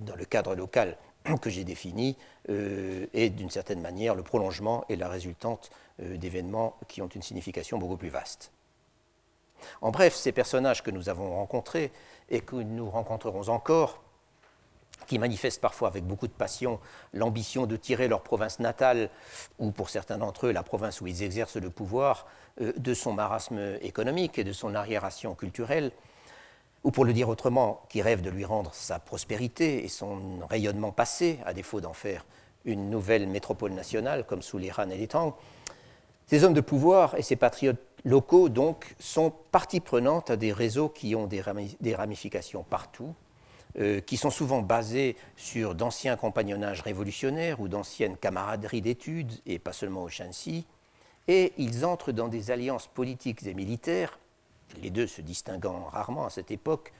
dans 0.00 0.16
le 0.16 0.24
cadre 0.24 0.54
local 0.54 0.96
que 1.42 1.50
j'ai 1.50 1.64
défini 1.64 2.16
est 2.48 3.28
d'une 3.28 3.50
certaine 3.50 3.82
manière 3.82 4.14
le 4.14 4.22
prolongement 4.22 4.86
et 4.88 4.96
la 4.96 5.08
résultante 5.08 5.70
d'événements 5.98 6.76
qui 6.86 7.02
ont 7.02 7.08
une 7.08 7.20
signification 7.20 7.76
beaucoup 7.76 7.98
plus 7.98 8.08
vaste. 8.08 8.50
En 9.82 9.90
bref, 9.90 10.14
ces 10.14 10.32
personnages 10.32 10.82
que 10.82 10.90
nous 10.90 11.10
avons 11.10 11.36
rencontrés 11.36 11.90
et 12.30 12.40
que 12.40 12.56
nous 12.56 12.88
rencontrerons 12.88 13.48
encore, 13.48 14.02
qui 15.06 15.18
manifestent 15.18 15.60
parfois 15.60 15.88
avec 15.88 16.04
beaucoup 16.04 16.26
de 16.26 16.32
passion 16.32 16.80
l'ambition 17.14 17.66
de 17.66 17.76
tirer 17.76 18.08
leur 18.08 18.22
province 18.22 18.58
natale, 18.58 19.10
ou 19.58 19.70
pour 19.70 19.90
certains 19.90 20.18
d'entre 20.18 20.46
eux 20.46 20.52
la 20.52 20.62
province 20.62 21.00
où 21.00 21.06
ils 21.06 21.22
exercent 21.22 21.56
le 21.56 21.70
pouvoir, 21.70 22.26
euh, 22.60 22.72
de 22.76 22.94
son 22.94 23.12
marasme 23.12 23.76
économique 23.80 24.38
et 24.38 24.44
de 24.44 24.52
son 24.52 24.74
arriération 24.74 25.34
culturelle, 25.34 25.92
ou 26.84 26.90
pour 26.90 27.04
le 27.04 27.12
dire 27.12 27.28
autrement, 27.28 27.82
qui 27.88 28.02
rêvent 28.02 28.22
de 28.22 28.30
lui 28.30 28.44
rendre 28.44 28.72
sa 28.74 28.98
prospérité 28.98 29.84
et 29.84 29.88
son 29.88 30.40
rayonnement 30.48 30.92
passé, 30.92 31.38
à 31.44 31.52
défaut 31.52 31.80
d'en 31.80 31.92
faire 31.92 32.24
une 32.64 32.90
nouvelle 32.90 33.26
métropole 33.26 33.72
nationale 33.72 34.24
comme 34.24 34.42
sous 34.42 34.58
les 34.58 34.70
Han 34.76 34.90
et 34.90 34.98
les 34.98 35.08
Tang, 35.08 35.34
ces 36.26 36.44
hommes 36.44 36.54
de 36.54 36.60
pouvoir 36.60 37.14
et 37.16 37.22
ces 37.22 37.36
patriotes 37.36 37.80
locaux, 38.04 38.48
donc, 38.48 38.94
sont 38.98 39.32
partie 39.50 39.80
prenante 39.80 40.30
à 40.30 40.36
des 40.36 40.52
réseaux 40.52 40.88
qui 40.88 41.14
ont 41.14 41.26
des 41.26 41.94
ramifications 41.94 42.62
partout, 42.62 43.14
euh, 43.78 44.00
qui 44.00 44.16
sont 44.16 44.30
souvent 44.30 44.62
basés 44.62 45.16
sur 45.36 45.74
d'anciens 45.74 46.16
compagnonnages 46.16 46.82
révolutionnaires 46.82 47.60
ou 47.60 47.68
d'anciennes 47.68 48.16
camaraderies 48.16 48.82
d'études, 48.82 49.32
et 49.46 49.58
pas 49.58 49.72
seulement 49.72 50.02
au 50.02 50.08
Shanxi, 50.08 50.66
et 51.28 51.52
ils 51.58 51.84
entrent 51.84 52.12
dans 52.12 52.28
des 52.28 52.50
alliances 52.50 52.86
politiques 52.88 53.46
et 53.46 53.54
militaires, 53.54 54.18
les 54.82 54.90
deux 54.90 55.06
se 55.06 55.20
distinguant 55.20 55.84
rarement 55.92 56.26
à 56.26 56.30
cette 56.30 56.50
époque, 56.50 56.92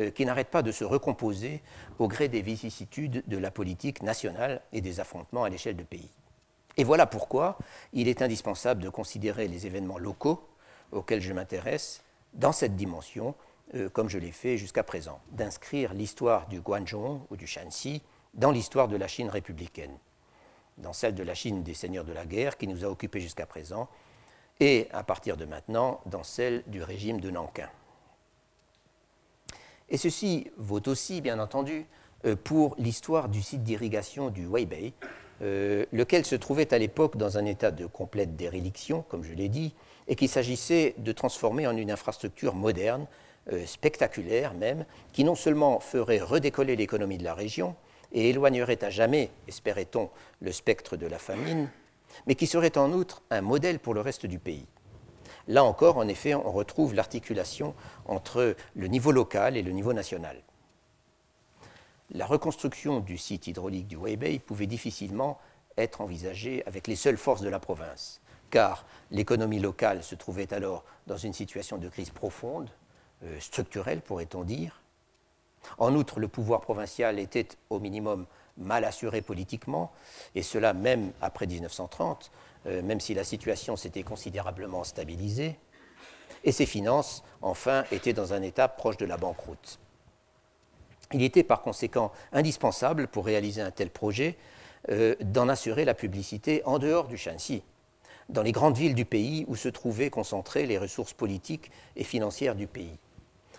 euh, 0.00 0.10
qui 0.10 0.26
n'arrêtent 0.26 0.50
pas 0.50 0.62
de 0.62 0.72
se 0.72 0.82
recomposer 0.82 1.62
au 2.00 2.08
gré 2.08 2.26
des 2.26 2.42
vicissitudes 2.42 3.22
de 3.28 3.38
la 3.38 3.52
politique 3.52 4.02
nationale 4.02 4.60
et 4.72 4.80
des 4.80 4.98
affrontements 4.98 5.44
à 5.44 5.48
l'échelle 5.48 5.76
de 5.76 5.84
pays. 5.84 6.10
Et 6.76 6.82
voilà 6.82 7.06
pourquoi 7.06 7.58
il 7.92 8.08
est 8.08 8.22
indispensable 8.22 8.82
de 8.82 8.88
considérer 8.88 9.46
les 9.46 9.66
événements 9.66 9.98
locaux 9.98 10.42
auxquels 10.90 11.20
je 11.20 11.32
m'intéresse 11.32 12.02
dans 12.32 12.50
cette 12.50 12.74
dimension, 12.74 13.36
euh, 13.74 13.88
comme 13.88 14.08
je 14.08 14.18
l'ai 14.18 14.32
fait 14.32 14.56
jusqu'à 14.56 14.82
présent, 14.82 15.20
d'inscrire 15.32 15.94
l'histoire 15.94 16.48
du 16.48 16.60
Guangzhou 16.60 17.22
ou 17.30 17.36
du 17.36 17.46
Shanxi 17.46 18.02
dans 18.34 18.50
l'histoire 18.50 18.88
de 18.88 18.96
la 18.96 19.08
Chine 19.08 19.28
républicaine, 19.28 19.96
dans 20.78 20.92
celle 20.92 21.14
de 21.14 21.22
la 21.22 21.34
Chine 21.34 21.62
des 21.62 21.74
seigneurs 21.74 22.04
de 22.04 22.12
la 22.12 22.26
guerre 22.26 22.58
qui 22.58 22.66
nous 22.66 22.84
a 22.84 22.88
occupés 22.88 23.20
jusqu'à 23.20 23.46
présent, 23.46 23.88
et 24.60 24.88
à 24.92 25.02
partir 25.02 25.36
de 25.36 25.44
maintenant 25.44 26.00
dans 26.06 26.22
celle 26.22 26.62
du 26.66 26.82
régime 26.82 27.20
de 27.20 27.30
Nankin. 27.30 27.68
Et 29.88 29.96
ceci 29.96 30.50
vaut 30.56 30.86
aussi, 30.88 31.20
bien 31.20 31.38
entendu, 31.38 31.86
euh, 32.24 32.36
pour 32.36 32.74
l'histoire 32.78 33.28
du 33.28 33.42
site 33.42 33.62
d'irrigation 33.62 34.30
du 34.30 34.46
Weibei, 34.46 34.94
euh, 35.42 35.84
lequel 35.92 36.24
se 36.24 36.36
trouvait 36.36 36.72
à 36.72 36.78
l'époque 36.78 37.16
dans 37.16 37.38
un 37.38 37.44
état 37.44 37.70
de 37.70 37.86
complète 37.86 38.36
déréliction, 38.36 39.02
comme 39.08 39.24
je 39.24 39.34
l'ai 39.34 39.48
dit, 39.48 39.74
et 40.06 40.16
qu'il 40.16 40.28
s'agissait 40.28 40.94
de 40.98 41.12
transformer 41.12 41.66
en 41.66 41.76
une 41.76 41.90
infrastructure 41.90 42.54
moderne, 42.54 43.06
euh, 43.52 43.66
spectaculaire 43.66 44.54
même, 44.54 44.84
qui 45.12 45.24
non 45.24 45.34
seulement 45.34 45.80
ferait 45.80 46.20
redécoller 46.20 46.76
l'économie 46.76 47.18
de 47.18 47.24
la 47.24 47.34
région 47.34 47.74
et 48.12 48.30
éloignerait 48.30 48.82
à 48.84 48.90
jamais, 48.90 49.30
espérait-on, 49.48 50.10
le 50.40 50.52
spectre 50.52 50.96
de 50.96 51.06
la 51.06 51.18
famine, 51.18 51.68
mais 52.26 52.34
qui 52.34 52.46
serait 52.46 52.78
en 52.78 52.92
outre 52.92 53.22
un 53.30 53.40
modèle 53.40 53.78
pour 53.78 53.94
le 53.94 54.00
reste 54.00 54.26
du 54.26 54.38
pays. 54.38 54.66
Là 55.48 55.64
encore, 55.64 55.98
en 55.98 56.08
effet, 56.08 56.34
on 56.34 56.52
retrouve 56.52 56.94
l'articulation 56.94 57.74
entre 58.06 58.56
le 58.74 58.86
niveau 58.86 59.12
local 59.12 59.56
et 59.56 59.62
le 59.62 59.72
niveau 59.72 59.92
national 59.92 60.36
la 62.10 62.26
reconstruction 62.26 63.00
du 63.00 63.18
site 63.18 63.46
hydraulique 63.46 63.88
du 63.88 63.96
Weibei 63.96 64.38
pouvait 64.38 64.66
difficilement 64.66 65.38
être 65.76 66.00
envisagée 66.00 66.62
avec 66.66 66.86
les 66.86 66.96
seules 66.96 67.16
forces 67.16 67.40
de 67.40 67.48
la 67.48 67.58
province, 67.58 68.20
car 68.50 68.86
l'économie 69.10 69.58
locale 69.58 70.02
se 70.04 70.14
trouvait 70.14 70.52
alors 70.52 70.84
dans 71.06 71.16
une 71.16 71.32
situation 71.32 71.78
de 71.78 71.88
crise 71.88 72.10
profonde, 72.10 72.70
euh, 73.22 73.38
structurelle 73.40 74.00
pourrait-on 74.00 74.44
dire. 74.44 74.80
En 75.78 75.94
outre, 75.94 76.20
le 76.20 76.28
pouvoir 76.28 76.60
provincial 76.60 77.18
était 77.18 77.48
au 77.70 77.80
minimum 77.80 78.26
mal 78.58 78.84
assuré 78.84 79.22
politiquement, 79.22 79.92
et 80.34 80.42
cela 80.42 80.72
même 80.72 81.12
après 81.20 81.46
1930, 81.46 82.30
euh, 82.66 82.82
même 82.82 83.00
si 83.00 83.14
la 83.14 83.24
situation 83.24 83.76
s'était 83.76 84.02
considérablement 84.02 84.84
stabilisée, 84.84 85.56
et 86.44 86.52
ses 86.52 86.66
finances, 86.66 87.24
enfin, 87.42 87.84
étaient 87.90 88.12
dans 88.12 88.32
un 88.32 88.42
état 88.42 88.68
proche 88.68 88.96
de 88.96 89.06
la 89.06 89.16
banqueroute. 89.16 89.78
Il 91.12 91.22
était 91.22 91.42
par 91.42 91.62
conséquent 91.62 92.12
indispensable 92.32 93.08
pour 93.08 93.24
réaliser 93.24 93.62
un 93.62 93.70
tel 93.70 93.90
projet 93.90 94.36
euh, 94.90 95.14
d'en 95.20 95.48
assurer 95.48 95.84
la 95.84 95.94
publicité 95.94 96.62
en 96.64 96.78
dehors 96.78 97.08
du 97.08 97.16
Shanxi, 97.16 97.62
dans 98.28 98.42
les 98.42 98.52
grandes 98.52 98.76
villes 98.76 98.94
du 98.94 99.04
pays 99.04 99.44
où 99.48 99.56
se 99.56 99.68
trouvaient 99.68 100.10
concentrées 100.10 100.66
les 100.66 100.78
ressources 100.78 101.12
politiques 101.12 101.70
et 101.96 102.04
financières 102.04 102.54
du 102.54 102.66
pays. 102.66 102.98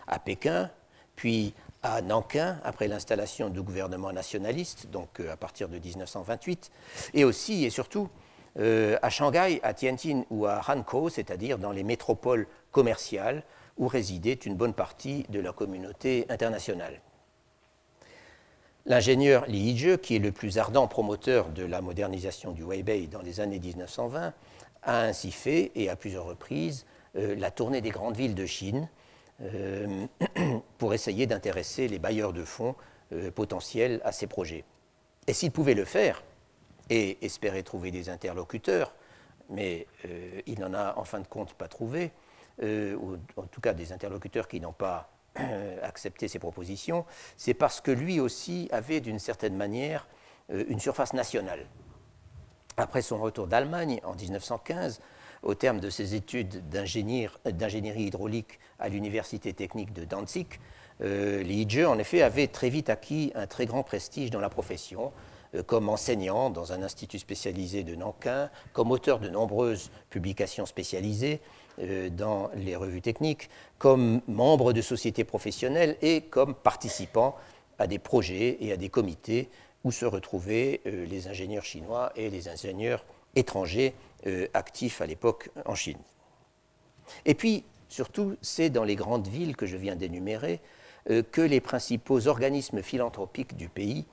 À 0.08 0.20
Pékin, 0.20 0.70
puis 1.16 1.54
à 1.84 2.02
Nankin, 2.02 2.58
après 2.64 2.88
l'installation 2.88 3.50
du 3.50 3.62
gouvernement 3.62 4.12
nationaliste, 4.12 4.88
donc 4.88 5.20
euh, 5.20 5.32
à 5.32 5.38
partir 5.38 5.70
de 5.70 5.78
1928, 5.78 6.72
et 7.14 7.24
aussi 7.24 7.66
et 7.66 7.70
surtout 7.70 8.10
euh, 8.58 8.98
à 9.02 9.10
Shanghai, 9.10 9.60
à 9.64 9.74
Tianjin 9.74 10.24
ou 10.30 10.46
à 10.46 10.62
Hankou, 10.68 11.10
c'est-à-dire 11.10 11.58
dans 11.58 11.72
les 11.72 11.84
métropoles 11.84 12.48
commerciales 12.72 13.44
où 13.78 13.88
résidait 13.88 14.34
une 14.34 14.56
bonne 14.56 14.74
partie 14.74 15.26
de 15.30 15.40
la 15.40 15.52
communauté 15.52 16.26
internationale. 16.30 17.02
L'ingénieur 18.88 19.46
Li 19.48 19.72
Yizhe, 19.72 19.98
qui 19.98 20.16
est 20.16 20.20
le 20.20 20.32
plus 20.32 20.58
ardent 20.58 20.88
promoteur 20.88 21.50
de 21.50 21.66
la 21.66 21.82
modernisation 21.82 22.52
du 22.52 22.64
Weibei 22.64 23.08
dans 23.08 23.22
les 23.22 23.40
années 23.42 23.60
1920, 23.60 24.34
a 24.84 25.02
ainsi 25.02 25.32
fait, 25.32 25.72
et 25.76 25.90
à 25.90 25.96
plusieurs 25.96 26.26
reprises, 26.26 26.86
euh, 27.16 27.36
la 27.36 27.52
tournée 27.52 27.82
des 27.82 27.90
grandes 27.90 28.16
villes 28.16 28.36
de 28.36 28.46
Chine 28.46 28.88
pour 30.78 30.94
essayer 30.94 31.28
d'intéresser 31.28 31.88
les 31.88 32.00
bailleurs 32.00 32.34
de 32.34 32.44
fonds 32.44 32.76
euh, 33.12 33.32
potentiels 33.32 34.02
à 34.04 34.12
ces 34.12 34.28
projets. 34.28 34.64
Et 35.28 35.34
s'il 35.34 35.52
pouvait 35.52 35.74
le 35.74 35.86
faire, 35.86 36.24
et 36.90 37.18
espérer 37.26 37.64
trouver 37.64 37.90
des 37.90 38.10
interlocuteurs, 38.10 38.94
mais 39.50 39.88
il 40.46 40.60
n'en 40.60 40.76
a 40.76 40.94
en 40.98 41.04
fin 41.04 41.20
de 41.20 41.26
compte 41.26 41.56
pas 41.56 41.68
trouvé, 41.68 42.12
ou 42.62 43.18
en 43.38 43.48
tout 43.48 43.60
cas 43.60 43.74
des 43.74 43.92
interlocuteurs 43.92 44.48
qui 44.48 44.60
n'ont 44.60 44.72
pas 44.72 45.10
euh, 45.38 45.78
accepter 45.84 46.30
ces 46.30 46.40
propositions, 46.40 47.06
c'est 47.36 47.54
parce 47.54 47.82
que 47.82 47.92
lui 47.92 48.22
aussi 48.22 48.70
avait 48.72 49.02
d'une 49.02 49.20
certaine 49.20 49.58
manière 49.58 50.08
euh, 50.50 50.64
une 50.70 50.80
surface 50.80 51.12
nationale. 51.12 51.66
Après 52.78 53.02
son 53.02 53.18
retour 53.18 53.46
d'Allemagne 53.46 54.00
en 54.06 54.16
1915, 54.16 55.02
au 55.46 55.56
terme 55.56 55.80
de 55.80 55.90
ses 55.90 56.16
études 56.16 56.68
d'ingénierie 56.70 58.04
hydraulique 58.04 58.60
à 58.80 58.90
l'université 58.90 59.54
technique 59.54 59.94
de 59.94 60.04
Danzig, 60.04 60.48
euh, 61.02 61.44
Liege 61.44 61.86
en 61.86 61.98
effet 61.98 62.22
avait 62.22 62.48
très 62.48 62.70
vite 62.70 62.90
acquis 62.90 63.32
un 63.36 63.48
très 63.48 63.66
grand 63.66 63.84
prestige 63.84 64.32
dans 64.32 64.40
la 64.40 64.50
profession, 64.50 65.12
euh, 65.54 65.64
comme 65.64 65.90
enseignant 65.90 66.50
dans 66.50 66.74
un 66.74 66.82
institut 66.84 67.20
spécialisé 67.20 67.84
de 67.84 67.96
Nankin, 67.96 68.50
comme 68.74 68.92
auteur 68.92 69.20
de 69.20 69.30
nombreuses 69.30 69.92
publications 70.10 70.66
spécialisées, 70.66 71.40
euh, 71.80 72.10
dans 72.10 72.50
les 72.56 72.78
revues 72.78 73.02
techniques, 73.02 73.50
comme 73.78 74.22
membre 74.28 74.72
de 74.72 74.82
sociétés 74.82 75.26
professionnelles 75.26 75.98
et 76.02 76.22
comme 76.22 76.56
participant 76.56 77.36
à 77.80 77.88
des 77.88 78.00
projets 78.00 78.58
et 78.62 78.72
à 78.72 78.78
des 78.78 78.88
comités 78.88 79.50
où 79.84 79.92
se 79.92 80.06
retrouvaient 80.06 80.80
euh, 80.86 81.06
les 81.06 81.28
ingénieurs 81.28 81.66
chinois 81.66 82.14
et 82.16 82.30
les 82.30 82.48
ingénieurs 82.48 83.04
étrangers 83.36 83.94
euh, 84.28 84.48
actifs 84.54 85.02
à 85.02 85.06
l'époque 85.06 85.50
en 85.66 85.76
Chine. 85.76 85.98
Et 87.26 87.36
puis, 87.36 87.64
surtout, 87.90 88.36
c'est 88.42 88.70
dans 88.70 88.84
les 88.84 88.96
grandes 88.96 89.28
villes 89.28 89.56
que 89.56 89.66
je 89.66 89.78
viens 89.78 89.96
d'énumérer 89.96 90.60
que 91.32 91.42
les 91.42 91.62
principaux 91.62 92.26
organismes 92.26 92.82
philanthropiques 92.82 93.56
du 93.56 93.70
pays 93.70 94.06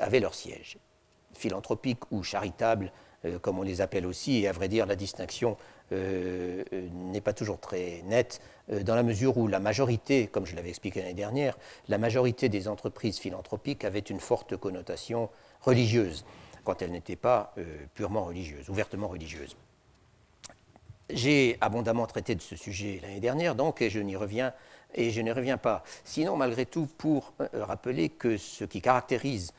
avaient 0.00 0.18
leur 0.18 0.34
siège. 0.34 0.78
Philanthropiques 1.32 2.10
ou 2.10 2.24
charitables, 2.24 2.90
comme 3.40 3.60
on 3.60 3.62
les 3.62 3.80
appelle 3.80 4.04
aussi, 4.04 4.38
et 4.38 4.48
à 4.48 4.52
vrai 4.52 4.66
dire, 4.66 4.84
la 4.84 4.96
distinction 4.96 5.56
euh, 5.92 6.64
euh, 6.72 6.88
n'est 7.12 7.20
pas 7.20 7.34
toujours 7.34 7.60
très 7.60 8.02
nette, 8.06 8.40
euh, 8.72 8.82
dans 8.82 8.94
la 8.94 9.02
mesure 9.02 9.36
où 9.36 9.46
la 9.48 9.60
majorité, 9.60 10.26
comme 10.26 10.46
je 10.46 10.56
l'avais 10.56 10.70
expliqué 10.70 11.00
l'année 11.00 11.12
dernière, 11.12 11.58
la 11.88 11.98
majorité 11.98 12.48
des 12.48 12.68
entreprises 12.68 13.18
philanthropiques 13.18 13.84
avaient 13.84 13.98
une 13.98 14.18
forte 14.18 14.56
connotation 14.56 15.28
religieuse, 15.60 16.24
quand 16.64 16.82
elles 16.82 16.90
n'étaient 16.90 17.16
pas 17.16 17.54
purement 17.94 18.24
religieuses, 18.24 18.68
ouvertement 18.68 19.08
religieuses. 19.08 19.56
J'ai 21.10 21.58
abondamment 21.60 22.06
traité 22.06 22.34
de 22.34 22.40
ce 22.40 22.56
sujet 22.56 22.98
l'année 23.02 23.20
dernière, 23.20 23.54
donc, 23.54 23.86
je 23.86 24.00
n'y 24.00 24.16
reviens, 24.16 24.54
et 24.94 25.10
je 25.10 25.20
reviens 25.20 25.58
pas. 25.58 25.84
Sinon, 26.04 26.36
malgré 26.36 26.66
tout, 26.66 26.86
pour 26.98 27.34
rappeler 27.52 28.08
que 28.08 28.38
ce 28.38 28.64
qui 28.64 28.80
caractérise 28.80 29.52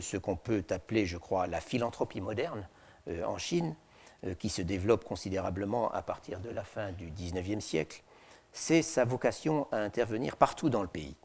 ce 0.00 0.16
qu'on 0.16 0.36
peut 0.36 0.64
appeler, 0.70 1.06
je 1.06 1.16
crois, 1.16 1.46
la 1.46 1.60
philanthropie 1.60 2.20
moderne 2.20 2.68
en 3.26 3.38
Chine, 3.38 3.74
qui 4.38 4.48
se 4.48 4.62
développe 4.62 5.04
considérablement 5.04 5.90
à 5.90 6.02
partir 6.02 6.40
de 6.40 6.50
la 6.50 6.62
fin 6.62 6.92
du 6.92 7.10
XIXe 7.10 7.64
siècle, 7.64 8.02
c'est 8.52 8.82
sa 8.82 9.04
vocation 9.04 9.66
à 9.72 9.78
intervenir 9.78 10.36
partout 10.36 10.68
dans 10.70 10.82
le 10.82 10.88
pays, 10.88 11.16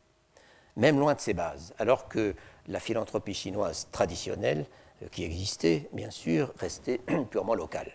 même 0.75 0.97
loin 0.99 1.13
de 1.13 1.19
ses 1.19 1.33
bases, 1.33 1.73
alors 1.77 2.07
que 2.07 2.35
la 2.67 2.79
philanthropie 2.79 3.33
chinoise 3.33 3.87
traditionnelle, 3.91 4.61
euh, 4.61 4.86
qui 5.11 5.23
existait, 5.23 5.89
bien 5.93 6.11
sûr, 6.11 6.53
restait 6.57 6.99
purement 7.31 7.55
locale. 7.55 7.91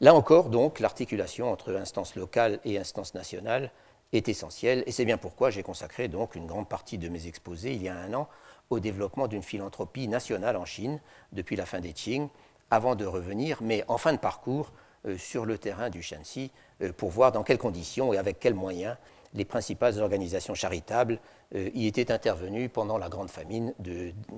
Là 0.00 0.14
encore, 0.14 0.48
donc, 0.48 0.78
l'articulation 0.78 1.50
entre 1.50 1.74
instance 1.74 2.14
locale 2.14 2.60
et 2.64 2.78
instance 2.78 3.14
nationale 3.14 3.72
est 4.12 4.28
essentielle, 4.28 4.84
et 4.86 4.92
c'est 4.92 5.04
bien 5.04 5.18
pourquoi 5.18 5.50
j'ai 5.50 5.62
consacré 5.62 6.08
donc 6.08 6.34
une 6.36 6.46
grande 6.46 6.68
partie 6.68 6.98
de 6.98 7.08
mes 7.08 7.26
exposés 7.26 7.74
il 7.74 7.82
y 7.82 7.88
a 7.88 7.96
un 7.96 8.14
an 8.14 8.28
au 8.70 8.80
développement 8.80 9.26
d'une 9.26 9.42
philanthropie 9.42 10.08
nationale 10.08 10.56
en 10.56 10.64
Chine 10.64 11.00
depuis 11.32 11.56
la 11.56 11.66
fin 11.66 11.80
des 11.80 11.92
Qing, 11.92 12.28
avant 12.70 12.94
de 12.94 13.06
revenir, 13.06 13.58
mais 13.60 13.84
en 13.88 13.98
fin 13.98 14.12
de 14.12 14.18
parcours, 14.18 14.72
euh, 15.06 15.16
sur 15.16 15.44
le 15.44 15.58
terrain 15.58 15.90
du 15.90 16.02
Shanxi 16.02 16.50
euh, 16.82 16.92
pour 16.92 17.10
voir 17.10 17.30
dans 17.30 17.44
quelles 17.44 17.58
conditions 17.58 18.12
et 18.12 18.18
avec 18.18 18.40
quels 18.40 18.54
moyens 18.54 18.96
les 19.34 19.44
principales 19.44 19.98
organisations 20.00 20.54
charitables 20.54 21.18
euh, 21.54 21.70
y 21.74 21.86
étaient 21.86 22.10
intervenues 22.10 22.68
pendant 22.68 22.98
la 22.98 23.08
grande 23.08 23.30
famine 23.30 23.74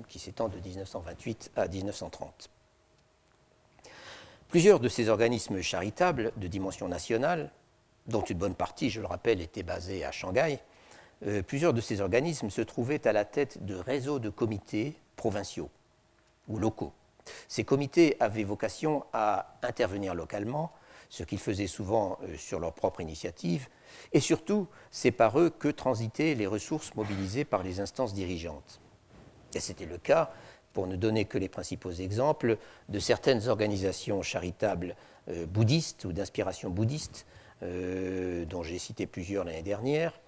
qui 0.07 0.19
s'étend 0.19 0.49
de 0.49 0.57
1928 0.57 1.51
à 1.55 1.67
1930. 1.67 2.49
Plusieurs 4.47 4.79
de 4.79 4.89
ces 4.89 5.09
organismes 5.09 5.61
charitables 5.61 6.33
de 6.35 6.47
dimension 6.47 6.87
nationale, 6.87 7.51
dont 8.07 8.21
une 8.21 8.37
bonne 8.37 8.55
partie, 8.55 8.89
je 8.89 8.99
le 8.99 9.07
rappelle, 9.07 9.39
était 9.41 9.63
basée 9.63 10.03
à 10.03 10.11
Shanghai, 10.11 10.59
plusieurs 11.47 11.73
de 11.73 11.79
ces 11.79 12.01
organismes 12.01 12.49
se 12.49 12.61
trouvaient 12.61 13.07
à 13.07 13.13
la 13.13 13.23
tête 13.23 13.63
de 13.63 13.75
réseaux 13.75 14.19
de 14.19 14.29
comités 14.29 14.95
provinciaux 15.15 15.69
ou 16.49 16.57
locaux 16.57 16.91
ces 17.47 17.63
comités 17.63 18.17
avaient 18.19 18.43
vocation 18.43 19.05
à 19.13 19.55
intervenir 19.61 20.15
localement, 20.15 20.71
ce 21.11 21.23
qu'ils 21.23 21.39
faisaient 21.39 21.67
souvent 21.67 22.17
euh, 22.23 22.37
sur 22.37 22.57
leur 22.61 22.71
propre 22.71 23.01
initiative, 23.01 23.67
et 24.13 24.21
surtout, 24.21 24.67
c'est 24.91 25.11
par 25.11 25.37
eux 25.37 25.49
que 25.49 25.67
transitaient 25.67 26.35
les 26.35 26.47
ressources 26.47 26.95
mobilisées 26.95 27.43
par 27.43 27.63
les 27.63 27.81
instances 27.81 28.13
dirigeantes. 28.13 28.79
Et 29.53 29.59
c'était 29.59 29.85
le 29.85 29.97
cas, 29.97 30.31
pour 30.71 30.87
ne 30.87 30.95
donner 30.95 31.25
que 31.25 31.37
les 31.37 31.49
principaux 31.49 31.91
exemples, 31.91 32.57
de 32.87 32.99
certaines 32.99 33.49
organisations 33.49 34.21
charitables 34.21 34.95
euh, 35.27 35.45
bouddhistes 35.45 36.05
ou 36.05 36.13
d'inspiration 36.13 36.69
bouddhiste, 36.69 37.25
euh, 37.61 38.45
dont 38.45 38.63
j'ai 38.63 38.79
cité 38.79 39.05
plusieurs 39.05 39.43
l'année 39.43 39.63
dernière, 39.63 40.19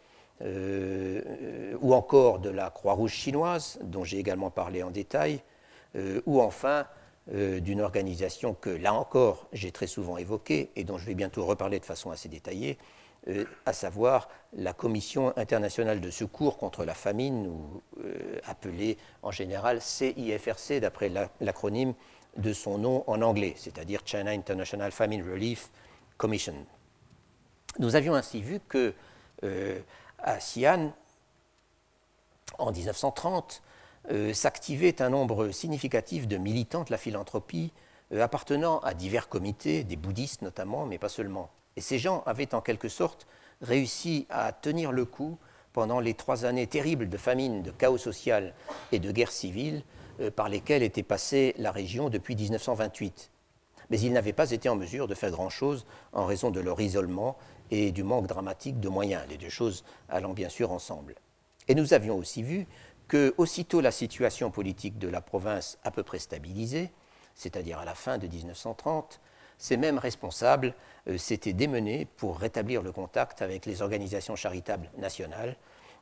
ou 1.81 1.93
encore 1.93 2.39
de 2.39 2.49
la 2.49 2.69
Croix-Rouge 2.69 3.13
chinoise, 3.13 3.79
dont 3.81 4.03
j'ai 4.03 4.17
également 4.17 4.49
parlé 4.49 4.83
en 4.83 4.91
détail, 4.91 5.41
ou 6.25 6.41
enfin 6.41 6.85
euh, 7.31 7.59
d'une 7.59 7.81
organisation 7.81 8.53
que, 8.53 8.69
là 8.69 8.93
encore, 8.93 9.47
j'ai 9.53 9.71
très 9.71 9.87
souvent 9.87 10.17
évoquée 10.17 10.71
et 10.75 10.83
dont 10.83 10.97
je 10.97 11.05
vais 11.05 11.15
bientôt 11.15 11.45
reparler 11.45 11.79
de 11.79 11.85
façon 11.85 12.11
assez 12.11 12.27
détaillée, 12.27 12.77
euh, 13.29 13.45
à 13.65 13.71
savoir 13.71 14.27
la 14.53 14.73
Commission 14.73 15.33
internationale 15.37 16.01
de 16.01 16.11
secours 16.11 16.57
contre 16.57 16.83
la 16.83 16.93
famine, 16.93 17.47
ou 17.47 17.81
appelée 18.45 18.97
en 19.21 19.31
général 19.31 19.81
CIFRC, 19.81 20.79
d'après 20.79 21.09
l'acronyme 21.39 21.93
de 22.37 22.51
son 22.51 22.77
nom 22.77 23.03
en 23.07 23.21
anglais, 23.21 23.53
c'est-à-dire 23.57 24.01
China 24.05 24.31
International 24.31 24.91
Famine 24.91 25.23
Relief 25.23 25.69
Commission. 26.17 26.55
Nous 27.79 27.95
avions 27.95 28.15
ainsi 28.15 28.41
vu 28.41 28.59
que 28.67 28.93
à 30.19 30.37
Xi'an, 30.37 30.93
en 32.57 32.71
1930, 32.71 33.61
euh, 34.11 34.33
s'activait 34.33 35.01
un 35.01 35.09
nombre 35.09 35.51
significatif 35.51 36.27
de 36.27 36.37
militants 36.37 36.83
de 36.83 36.91
la 36.91 36.97
philanthropie 36.97 37.71
euh, 38.11 38.21
appartenant 38.21 38.79
à 38.79 38.93
divers 38.93 39.29
comités, 39.29 39.83
des 39.83 39.95
bouddhistes 39.95 40.41
notamment, 40.41 40.85
mais 40.85 40.97
pas 40.97 41.09
seulement. 41.09 41.49
Et 41.77 41.81
ces 41.81 41.99
gens 41.99 42.21
avaient 42.25 42.53
en 42.53 42.61
quelque 42.61 42.89
sorte 42.89 43.27
réussi 43.61 44.27
à 44.29 44.51
tenir 44.51 44.91
le 44.91 45.05
coup 45.05 45.37
pendant 45.71 45.99
les 45.99 46.13
trois 46.13 46.45
années 46.45 46.67
terribles 46.67 47.09
de 47.09 47.17
famine, 47.17 47.63
de 47.63 47.71
chaos 47.71 47.97
social 47.97 48.53
et 48.91 48.99
de 48.99 49.11
guerre 49.11 49.31
civile 49.31 49.83
euh, 50.19 50.29
par 50.29 50.49
lesquelles 50.49 50.83
était 50.83 51.01
passée 51.03 51.55
la 51.57 51.71
région 51.71 52.09
depuis 52.09 52.35
1928. 52.35 53.31
Mais 53.89 53.99
ils 53.99 54.13
n'avaient 54.13 54.33
pas 54.33 54.51
été 54.51 54.69
en 54.69 54.75
mesure 54.75 55.07
de 55.07 55.15
faire 55.15 55.31
grand-chose 55.31 55.85
en 56.13 56.25
raison 56.25 56.51
de 56.51 56.59
leur 56.59 56.79
isolement 56.79 57.37
et 57.71 57.91
du 57.91 58.03
manque 58.03 58.27
dramatique 58.27 58.79
de 58.79 58.89
moyens, 58.89 59.23
les 59.29 59.37
deux 59.37 59.49
choses 59.49 59.83
allant 60.09 60.33
bien 60.33 60.49
sûr 60.49 60.71
ensemble. 60.71 61.15
Et 61.67 61.75
nous 61.75 61.93
avions 61.93 62.17
aussi 62.17 62.43
vu 62.43 62.67
que, 63.13 63.35
aussitôt 63.37 63.79
la 63.79 63.91
situation 63.91 64.49
politique 64.49 64.97
de 64.97 65.07
la 65.07 65.21
province 65.21 65.77
à 65.83 65.91
peu 65.91 66.01
près 66.01 66.17
stabilisée, 66.17 66.89
c'est-à-dire 67.35 67.77
à 67.77 67.85
la 67.85 67.93
fin 67.93 68.17
de 68.17 68.25
1930, 68.25 69.21
ces 69.59 69.77
mêmes 69.77 69.99
responsables 69.99 70.73
euh, 71.07 71.19
s'étaient 71.19 71.53
démenés 71.53 72.07
pour 72.17 72.39
rétablir 72.39 72.81
le 72.81 72.91
contact 72.91 73.43
avec 73.43 73.67
les 73.67 73.83
organisations 73.83 74.35
charitables 74.35 74.89
nationales, 74.97 75.57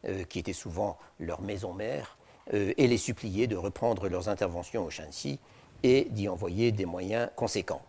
euh, 0.06 0.24
qui 0.24 0.40
étaient 0.40 0.54
souvent 0.54 0.98
leur 1.20 1.42
maison 1.42 1.74
mère, 1.74 2.18
euh, 2.54 2.72
et 2.78 2.88
les 2.88 2.98
supplier 2.98 3.46
de 3.46 3.58
reprendre 3.58 4.08
leurs 4.08 4.30
interventions 4.30 4.86
au 4.86 4.90
Shanxi 4.90 5.38
et 5.84 6.08
d'y 6.12 6.30
envoyer 6.30 6.72
des 6.72 6.86
moyens 6.86 7.30
conséquents. 7.36 7.82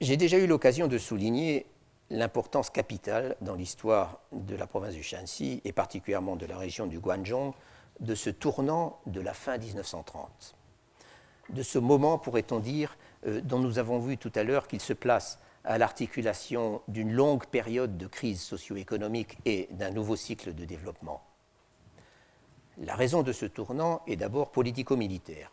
J'ai 0.00 0.16
déjà 0.16 0.38
eu 0.38 0.48
l'occasion 0.48 0.88
de 0.88 0.98
souligner 0.98 1.64
l'importance 2.12 2.70
capitale 2.70 3.36
dans 3.40 3.54
l'histoire 3.54 4.20
de 4.32 4.54
la 4.54 4.66
province 4.66 4.94
du 4.94 5.02
Shanxi 5.02 5.62
et 5.64 5.72
particulièrement 5.72 6.36
de 6.36 6.46
la 6.46 6.58
région 6.58 6.86
du 6.86 7.00
Guangdong 7.00 7.54
de 8.00 8.14
ce 8.14 8.30
tournant 8.30 9.00
de 9.06 9.20
la 9.20 9.32
fin 9.32 9.56
1930. 9.56 10.54
De 11.50 11.62
ce 11.62 11.78
moment, 11.78 12.18
pourrait-on 12.18 12.60
dire, 12.60 12.96
euh, 13.26 13.40
dont 13.40 13.58
nous 13.58 13.78
avons 13.78 13.98
vu 13.98 14.18
tout 14.18 14.32
à 14.34 14.42
l'heure 14.42 14.68
qu'il 14.68 14.80
se 14.80 14.92
place 14.92 15.38
à 15.64 15.78
l'articulation 15.78 16.82
d'une 16.88 17.12
longue 17.12 17.46
période 17.46 17.96
de 17.96 18.06
crise 18.06 18.42
socio-économique 18.42 19.38
et 19.44 19.68
d'un 19.70 19.90
nouveau 19.90 20.16
cycle 20.16 20.54
de 20.54 20.64
développement. 20.64 21.22
La 22.78 22.94
raison 22.94 23.22
de 23.22 23.32
ce 23.32 23.46
tournant 23.46 24.02
est 24.06 24.16
d'abord 24.16 24.50
politico-militaire. 24.50 25.50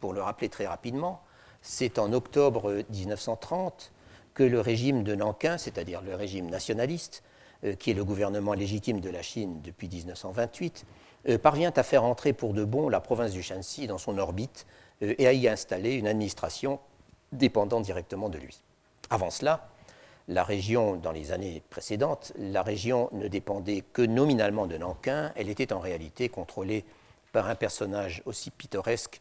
Pour 0.00 0.12
le 0.12 0.22
rappeler 0.22 0.48
très 0.48 0.66
rapidement, 0.66 1.22
c'est 1.62 1.98
en 1.98 2.12
octobre 2.12 2.84
1930 2.90 3.92
que 4.38 4.44
le 4.44 4.60
régime 4.60 5.02
de 5.02 5.16
Nankin, 5.16 5.58
c'est-à-dire 5.58 6.00
le 6.00 6.14
régime 6.14 6.48
nationaliste, 6.48 7.24
euh, 7.64 7.74
qui 7.74 7.90
est 7.90 7.94
le 7.94 8.04
gouvernement 8.04 8.54
légitime 8.54 9.00
de 9.00 9.10
la 9.10 9.20
Chine 9.20 9.60
depuis 9.64 9.88
1928, 9.88 10.84
euh, 11.28 11.38
parvient 11.38 11.72
à 11.74 11.82
faire 11.82 12.04
entrer 12.04 12.32
pour 12.32 12.54
de 12.54 12.62
bon 12.62 12.88
la 12.88 13.00
province 13.00 13.32
du 13.32 13.42
Shanxi 13.42 13.88
dans 13.88 13.98
son 13.98 14.16
orbite 14.16 14.64
euh, 15.02 15.12
et 15.18 15.26
à 15.26 15.32
y 15.32 15.48
installer 15.48 15.94
une 15.94 16.06
administration 16.06 16.78
dépendant 17.32 17.80
directement 17.80 18.28
de 18.28 18.38
lui. 18.38 18.62
Avant 19.10 19.30
cela, 19.30 19.70
la 20.28 20.44
région, 20.44 20.94
dans 20.94 21.10
les 21.10 21.32
années 21.32 21.60
précédentes, 21.68 22.32
la 22.38 22.62
région 22.62 23.08
ne 23.10 23.26
dépendait 23.26 23.82
que 23.92 24.02
nominalement 24.02 24.68
de 24.68 24.76
Nankin, 24.76 25.32
elle 25.34 25.48
était 25.48 25.72
en 25.72 25.80
réalité 25.80 26.28
contrôlée 26.28 26.84
par 27.32 27.48
un 27.48 27.56
personnage 27.56 28.22
aussi 28.24 28.52
pittoresque 28.52 29.18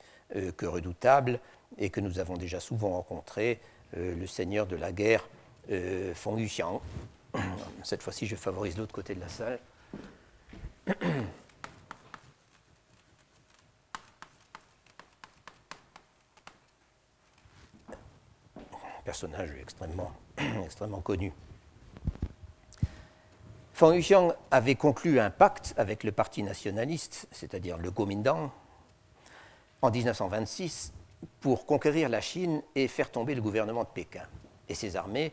que 0.58 0.66
redoutable 0.66 1.40
et 1.78 1.90
que 1.90 2.02
nous 2.02 2.20
avons 2.20 2.36
déjà 2.36 2.60
souvent 2.60 2.92
rencontré, 2.92 3.60
le 3.94 4.28
seigneur 4.28 4.68
de 4.68 4.76
la 4.76 4.92
guerre 4.92 5.28
euh, 5.72 6.14
Feng 6.14 6.38
Yuxiang. 6.38 6.82
Cette 7.84 8.02
fois-ci, 8.04 8.28
je 8.28 8.36
favorise 8.36 8.78
l'autre 8.78 8.94
côté 8.94 9.16
de 9.16 9.20
la 9.20 9.30
salle. 9.30 9.60
personnage 19.04 19.52
extrêmement, 19.62 20.12
extrêmement 20.66 21.00
connu. 21.00 21.32
Feng 23.74 23.94
Yuxiang 23.94 24.34
avait 24.52 24.76
conclu 24.76 25.20
un 25.20 25.30
pacte 25.30 25.74
avec 25.78 26.04
le 26.04 26.12
parti 26.12 26.44
nationaliste, 26.44 27.28
c'est-à-dire 27.32 27.78
le 27.78 27.92
Kuomintang, 27.92 28.52
en 29.82 29.92
1926, 29.92 30.92
pour 31.40 31.66
conquérir 31.66 32.10
la 32.10 32.22
Chine 32.22 32.62
et 32.76 32.88
faire 32.88 33.12
tomber 33.12 33.36
le 33.36 33.42
gouvernement 33.42 33.84
de 33.84 33.90
Pékin. 33.90 34.24
Et 34.70 34.76
ces 34.76 34.96
armées, 34.96 35.32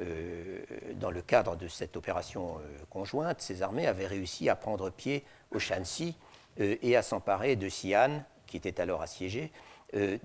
euh, 0.00 0.60
dans 0.94 1.10
le 1.10 1.22
cadre 1.22 1.56
de 1.56 1.68
cette 1.68 1.96
opération 1.96 2.58
euh, 2.58 2.78
conjointe, 2.90 3.40
ces 3.40 3.62
armées 3.62 3.86
avaient 3.86 4.06
réussi 4.06 4.48
à 4.48 4.56
prendre 4.56 4.90
pied 4.90 5.24
au 5.52 5.58
Shanxi 5.58 6.16
euh, 6.60 6.76
et 6.82 6.96
à 6.96 7.02
s'emparer 7.02 7.56
de 7.56 7.68
Xi'an, 7.68 8.22
qui 8.46 8.56
était 8.56 8.80
alors 8.80 9.02
assiégé, 9.02 9.50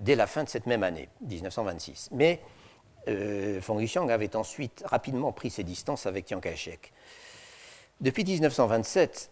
dès 0.00 0.16
la 0.16 0.26
fin 0.26 0.44
de 0.44 0.48
cette 0.48 0.66
même 0.66 0.82
année, 0.82 1.08
1926. 1.22 2.10
Mais 2.12 2.40
Feng 3.06 3.78
Yuxiang 3.78 4.08
avait 4.10 4.36
ensuite 4.36 4.82
rapidement 4.84 5.32
pris 5.32 5.50
ses 5.50 5.62
distances 5.62 6.04
avec 6.04 6.28
Chiang 6.28 6.40
Kai-shek. 6.40 6.92
Depuis 8.00 8.24
1927, 8.24 9.30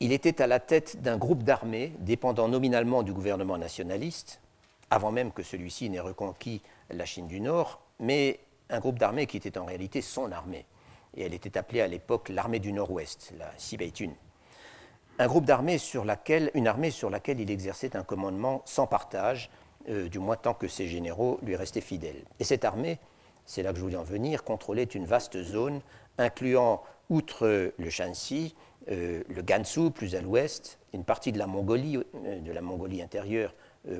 il 0.00 0.12
était 0.12 0.42
à 0.42 0.46
la 0.46 0.60
tête 0.60 1.00
d'un 1.00 1.16
groupe 1.16 1.42
d'armées 1.42 1.94
dépendant 1.98 2.46
nominalement 2.46 3.02
du 3.02 3.12
gouvernement 3.12 3.56
nationaliste, 3.56 4.41
avant 4.92 5.10
même 5.10 5.32
que 5.32 5.42
celui-ci 5.42 5.88
n'ait 5.88 6.00
reconquis 6.00 6.60
la 6.90 7.06
Chine 7.06 7.26
du 7.26 7.40
Nord, 7.40 7.80
mais 7.98 8.40
un 8.68 8.78
groupe 8.78 8.98
d'armées 8.98 9.26
qui 9.26 9.38
était 9.38 9.56
en 9.56 9.64
réalité 9.64 10.02
son 10.02 10.30
armée. 10.30 10.66
Et 11.16 11.22
elle 11.22 11.32
était 11.32 11.56
appelée 11.56 11.80
à 11.80 11.86
l'époque 11.86 12.28
l'armée 12.28 12.58
du 12.58 12.74
Nord-Ouest, 12.74 13.32
la 13.38 13.50
Sibeitun. 13.56 14.10
Un 15.18 15.26
groupe 15.26 15.46
d'armées 15.46 15.78
sur 15.78 16.04
laquelle, 16.04 16.50
une 16.52 16.66
armée 16.66 16.90
sur 16.90 17.08
laquelle 17.08 17.40
il 17.40 17.50
exerçait 17.50 17.96
un 17.96 18.02
commandement 18.02 18.60
sans 18.66 18.86
partage, 18.86 19.48
euh, 19.88 20.10
du 20.10 20.18
moins 20.18 20.36
tant 20.36 20.52
que 20.52 20.68
ses 20.68 20.88
généraux 20.88 21.38
lui 21.42 21.56
restaient 21.56 21.80
fidèles. 21.80 22.24
Et 22.38 22.44
cette 22.44 22.66
armée, 22.66 22.98
c'est 23.46 23.62
là 23.62 23.72
que 23.72 23.78
je 23.78 23.82
voulais 23.82 23.96
en 23.96 24.04
venir, 24.04 24.44
contrôlait 24.44 24.84
une 24.84 25.06
vaste 25.06 25.42
zone 25.42 25.80
incluant, 26.18 26.82
outre 27.08 27.72
le 27.78 27.90
Shanxi, 27.90 28.54
euh, 28.90 29.22
le 29.26 29.40
Gansu 29.40 29.90
plus 29.90 30.14
à 30.16 30.20
l'ouest, 30.20 30.78
une 30.92 31.04
partie 31.04 31.32
de 31.32 31.38
la 31.38 31.46
Mongolie, 31.46 31.96
euh, 31.96 32.40
de 32.40 32.52
la 32.52 32.60
Mongolie 32.60 33.00
intérieure 33.00 33.54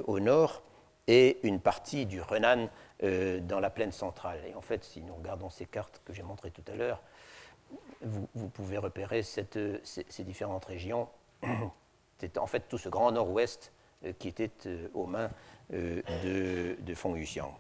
au 0.07 0.21
nord, 0.21 0.63
et 1.09 1.39
une 1.43 1.61
partie 1.61 2.07
du 2.07 2.21
Renan 2.21 2.69
dans 3.01 3.59
la 3.59 3.71
plaine 3.71 3.91
centrale. 3.91 4.39
Et 4.47 4.55
en 4.55 4.61
fait, 4.61 4.85
si 4.85 5.01
nous 5.01 5.15
regardons 5.15 5.51
ces 5.51 5.67
cartes 5.67 6.01
que 6.05 6.13
j'ai 6.13 6.23
montrées 6.23 6.53
tout 6.53 6.63
à 6.69 6.77
l'heure, 6.77 7.03
vous, 8.03 8.49
pouvez 8.49 8.79
repérer 8.79 9.23
ces, 9.23 9.45
différentes 10.21 10.65
régions. 10.65 11.09
C'est 12.19 12.39
en 12.39 12.47
fait 12.47 12.69
tout 12.69 12.79
ce 12.79 12.89
grand 12.89 13.11
nord-ouest 13.11 13.73
qui 14.21 14.29
était 14.29 14.51
aux 14.95 15.07
mains 15.07 15.31
euh, 15.73 16.03
de, 16.23 16.77
de 16.81 16.95
Feng 16.95 17.17
Yuxiang 17.17 17.57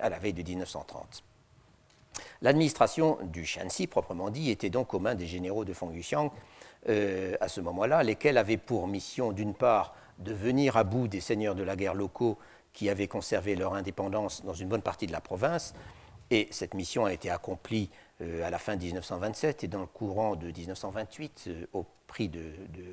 à 0.00 0.08
la 0.08 0.18
veille 0.18 0.32
de 0.32 0.42
1930. 0.42 1.24
L'administration 2.42 3.18
du 3.22 3.44
Shanxi, 3.44 3.86
proprement 3.86 4.30
dit, 4.30 4.50
était 4.50 4.70
donc 4.70 4.94
aux 4.94 4.98
mains 4.98 5.14
des 5.14 5.26
généraux 5.26 5.64
de 5.64 5.72
Feng 5.72 5.92
Yuxiang 5.92 6.32
euh, 6.88 7.36
à 7.40 7.48
ce 7.48 7.60
moment-là, 7.60 8.02
lesquels 8.02 8.38
avaient 8.38 8.56
pour 8.56 8.88
mission, 8.88 9.32
d'une 9.32 9.54
part, 9.54 9.94
de 10.18 10.32
venir 10.32 10.76
à 10.76 10.84
bout 10.84 11.08
des 11.08 11.20
seigneurs 11.20 11.54
de 11.54 11.62
la 11.62 11.76
guerre 11.76 11.94
locaux 11.94 12.38
qui 12.72 12.88
avaient 12.88 13.08
conservé 13.08 13.56
leur 13.56 13.74
indépendance 13.74 14.44
dans 14.44 14.54
une 14.54 14.68
bonne 14.68 14.82
partie 14.82 15.06
de 15.06 15.12
la 15.12 15.20
province, 15.20 15.74
et 16.30 16.46
cette 16.50 16.74
mission 16.74 17.04
a 17.04 17.12
été 17.12 17.28
accomplie 17.28 17.90
euh, 18.20 18.46
à 18.46 18.50
la 18.50 18.58
fin 18.58 18.76
de 18.76 18.84
1927 18.84 19.64
et 19.64 19.68
dans 19.68 19.80
le 19.80 19.86
courant 19.86 20.36
de 20.36 20.46
1928, 20.46 21.50
au 21.72 21.84
prix 22.06 22.28
de 22.28 22.40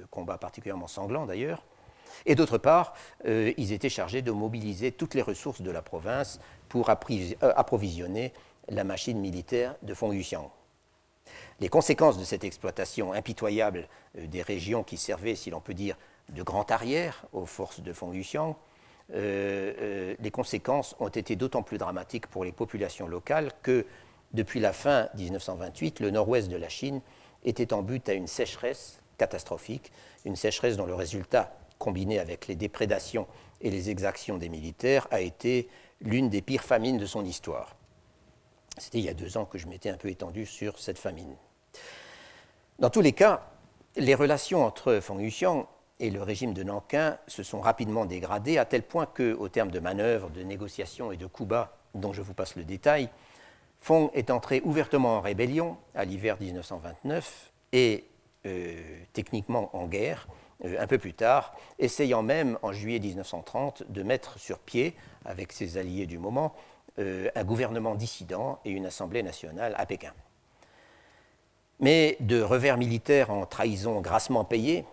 combats 0.10 0.38
particulièrement 0.40 0.88
sanglants 0.88 1.28
d'ailleurs. 1.28 1.64
Et 2.26 2.36
d'autre 2.36 2.58
part, 2.58 2.94
euh, 3.26 3.54
ils 3.58 3.72
étaient 3.72 3.90
chargés 3.90 4.22
de 4.22 4.32
mobiliser 4.32 4.92
toutes 4.92 5.14
les 5.14 5.22
ressources 5.22 5.62
de 5.62 5.72
la 5.72 5.82
province 5.82 6.40
pour 6.70 6.90
euh, 6.90 6.94
approvisionner 7.56 8.34
la 8.70 8.84
machine 8.84 9.20
militaire 9.20 9.76
de 9.82 9.94
Fong-Yuxiang. 9.94 10.52
Les 11.60 11.70
conséquences 11.70 12.18
de 12.18 12.24
cette 12.24 12.43
exploitation 12.43 13.14
impitoyable 13.14 13.88
euh, 14.18 14.28
des 14.28 14.41
régions 14.41 14.84
qui 14.84 14.97
servaient, 14.97 15.36
si 15.36 15.49
l'on 15.49 15.62
peut 15.62 15.74
dire, 15.74 15.97
de 16.30 16.43
grand 16.43 16.70
arrière 16.72 17.26
aux 17.34 17.45
forces 17.45 17.80
de 17.80 17.93
Fong-Yuxiang, 17.93 18.55
les 19.10 20.32
conséquences 20.34 20.93
ont 20.99 21.08
été 21.08 21.38
d'autant 21.38 21.64
plus 21.64 21.78
dramatiques 21.78 22.28
pour 22.28 22.43
les 22.43 22.51
populations 22.51 23.08
locales 23.08 23.53
que, 23.64 23.86
depuis 24.34 24.60
la 24.60 24.74
fin 24.74 25.08
1928, 25.16 26.01
le 26.01 26.12
nord-ouest 26.12 26.49
de 26.49 26.58
la 26.58 26.68
Chine 26.68 26.99
était 27.45 27.72
en 27.72 27.84
but 27.84 28.10
à 28.10 28.14
une 28.14 28.28
sécheresse 28.28 28.99
catastrophique, 29.18 29.93
une 30.26 30.36
sécheresse 30.36 30.76
dont 30.76 30.86
le 30.86 30.93
résultat 30.93 31.53
combiné 31.78 32.20
avec 32.20 32.47
les 32.47 32.55
déprédations 32.55 33.28
et 33.62 33.70
les 33.70 33.89
exactions 33.89 34.38
des 34.38 34.49
militaires, 34.49 35.08
a 35.12 35.22
été 35.22 35.68
l'une 36.01 36.30
des 36.30 36.41
pires 36.41 36.64
famines 36.64 36.97
de 36.97 37.05
son 37.05 37.26
histoire. 37.26 37.76
C'était 38.78 38.99
il 38.99 39.05
y 39.05 39.10
a 39.10 39.14
deux 39.14 39.38
ans 39.38 39.45
que 39.45 39.58
je 39.58 39.68
m'étais 39.68 39.89
un 39.89 39.97
peu 39.97 40.10
étendu 40.10 40.45
sur 40.45 40.78
cette 40.80 40.99
famine. 40.99 41.36
Dans 42.80 42.89
tous 42.89 43.01
les 43.01 43.13
cas, 43.13 43.43
les 43.95 44.15
relations 44.15 44.63
entre 44.63 44.99
Feng 44.99 45.19
Yuxiang 45.19 45.67
et 45.99 46.09
le 46.09 46.21
régime 46.21 46.53
de 46.53 46.63
Nankin 46.63 47.17
se 47.28 47.43
sont 47.43 47.59
rapidement 47.59 48.05
dégradées 48.05 48.57
à 48.57 48.65
tel 48.65 48.84
point 48.84 49.07
que, 49.07 49.34
au 49.34 49.49
terme 49.49 49.71
de 49.71 49.80
manœuvres, 49.80 50.30
de 50.30 50.43
négociations 50.43 51.11
et 51.11 51.17
de 51.17 51.25
coups 51.25 51.49
bas 51.49 51.78
dont 51.95 52.13
je 52.13 52.21
vous 52.21 52.34
passe 52.34 52.55
le 52.55 52.63
détail, 52.63 53.09
Feng 53.82 54.09
est 54.13 54.30
entré 54.30 54.61
ouvertement 54.63 55.17
en 55.17 55.21
rébellion 55.21 55.78
à 55.95 56.05
l'hiver 56.05 56.38
1929 56.39 57.51
et 57.73 58.03
euh, 58.45 58.75
techniquement 59.13 59.75
en 59.75 59.88
guerre 59.88 60.28
euh, 60.65 60.80
un 60.80 60.88
peu 60.88 60.97
plus 60.97 61.13
tard, 61.13 61.55
essayant 61.80 62.23
même 62.23 62.57
en 62.61 62.73
juillet 62.73 62.99
1930 62.99 63.84
de 63.89 64.03
mettre 64.03 64.39
sur 64.39 64.59
pied, 64.59 64.95
avec 65.25 65.51
ses 65.51 65.78
alliés 65.78 66.05
du 66.05 66.17
moment, 66.17 66.55
euh, 66.99 67.30
un 67.36 67.43
gouvernement 67.43 67.95
dissident 67.95 68.59
et 68.65 68.71
une 68.71 68.86
assemblée 68.86 69.23
nationale 69.23 69.75
à 69.78 69.86
Pékin. 69.86 70.13
Mais 71.80 72.17
de 72.19 72.41
revers 72.41 72.78
militaires 72.78 73.30
en 73.30 73.45
trahison 73.45 74.01
grassement 74.01 74.43
payée, 74.43 74.86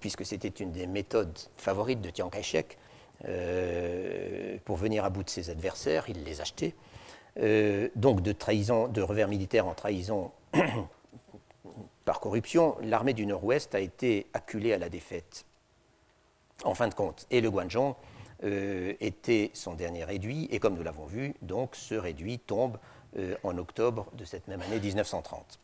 puisque 0.00 0.24
c'était 0.24 0.48
une 0.48 0.72
des 0.72 0.86
méthodes 0.86 1.38
favorites 1.56 2.00
de 2.00 2.10
Chiang 2.14 2.30
Kai-shek, 2.30 2.78
euh, 3.26 4.56
pour 4.64 4.76
venir 4.76 5.04
à 5.04 5.10
bout 5.10 5.22
de 5.22 5.30
ses 5.30 5.50
adversaires, 5.50 6.04
il 6.08 6.24
les 6.24 6.40
achetait. 6.40 6.74
donc 7.96 8.22
de, 8.22 8.32
trahison, 8.32 8.88
de 8.88 9.02
revers 9.02 9.28
militaires 9.28 9.66
en 9.66 9.74
trahison 9.74 10.30
par 12.06 12.20
corruption, 12.20 12.76
l'armée 12.82 13.12
du 13.12 13.26
Nord-Ouest 13.26 13.74
a 13.74 13.80
été 13.80 14.26
acculée 14.32 14.72
à 14.72 14.78
la 14.78 14.88
défaite. 14.88 15.44
En 16.64 16.74
fin 16.74 16.88
de 16.88 16.94
compte, 16.94 17.26
et 17.30 17.40
le 17.40 17.50
Guangzhou 17.50 17.94
euh, 18.44 18.94
était 19.00 19.50
son 19.54 19.74
dernier 19.74 20.04
réduit, 20.04 20.48
et 20.50 20.58
comme 20.58 20.74
nous 20.74 20.82
l'avons 20.82 21.06
vu, 21.06 21.34
donc 21.42 21.74
ce 21.74 21.94
réduit 21.94 22.38
tombe 22.38 22.78
euh, 23.18 23.34
en 23.42 23.58
octobre 23.58 24.06
de 24.14 24.24
cette 24.24 24.48
même 24.48 24.62
année 24.62 24.80
1930. 24.80 25.58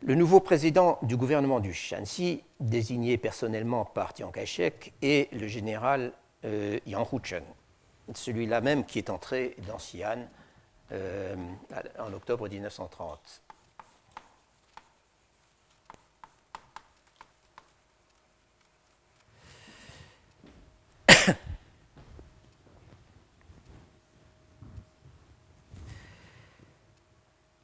Le 0.00 0.14
nouveau 0.14 0.38
président 0.38 0.98
du 1.02 1.16
gouvernement 1.16 1.58
du 1.58 1.74
Shanxi, 1.74 2.44
désigné 2.60 3.18
personnellement 3.18 3.84
par 3.84 4.16
Chiang 4.16 4.30
Kai-shek, 4.30 4.92
est 5.02 5.32
le 5.32 5.48
général 5.48 6.12
euh, 6.44 6.78
Yang 6.86 7.12
Hucheng, 7.12 7.44
celui-là 8.14 8.60
même 8.60 8.84
qui 8.84 8.98
est 8.98 9.10
entré 9.10 9.56
dans 9.66 9.76
Xi'an 9.76 10.28
en 11.98 12.12
octobre 12.14 12.48
1930. 12.48 13.42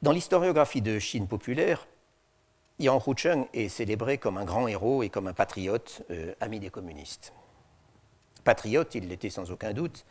Dans 0.02 0.12
l'historiographie 0.12 0.82
de 0.82 0.98
Chine 0.98 1.26
populaire, 1.26 1.86
Yang 2.80 3.02
Hucheng 3.06 3.46
est 3.54 3.68
célébré 3.68 4.18
comme 4.18 4.36
un 4.36 4.44
grand 4.44 4.66
héros 4.66 5.04
et 5.04 5.08
comme 5.08 5.28
un 5.28 5.32
patriote, 5.32 6.02
euh, 6.10 6.34
ami 6.40 6.58
des 6.58 6.70
communistes. 6.70 7.32
Patriote, 8.42 8.96
il 8.96 9.08
l'était 9.08 9.30
sans 9.30 9.52
aucun 9.52 9.72
doute, 9.72 10.04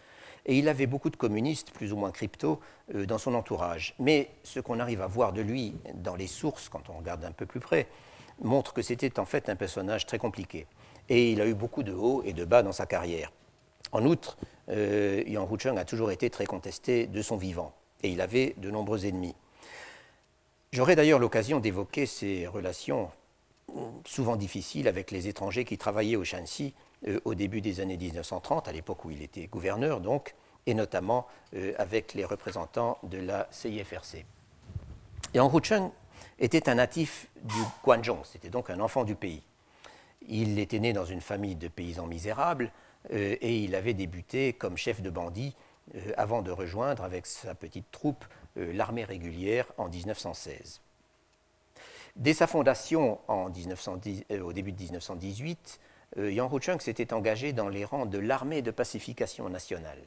et 0.46 0.58
il 0.58 0.70
avait 0.70 0.88
beaucoup 0.88 1.10
de 1.10 1.18
communistes, 1.18 1.72
plus 1.72 1.92
ou 1.92 1.98
moins 1.98 2.12
crypto, 2.12 2.62
euh, 2.96 3.06
dans 3.06 3.18
son 3.18 3.34
entourage. 3.34 3.96
Mais 4.00 4.30
ce 4.44 4.62
qu'on 4.62 4.80
arrive 4.80 5.02
à 5.02 5.08
voir 5.08 5.34
de 5.34 5.42
lui 5.42 5.76
dans 5.96 6.16
les 6.16 6.28
sources, 6.28 6.70
quand 6.70 6.90
on 6.90 6.98
regarde 7.00 7.26
un 7.26 7.34
peu 7.34 7.46
plus 7.46 7.60
près, 7.60 7.88
montre 8.42 8.74
que 8.74 8.82
c'était 8.82 9.20
en 9.20 9.26
fait 9.26 9.50
un 9.50 9.58
personnage 9.58 10.06
très 10.06 10.18
compliqué. 10.18 10.66
Et 11.10 11.34
il 11.34 11.42
a 11.42 11.46
eu 11.46 11.54
beaucoup 11.54 11.84
de 11.84 11.94
hauts 11.94 12.24
et 12.24 12.32
de 12.32 12.46
bas 12.46 12.64
dans 12.64 12.72
sa 12.72 12.86
carrière. 12.86 13.34
En 13.92 14.06
outre, 14.06 14.38
euh, 14.70 15.22
Yang 15.28 15.52
Hucheng 15.52 15.78
a 15.78 15.84
toujours 15.84 16.12
été 16.12 16.30
très 16.30 16.46
contesté 16.46 17.08
de 17.08 17.22
son 17.22 17.36
vivant, 17.36 17.74
et 18.04 18.10
il 18.10 18.22
avait 18.22 18.56
de 18.58 18.72
nombreux 18.72 19.06
ennemis. 19.06 19.36
J'aurai 20.74 20.96
d'ailleurs 20.96 21.20
l'occasion 21.20 21.60
d'évoquer 21.60 22.08
ces 22.08 22.48
relations 22.48 23.12
souvent 24.06 24.36
difficiles 24.36 24.88
avec 24.88 25.12
les 25.12 25.28
étrangers 25.28 25.66
qui 25.66 25.78
travaillaient 25.78 26.16
au 26.16 26.24
Shanxi 26.24 26.74
euh, 27.08 27.20
au 27.26 27.36
début 27.36 27.62
des 27.62 27.80
années 27.80 27.96
1930, 27.96 28.68
à 28.68 28.72
l'époque 28.72 29.06
où 29.06 29.12
il 29.12 29.22
était 29.22 29.46
gouverneur 29.46 30.02
donc, 30.02 30.34
et 30.66 30.74
notamment 30.74 31.28
euh, 31.56 31.74
avec 31.78 32.16
les 32.16 32.26
représentants 32.26 32.98
de 33.04 33.20
la 33.20 33.48
CIFRC. 33.52 34.26
Yang 35.36 35.54
Hucheng 35.54 35.92
était 36.40 36.68
un 36.68 36.76
natif 36.76 37.28
du 37.44 37.62
Guangzhou, 37.84 38.18
c'était 38.24 38.50
donc 38.50 38.72
un 38.72 38.80
enfant 38.80 39.04
du 39.04 39.14
pays. 39.14 39.44
Il 40.28 40.58
était 40.58 40.80
né 40.80 40.92
dans 40.92 41.06
une 41.06 41.22
famille 41.22 41.56
de 41.56 41.68
paysans 41.68 42.08
misérables 42.08 42.72
euh, 43.12 43.36
et 43.42 43.60
il 43.60 43.76
avait 43.76 43.94
débuté 43.94 44.54
comme 44.54 44.78
chef 44.78 45.04
de 45.04 45.12
bandit 45.12 45.54
avant 46.16 46.42
de 46.42 46.50
rejoindre 46.50 47.04
avec 47.04 47.28
sa 47.28 47.54
petite 47.54 47.92
troupe 47.92 48.26
l'armée 48.56 49.04
régulière 49.04 49.66
en 49.78 49.90
1916. 49.90 50.82
Dès 52.16 52.34
sa 52.34 52.46
fondation 52.46 53.20
en 53.28 53.52
euh, 53.52 54.42
au 54.42 54.54
début 54.54 54.72
de 54.72 54.80
1918, 54.80 55.80
euh, 56.18 56.32
Yang 56.32 56.54
Hucheng 56.54 56.80
s'était 56.80 57.12
engagé 57.12 57.54
dans 57.54 57.70
les 57.70 57.86
rangs 57.86 58.06
de 58.06 58.20
l'armée 58.20 58.62
de 58.62 58.70
pacification 58.70 59.50
nationale. 59.50 59.98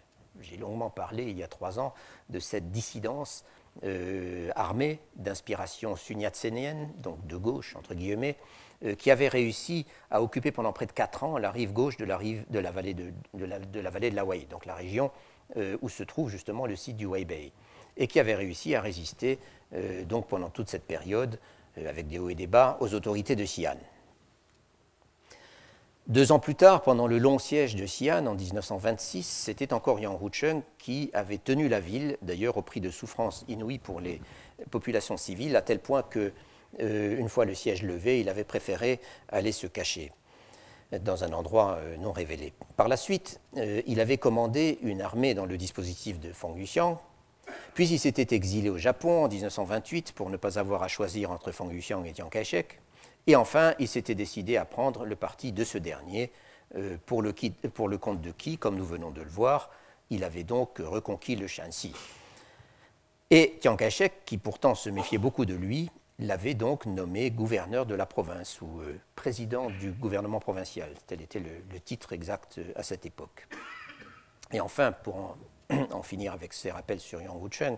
J'ai 0.40 0.56
longuement 0.56 0.90
parlé 0.90 1.24
il 1.24 1.36
y 1.36 1.42
a 1.42 1.48
trois 1.48 1.80
ans 1.80 1.94
de 2.30 2.38
cette 2.38 2.70
dissidence 2.70 3.44
armée 4.54 5.00
d'inspiration 5.16 5.96
sunyatsenienne, 5.96 6.90
donc 6.96 7.26
de 7.26 7.36
gauche 7.36 7.76
entre 7.76 7.92
guillemets, 7.92 8.36
qui 8.96 9.10
avait 9.10 9.28
réussi 9.28 9.84
à 10.10 10.22
occuper 10.22 10.50
pendant 10.50 10.72
près 10.72 10.86
de 10.86 10.92
quatre 10.92 11.24
ans 11.24 11.36
la 11.36 11.50
rive 11.50 11.74
gauche 11.74 11.98
de 11.98 12.06
la, 12.06 12.16
vallée, 12.70 12.94
de, 12.94 13.12
la, 13.34 13.58
de 13.58 14.08
la, 14.08 14.24
Wei, 14.24 14.46
donc 14.46 14.64
la 14.64 14.74
région 14.74 15.10
où 15.82 15.90
se 15.90 16.02
trouve 16.04 16.30
justement 16.30 16.64
le 16.64 16.74
site 16.74 16.96
du 16.96 17.04
Weibei 17.04 17.52
et 17.96 18.06
qui 18.06 18.20
avait 18.20 18.34
réussi 18.34 18.74
à 18.74 18.80
résister 18.80 19.38
euh, 19.74 20.04
donc 20.04 20.28
pendant 20.28 20.48
toute 20.48 20.68
cette 20.68 20.84
période, 20.84 21.38
euh, 21.78 21.88
avec 21.88 22.08
des 22.08 22.18
hauts 22.18 22.28
et 22.28 22.34
des 22.34 22.46
bas, 22.46 22.76
aux 22.80 22.94
autorités 22.94 23.36
de 23.36 23.44
Xi'an. 23.44 23.76
Deux 26.06 26.30
ans 26.30 26.38
plus 26.38 26.54
tard, 26.54 26.82
pendant 26.82 27.08
le 27.08 27.18
long 27.18 27.40
siège 27.40 27.74
de 27.74 27.84
Xi'an 27.84 28.26
en 28.26 28.34
1926, 28.34 29.24
c'était 29.24 29.72
encore 29.72 29.98
Yang 29.98 30.20
Rucheng 30.20 30.62
qui 30.78 31.10
avait 31.14 31.38
tenu 31.38 31.68
la 31.68 31.80
ville, 31.80 32.16
d'ailleurs 32.22 32.56
au 32.56 32.62
prix 32.62 32.80
de 32.80 32.90
souffrances 32.90 33.44
inouïes 33.48 33.80
pour 33.80 34.00
les 34.00 34.20
populations 34.70 35.16
civiles, 35.16 35.56
à 35.56 35.62
tel 35.62 35.80
point 35.80 36.04
que, 36.04 36.32
euh, 36.80 37.18
une 37.18 37.28
fois 37.28 37.44
le 37.44 37.54
siège 37.54 37.82
levé, 37.82 38.20
il 38.20 38.28
avait 38.28 38.44
préféré 38.44 39.00
aller 39.28 39.50
se 39.50 39.66
cacher 39.66 40.12
dans 41.00 41.24
un 41.24 41.32
endroit 41.32 41.80
non 41.98 42.12
révélé. 42.12 42.52
Par 42.76 42.86
la 42.86 42.96
suite, 42.96 43.40
il 43.56 43.98
avait 43.98 44.18
commandé 44.18 44.78
une 44.82 45.02
armée 45.02 45.34
dans 45.34 45.44
le 45.44 45.56
dispositif 45.56 46.20
de 46.20 46.32
Feng 46.32 46.54
Yuxiang, 46.56 47.00
puis 47.76 47.88
il 47.88 47.98
s'était 47.98 48.34
exilé 48.34 48.70
au 48.70 48.78
Japon 48.78 49.24
en 49.24 49.28
1928 49.28 50.12
pour 50.12 50.30
ne 50.30 50.38
pas 50.38 50.58
avoir 50.58 50.82
à 50.82 50.88
choisir 50.88 51.30
entre 51.30 51.52
Feng 51.52 51.70
Yuxiang 51.70 52.06
et 52.06 52.14
Chiang 52.14 52.30
Kai-shek. 52.30 52.80
Et 53.26 53.36
enfin, 53.36 53.74
il 53.78 53.86
s'était 53.86 54.14
décidé 54.14 54.56
à 54.56 54.64
prendre 54.64 55.04
le 55.04 55.14
parti 55.14 55.52
de 55.52 55.62
ce 55.62 55.76
dernier, 55.76 56.32
euh, 56.74 56.96
pour, 57.04 57.20
le, 57.20 57.34
compte 57.98 58.22
de 58.22 58.30
qui, 58.30 58.56
comme 58.56 58.76
nous 58.76 58.86
venons 58.86 59.10
de 59.10 59.20
le 59.20 59.28
voir, 59.28 59.68
il 60.08 60.24
avait 60.24 60.42
donc 60.42 60.78
reconquis 60.78 61.36
le 61.36 61.46
Shanxi. 61.46 61.92
Et 63.30 63.58
Chiang 63.62 63.76
Kai-shek, 63.76 64.24
qui 64.24 64.38
pourtant 64.38 64.74
se 64.74 64.88
méfiait 64.88 65.18
beaucoup 65.18 65.44
de 65.44 65.54
lui, 65.54 65.90
l'avait 66.18 66.54
donc 66.54 66.86
nommé 66.86 67.30
gouverneur 67.30 67.84
de 67.84 67.94
la 67.94 68.06
province 68.06 68.58
ou 68.62 68.80
euh, 68.80 68.98
président 69.16 69.68
du 69.68 69.92
gouvernement 69.92 70.40
provincial. 70.40 70.88
Tel 71.06 71.20
était 71.20 71.40
le, 71.40 71.78
titre 71.80 72.14
exact 72.14 72.56
euh, 72.56 72.72
à 72.74 72.82
cette 72.82 73.04
époque. 73.04 73.46
Et 74.50 74.60
enfin, 74.60 74.92
pour 74.92 75.36
finir 76.02 76.32
avec 76.32 76.52
ces 76.52 76.70
rappels 76.70 77.00
sur 77.00 77.20
Yang 77.20 77.42
Rucheng, 77.42 77.76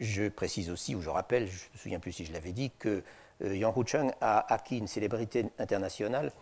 je 0.00 0.28
précise 0.28 0.70
aussi, 0.70 0.94
ou 0.94 1.00
je 1.00 1.10
rappelle, 1.10 1.46
je 1.46 1.64
ne 1.64 1.72
me 1.74 1.78
souviens 1.78 1.98
plus 2.00 2.12
si 2.12 2.24
je 2.24 2.32
l'avais 2.32 2.52
dit, 2.52 2.70
que 2.78 3.02
euh, 3.44 3.56
Yang 3.56 3.76
Hucheng 3.76 4.12
a 4.20 4.52
acquis 4.52 4.78
une 4.78 4.88
célébrité 4.88 5.46
internationale 5.58 6.32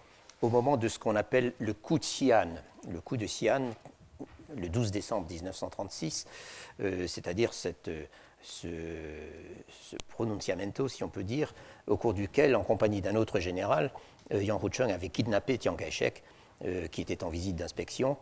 au 0.43 0.49
moment 0.49 0.77
de 0.77 0.89
ce 0.89 0.99
qu'on 0.99 1.17
appelle 1.17 1.53
le 1.59 1.73
coup 1.75 1.99
de 1.99 2.05
Xi'an. 2.05 2.49
Le 2.89 3.01
coup 3.01 3.17
de 3.17 3.27
Xi'an, 3.27 3.71
le 4.57 4.69
12 4.69 4.91
décembre 4.91 5.29
1936, 5.29 6.27
euh, 6.81 7.07
c'est-à-dire 7.07 7.53
cette, 7.53 7.91
ce, 8.43 8.69
pronunciamento, 10.09 10.89
si 10.89 11.05
on 11.05 11.09
peut 11.09 11.25
dire, 11.25 11.55
au 11.87 11.97
cours 11.97 12.15
duquel, 12.15 12.57
en 12.57 12.63
compagnie 12.63 13.01
d'un 13.01 13.17
autre 13.17 13.41
général, 13.41 13.91
euh, 14.33 14.43
Yang 14.43 14.65
Hucheng 14.65 14.91
avait 14.93 15.09
kidnappé 15.09 15.59
Chiang 15.61 15.77
Kai-shek, 15.77 16.23
qui 16.91 17.03
était 17.03 17.23
en 17.23 17.29
visite 17.29 17.57
d'inspection, 17.57 18.17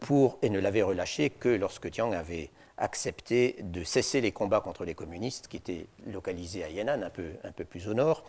pour, 0.00 0.38
et 0.42 0.50
ne 0.50 0.58
l'avait 0.58 0.82
relâché 0.82 1.30
que 1.30 1.48
lorsque 1.48 1.92
Chiang 1.92 2.12
avait 2.12 2.50
accepté 2.78 3.56
de 3.60 3.84
cesser 3.84 4.20
les 4.20 4.32
combats 4.32 4.60
contre 4.60 4.84
les 4.84 4.94
communistes 4.94 5.48
qui 5.48 5.56
étaient 5.56 5.86
localisés 6.06 6.64
à 6.64 6.70
Yan'an, 6.70 7.02
un 7.02 7.10
peu, 7.10 7.64
plus 7.64 7.88
au 7.88 7.94
nord, 7.94 8.24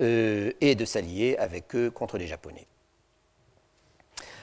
euh, 0.00 0.52
et 0.60 0.74
de 0.74 0.84
s'allier 0.84 1.36
avec 1.36 1.74
eux 1.76 1.90
contre 1.90 2.16
les 2.18 2.26
Japonais. 2.26 2.66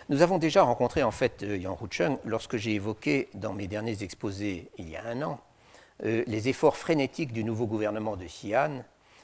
Nous 0.10 0.22
avons 0.22 0.38
déjà 0.38 0.64
rencontré 0.64 1.04
en 1.04 1.12
fait 1.12 1.44
euh, 1.44 1.58
Yang 1.58 1.80
Rucheng 1.80 2.18
lorsque 2.24 2.58
j'ai 2.58 2.74
évoqué 2.74 3.30
dans 3.34 3.54
mes 3.54 3.68
derniers 3.68 4.04
exposés 4.04 4.70
il 4.78 4.90
y 4.90 4.96
a 4.96 5.06
un 5.06 5.22
an 5.24 5.40
euh, 6.06 6.24
les 6.28 6.50
efforts 6.50 6.78
frénétiques 6.78 7.34
du 7.34 7.44
nouveau 7.44 7.66
gouvernement 7.66 8.16
de 8.16 8.26
Xi'an 8.26 8.84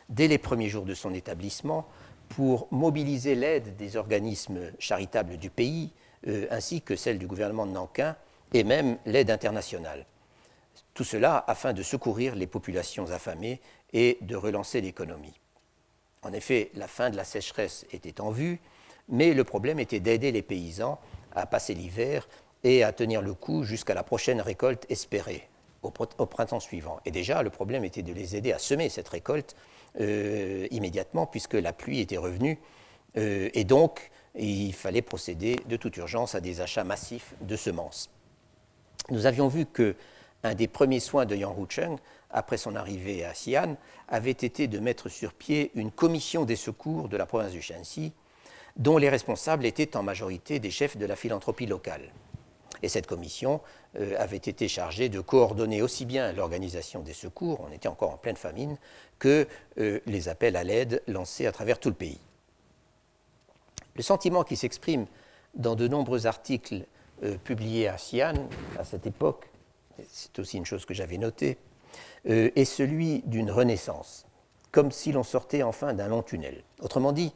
dès 0.10 0.28
les 0.28 0.38
premiers 0.38 0.70
jours 0.70 0.86
de 0.86 0.94
son 0.94 1.14
établissement 1.14 1.88
pour 2.30 2.68
mobiliser 2.72 3.36
l'aide 3.36 3.76
des 3.78 3.98
organismes 3.98 4.72
charitables 4.80 5.38
du 5.38 5.50
pays 5.50 5.92
ainsi 6.50 6.82
que 6.82 6.96
celle 6.96 7.20
du 7.20 7.28
gouvernement 7.28 7.66
de 7.66 7.72
Nankin 7.72 8.16
et 8.54 8.64
même 8.64 8.98
l'aide 9.06 9.32
internationale. 9.32 10.06
Tout 10.94 11.04
cela 11.04 11.44
afin 11.48 11.74
de 11.74 11.84
secourir 11.84 12.36
les 12.36 12.48
populations 12.48 13.12
affamées 13.12 13.60
et 13.94 14.18
de 14.22 14.36
relancer 14.36 14.82
l'économie. 14.82 15.40
En 16.24 16.34
effet, 16.34 16.72
la 16.74 16.88
fin 16.88 17.10
de 17.10 17.18
la 17.18 17.24
sécheresse 17.24 17.86
était 17.92 18.20
en 18.22 18.32
vue, 18.32 18.60
mais 19.10 19.34
le 19.34 19.44
problème 19.44 19.80
était 19.80 20.00
d'aider 20.00 20.32
les 20.32 20.42
paysans 20.42 21.00
à 21.36 21.46
passer 21.46 21.74
l'hiver 21.74 22.28
et 22.64 22.84
à 22.84 22.92
tenir 22.92 23.22
le 23.22 23.34
coup 23.34 23.64
jusqu'à 23.64 23.94
la 23.94 24.04
prochaine 24.04 24.42
récolte 24.42 24.86
espérée, 24.90 25.48
au, 25.84 25.92
printemps 25.92 26.60
suivant. 26.60 27.00
Et 27.06 27.12
déjà, 27.12 27.44
le 27.44 27.52
problème 27.52 27.86
était 27.86 28.02
de 28.02 28.12
les 28.12 28.36
aider 28.36 28.54
à 28.54 28.60
semer 28.60 28.90
cette 28.90 29.10
récolte 29.10 29.56
euh, 30.00 30.68
immédiatement, 30.72 31.28
puisque 31.28 31.54
la 31.54 31.74
pluie 31.74 32.00
était 32.00 32.18
revenue, 32.18 32.58
euh, 33.18 33.50
et 33.54 33.66
donc 33.66 34.12
il 34.38 34.74
fallait 34.74 35.02
procéder 35.02 35.58
de 35.68 35.78
toute 35.78 35.98
urgence 35.98 36.36
à 36.36 36.42
des 36.42 36.62
achats 36.62 36.84
massifs 36.84 37.34
de 37.42 37.56
semences. 37.56 38.10
Nous 39.10 39.26
avions 39.26 39.48
vu 39.48 39.66
que 39.66 39.96
un 40.44 40.56
des 40.56 40.68
premiers 40.68 41.00
soins 41.00 41.26
de 41.26 41.36
Yang 41.36 41.58
Rucheng, 41.58 41.98
après 42.30 42.58
son 42.58 42.76
arrivée 42.76 43.26
à 43.26 43.32
Xi'an, 43.32 43.78
avait 44.08 44.32
été 44.32 44.68
de 44.68 44.80
mettre 44.80 45.10
sur 45.10 45.34
pied 45.34 45.72
une 45.74 45.92
commission 45.92 46.46
des 46.46 46.56
secours 46.56 47.10
de 47.10 47.18
la 47.18 47.26
province 47.26 47.52
du 47.52 47.62
Shanxi, 47.62 48.12
dont 48.78 48.98
les 48.98 49.10
responsables 49.10 49.66
étaient 49.66 49.96
en 49.96 50.04
majorité 50.04 50.60
des 50.60 50.70
chefs 50.70 50.98
de 50.98 51.06
la 51.06 51.16
philanthropie 51.16 51.66
locale. 51.66 52.12
Et 52.84 52.90
cette 52.90 53.08
commission 53.08 53.62
euh, 54.00 54.16
avait 54.20 54.38
été 54.38 54.68
chargée 54.68 55.10
de 55.10 55.22
coordonner 55.22 55.82
aussi 55.82 56.06
bien 56.06 56.34
l'organisation 56.34 57.02
des 57.02 57.14
secours, 57.14 57.66
on 57.68 57.74
était 57.74 57.88
encore 57.88 58.12
en 58.12 58.18
pleine 58.18 58.36
famine, 58.36 58.78
que 59.18 59.48
euh, 59.80 60.00
les 60.06 60.30
appels 60.30 60.56
à 60.56 60.64
l'aide 60.64 61.02
lancés 61.08 61.48
à 61.48 61.52
travers 61.52 61.80
tout 61.80 61.90
le 61.90 61.96
pays. 61.96 62.20
Le 63.96 64.04
sentiment 64.04 64.44
qui 64.44 64.56
s'exprime 64.56 65.06
dans 65.54 65.76
de 65.76 65.88
nombreux 65.88 66.28
articles 66.28 66.86
euh, 67.24 67.38
publiés 67.38 67.88
à 67.88 67.96
Xi'an 67.96 68.48
à 68.78 68.84
cette 68.84 69.08
époque 69.08 69.48
c'est 70.12 70.38
aussi 70.40 70.58
une 70.58 70.66
chose 70.66 70.86
que 70.86 70.94
j'avais 70.94 71.18
notée, 71.18 71.58
euh, 72.30 72.50
est 72.56 72.66
celui 72.66 73.22
d'une 73.26 73.52
renaissance, 73.52 74.26
comme 74.72 74.92
si 74.92 75.12
l'on 75.12 75.24
sortait 75.24 75.64
enfin 75.64 75.94
d'un 75.94 76.08
long 76.08 76.24
tunnel. 76.24 76.64
Autrement 76.82 77.12
dit, 77.12 77.34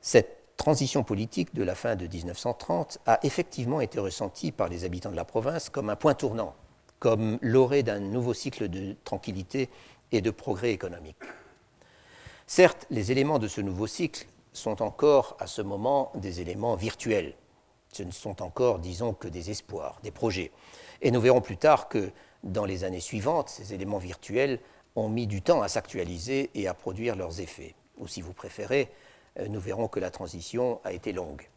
cette 0.00 0.56
transition 0.56 1.02
politique 1.02 1.54
de 1.54 1.62
la 1.62 1.74
fin 1.74 1.96
de 1.96 2.06
1930 2.06 2.98
a 3.06 3.18
effectivement 3.22 3.80
été 3.80 3.98
ressentie 3.98 4.52
par 4.52 4.68
les 4.68 4.84
habitants 4.84 5.10
de 5.10 5.16
la 5.16 5.24
province 5.24 5.68
comme 5.68 5.90
un 5.90 5.96
point 5.96 6.14
tournant, 6.14 6.54
comme 6.98 7.38
l'orée 7.42 7.82
d'un 7.82 8.00
nouveau 8.00 8.34
cycle 8.34 8.68
de 8.68 8.94
tranquillité 9.04 9.68
et 10.12 10.20
de 10.20 10.30
progrès 10.30 10.70
économique. 10.72 11.16
Certes, 12.46 12.86
les 12.90 13.10
éléments 13.10 13.38
de 13.38 13.48
ce 13.48 13.60
nouveau 13.60 13.86
cycle 13.86 14.26
sont 14.54 14.80
encore 14.80 15.36
à 15.38 15.46
ce 15.46 15.60
moment 15.60 16.10
des 16.14 16.40
éléments 16.40 16.76
virtuels. 16.76 17.34
Ce 17.92 18.02
ne 18.02 18.10
sont 18.10 18.40
encore, 18.42 18.78
disons, 18.78 19.12
que 19.12 19.28
des 19.28 19.50
espoirs, 19.50 20.00
des 20.02 20.10
projets. 20.10 20.50
Et 21.02 21.10
nous 21.10 21.20
verrons 21.20 21.42
plus 21.42 21.58
tard 21.58 21.88
que 21.88 22.10
dans 22.42 22.64
les 22.64 22.84
années 22.84 23.00
suivantes, 23.00 23.50
ces 23.50 23.74
éléments 23.74 23.98
virtuels 23.98 24.58
ont 24.96 25.08
mis 25.08 25.26
du 25.26 25.42
temps 25.42 25.62
à 25.62 25.68
s'actualiser 25.68 26.50
et 26.54 26.66
à 26.66 26.74
produire 26.74 27.16
leurs 27.16 27.40
effets. 27.40 27.74
Ou 27.98 28.08
si 28.08 28.22
vous 28.22 28.32
préférez, 28.32 28.90
euh, 29.38 29.48
nous 29.48 29.60
verrons 29.60 29.88
que 29.88 30.00
la 30.00 30.10
transition 30.10 30.80
a 30.84 30.92
été 30.92 31.12
longue. 31.12 31.48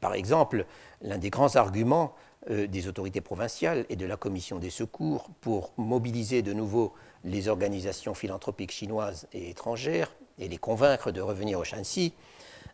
Par 0.00 0.14
exemple, 0.14 0.66
l'un 1.02 1.18
des 1.18 1.30
grands 1.30 1.56
arguments 1.56 2.14
euh, 2.50 2.66
des 2.66 2.86
autorités 2.86 3.20
provinciales 3.20 3.86
et 3.88 3.96
de 3.96 4.06
la 4.06 4.16
commission 4.16 4.58
des 4.58 4.70
secours 4.70 5.28
pour 5.40 5.72
mobiliser 5.76 6.42
de 6.42 6.52
nouveau 6.52 6.92
les 7.24 7.48
organisations 7.48 8.14
philanthropiques 8.14 8.70
chinoises 8.70 9.26
et 9.32 9.50
étrangères 9.50 10.12
et 10.38 10.48
les 10.48 10.58
convaincre 10.58 11.10
de 11.10 11.20
revenir 11.20 11.58
au 11.58 11.64
Shanxi, 11.64 12.12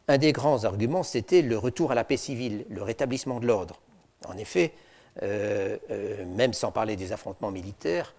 un 0.09 0.19
des 0.19 0.33
grands 0.33 0.65
arguments, 0.65 1.03
c'était 1.03 1.43
le 1.43 1.57
retour 1.57 1.93
à 1.93 1.95
la 1.95 2.05
paix 2.05 2.17
civile, 2.17 2.65
le 2.69 2.83
rétablissement 2.83 3.41
de 3.41 3.47
l'ordre. 3.47 3.81
En 4.27 4.37
effet, 4.37 4.73
euh, 5.23 5.79
euh, 5.91 6.25
même 6.25 6.53
sans 6.53 6.73
parler 6.73 6.97
des 6.97 7.13
affrontements 7.13 7.51
militaires, 7.51 8.15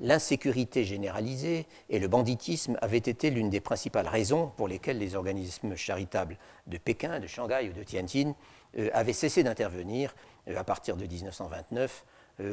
l'insécurité 0.00 0.84
généralisée 0.84 1.66
et 1.88 1.98
le 1.98 2.08
banditisme 2.08 2.76
avaient 2.82 2.98
été 2.98 3.30
l'une 3.30 3.50
des 3.50 3.60
principales 3.60 4.08
raisons 4.08 4.50
pour 4.56 4.68
lesquelles 4.68 4.98
les 4.98 5.14
organismes 5.14 5.76
charitables 5.76 6.36
de 6.66 6.78
Pékin, 6.78 7.20
de 7.20 7.26
Shanghai 7.26 7.70
ou 7.70 7.72
de 7.72 7.82
Tianjin 7.82 8.34
euh, 8.78 8.90
avaient 8.92 9.12
cessé 9.12 9.42
d'intervenir 9.42 10.14
à 10.54 10.64
partir 10.64 10.96
de 10.96 11.06
1929, 11.06 12.04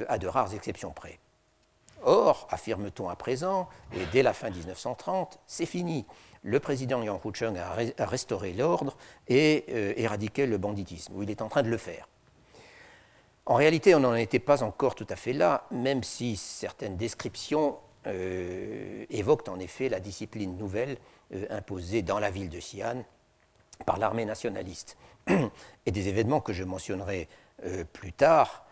à 0.08 0.20
de 0.20 0.28
rares 0.28 0.54
exceptions 0.54 0.92
près. 0.92 1.18
Or, 2.04 2.48
affirme-t-on 2.50 3.10
à 3.10 3.16
présent, 3.16 3.68
et 3.94 4.06
dès 4.12 4.24
la 4.24 4.34
fin 4.34 4.50
1930, 4.50 5.40
c'est 5.46 5.66
fini. 5.66 6.06
Le 6.44 6.60
président 6.60 7.02
Yang 7.04 7.26
Hucheng 7.26 7.58
a, 7.58 8.06
restauré 8.06 8.54
l'ordre 8.54 8.96
et 9.28 9.66
éradiqué 10.02 10.46
le 10.46 10.58
banditisme, 10.58 11.14
ou 11.16 11.24
il 11.24 11.30
est 11.30 11.42
en 11.42 11.50
train 11.50 11.64
de 11.64 11.70
le 11.70 11.78
faire. 11.78 12.08
En 13.50 13.56
réalité, 13.56 13.96
on 13.96 14.00
n'en 14.00 14.14
était 14.14 14.38
pas 14.38 14.62
encore 14.62 14.94
tout 14.94 15.08
à 15.10 15.16
fait 15.16 15.34
là, 15.34 15.66
même 15.72 16.04
si 16.04 16.38
certaines 16.38 16.98
descriptions 16.98 17.78
euh, 18.06 19.06
évoquent 19.10 19.50
en 19.50 19.58
effet 19.60 19.90
la 19.90 20.00
discipline 20.00 20.56
nouvelle 20.56 20.98
euh, 21.34 21.48
imposée 21.50 22.04
dans 22.04 22.20
la 22.20 22.30
ville 22.30 22.50
de 22.50 22.60
Xi'an 22.60 23.04
par 23.88 23.98
l'armée 23.98 24.26
nationaliste. 24.26 24.98
Et 25.88 25.92
des 25.92 26.08
événements 26.10 26.42
que 26.42 26.54
je 26.54 26.64
mentionnerai 26.64 27.28
euh, 27.66 27.84
plus 27.92 28.14
tard, 28.14 28.66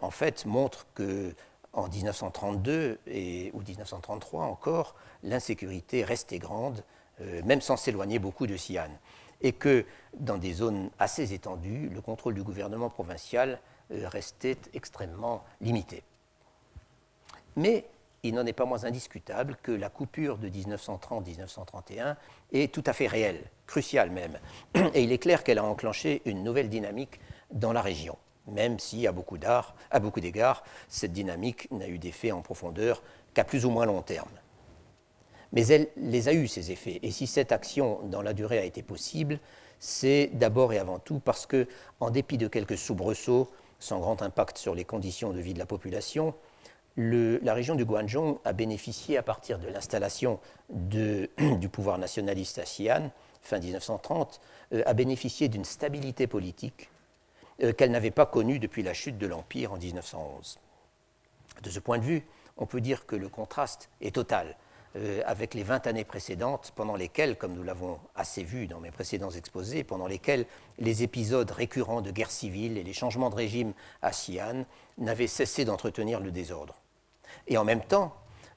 en 0.00 0.10
fait, 0.10 0.46
montrent 0.46 0.86
que 0.94 1.34
en 1.76 1.88
1932 1.88 2.98
et, 3.06 3.50
ou 3.54 3.60
1933 3.60 4.44
encore, 4.44 4.96
l'insécurité 5.22 6.02
restait 6.02 6.38
grande, 6.38 6.82
même 7.44 7.60
sans 7.60 7.76
s'éloigner 7.76 8.18
beaucoup 8.18 8.46
de 8.46 8.56
Xi'an 8.56 8.90
et 9.40 9.52
que 9.52 9.84
dans 10.14 10.38
des 10.38 10.52
zones 10.52 10.90
assez 10.98 11.32
étendues, 11.32 11.90
le 11.92 12.00
contrôle 12.00 12.34
du 12.34 12.42
gouvernement 12.42 12.90
provincial 12.90 13.60
euh, 13.92 14.08
restait 14.08 14.58
extrêmement 14.74 15.44
limité. 15.60 16.02
Mais 17.56 17.84
il 18.22 18.34
n'en 18.34 18.46
est 18.46 18.52
pas 18.52 18.64
moins 18.64 18.84
indiscutable 18.84 19.56
que 19.62 19.72
la 19.72 19.88
coupure 19.88 20.38
de 20.38 20.48
1930-1931 20.48 22.16
est 22.52 22.72
tout 22.72 22.82
à 22.86 22.92
fait 22.92 23.06
réelle, 23.06 23.42
cruciale 23.66 24.10
même. 24.10 24.38
Et 24.94 25.02
il 25.02 25.12
est 25.12 25.18
clair 25.18 25.44
qu'elle 25.44 25.58
a 25.58 25.64
enclenché 25.64 26.22
une 26.24 26.42
nouvelle 26.42 26.68
dynamique 26.68 27.20
dans 27.52 27.72
la 27.72 27.82
région, 27.82 28.18
même 28.46 28.78
si, 28.78 29.06
à 29.06 29.12
beaucoup 29.12 29.38
d'égards, 29.38 30.64
cette 30.88 31.12
dynamique 31.12 31.68
n'a 31.70 31.88
eu 31.88 31.98
d'effet 31.98 32.32
en 32.32 32.42
profondeur 32.42 33.02
qu'à 33.34 33.44
plus 33.44 33.64
ou 33.64 33.70
moins 33.70 33.86
long 33.86 34.02
terme. 34.02 34.30
Mais 35.52 35.66
elle 35.68 35.88
les 35.96 36.28
a 36.28 36.32
eus, 36.32 36.48
ces 36.48 36.70
effets. 36.70 36.98
Et 37.02 37.10
si 37.10 37.26
cette 37.26 37.52
action 37.52 38.00
dans 38.04 38.22
la 38.22 38.32
durée 38.32 38.58
a 38.58 38.64
été 38.64 38.82
possible, 38.82 39.38
c'est 39.78 40.30
d'abord 40.32 40.72
et 40.72 40.78
avant 40.78 40.98
tout 40.98 41.20
parce 41.20 41.46
que, 41.46 41.66
en 42.00 42.10
dépit 42.10 42.38
de 42.38 42.48
quelques 42.48 42.78
soubresauts, 42.78 43.50
sans 43.78 44.00
grand 44.00 44.22
impact 44.22 44.58
sur 44.58 44.74
les 44.74 44.84
conditions 44.84 45.32
de 45.32 45.40
vie 45.40 45.54
de 45.54 45.58
la 45.58 45.66
population, 45.66 46.34
la 46.96 47.52
région 47.52 47.74
du 47.74 47.84
Guangdong 47.84 48.38
a 48.44 48.52
bénéficié 48.54 49.18
à 49.18 49.22
partir 49.22 49.58
de 49.58 49.68
l'installation 49.68 50.40
du 50.70 51.68
pouvoir 51.70 51.98
nationaliste 51.98 52.58
à 52.58 52.62
Xi'an, 52.62 53.10
fin 53.42 53.58
1930, 53.58 54.40
euh, 54.72 54.82
a 54.86 54.94
bénéficié 54.94 55.48
d'une 55.48 55.64
stabilité 55.64 56.26
politique 56.26 56.88
euh, 57.62 57.72
qu'elle 57.72 57.90
n'avait 57.90 58.10
pas 58.10 58.26
connue 58.26 58.58
depuis 58.58 58.82
la 58.82 58.94
chute 58.94 59.18
de 59.18 59.26
l'Empire 59.26 59.72
en 59.72 59.76
1911. 59.76 60.58
De 61.62 61.70
ce 61.70 61.78
point 61.78 61.98
de 61.98 62.04
vue, 62.04 62.22
on 62.56 62.66
peut 62.66 62.80
dire 62.80 63.06
que 63.06 63.16
le 63.16 63.28
contraste 63.28 63.88
est 64.00 64.14
total 64.14 64.56
euh, 64.96 65.20
avec 65.26 65.52
les 65.52 65.62
20 65.62 65.86
années 65.86 66.04
précédentes, 66.04 66.72
pendant 66.74 66.96
lesquelles, 66.96 67.36
comme 67.36 67.54
nous 67.54 67.62
l'avons 67.62 67.98
assez 68.14 68.42
vu 68.42 68.66
dans 68.66 68.80
mes 68.80 68.90
précédents 68.90 69.30
exposés, 69.30 69.84
pendant 69.84 70.06
lesquelles 70.06 70.46
les 70.78 71.02
épisodes 71.02 71.50
récurrents 71.50 72.00
de 72.00 72.10
guerre 72.10 72.30
civile 72.30 72.78
et 72.78 72.82
les 72.82 72.94
changements 72.94 73.28
de 73.28 73.34
régime 73.34 73.74
à 74.00 74.10
Xi'an 74.10 74.64
n'avaient 74.96 75.26
cessé 75.26 75.66
d'entretenir 75.66 76.20
le 76.20 76.30
désordre. 76.30 76.80
Et 77.46 77.58
en 77.58 77.64
même 77.64 77.82
temps, 77.82 78.14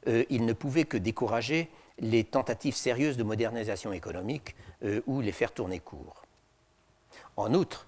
euh, 0.07 0.23
il 0.29 0.45
ne 0.45 0.53
pouvait 0.53 0.85
que 0.85 0.95
décourager 0.97 1.69
les 1.99 2.23
tentatives 2.23 2.75
sérieuses 2.75 3.17
de 3.17 3.23
modernisation 3.23 3.91
économique 3.91 4.55
euh, 4.85 5.01
ou 5.07 5.19
les 5.19 5.33
faire 5.33 5.51
tourner 5.51 5.79
court. 5.79 6.23
En 7.35 7.53
outre, 7.53 7.85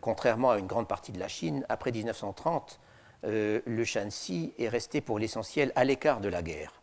contrairement 0.00 0.50
à 0.50 0.58
une 0.58 0.66
grande 0.66 0.88
partie 0.88 1.12
de 1.12 1.18
la 1.18 1.28
Chine, 1.28 1.64
après 1.68 1.92
1930, 1.92 2.80
le 3.24 3.84
Shanxi 3.84 4.52
est 4.58 4.68
resté 4.68 5.00
pour 5.00 5.18
l'essentiel 5.18 5.72
à 5.74 5.84
l'écart 5.84 6.20
de 6.20 6.28
la 6.28 6.42
guerre. 6.42 6.80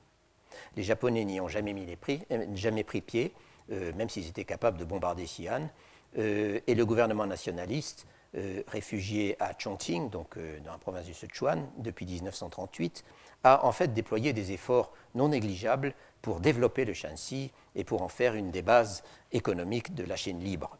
Les 0.77 0.83
Japonais 0.83 1.25
n'y 1.25 1.41
ont 1.41 1.47
jamais, 1.47 1.73
mis 1.73 1.85
les 1.85 1.97
euh, 2.31 2.83
pris 2.83 3.01
pied, 3.01 3.33
euh, 3.71 3.91
même 3.93 4.09
s'ils 4.09 4.27
étaient 4.27 4.45
capables 4.45 4.77
de 4.77 4.85
bombarder 4.85 5.25
Xi'an. 5.25 5.69
Euh, 6.17 6.59
et 6.67 6.75
le 6.75 6.85
gouvernement 6.85 7.25
nationaliste, 7.25 8.05
réfugié 8.67 9.35
à 9.39 9.53
Chongqing, 9.57 10.11
donc 10.11 10.37
dans 10.63 10.73
la 10.73 10.77
province 10.77 11.05
du 11.05 11.13
Sichuan, 11.15 11.67
depuis 11.77 12.05
1938, 12.05 13.03
a 13.43 13.65
en 13.65 13.71
fait 13.71 13.95
déployé 13.95 14.31
des 14.31 14.51
efforts 14.51 14.91
non 15.15 15.29
négligeables 15.29 15.95
pour 16.21 16.39
développer 16.39 16.85
le 16.85 16.93
Shanxi 16.93 17.51
et 17.73 17.83
pour 17.83 18.03
en 18.03 18.09
faire 18.09 18.35
une 18.35 18.51
des 18.51 18.61
bases 18.61 19.03
économiques 19.31 19.95
de 19.95 20.03
la 20.03 20.15
Chine 20.15 20.39
libre. 20.39 20.77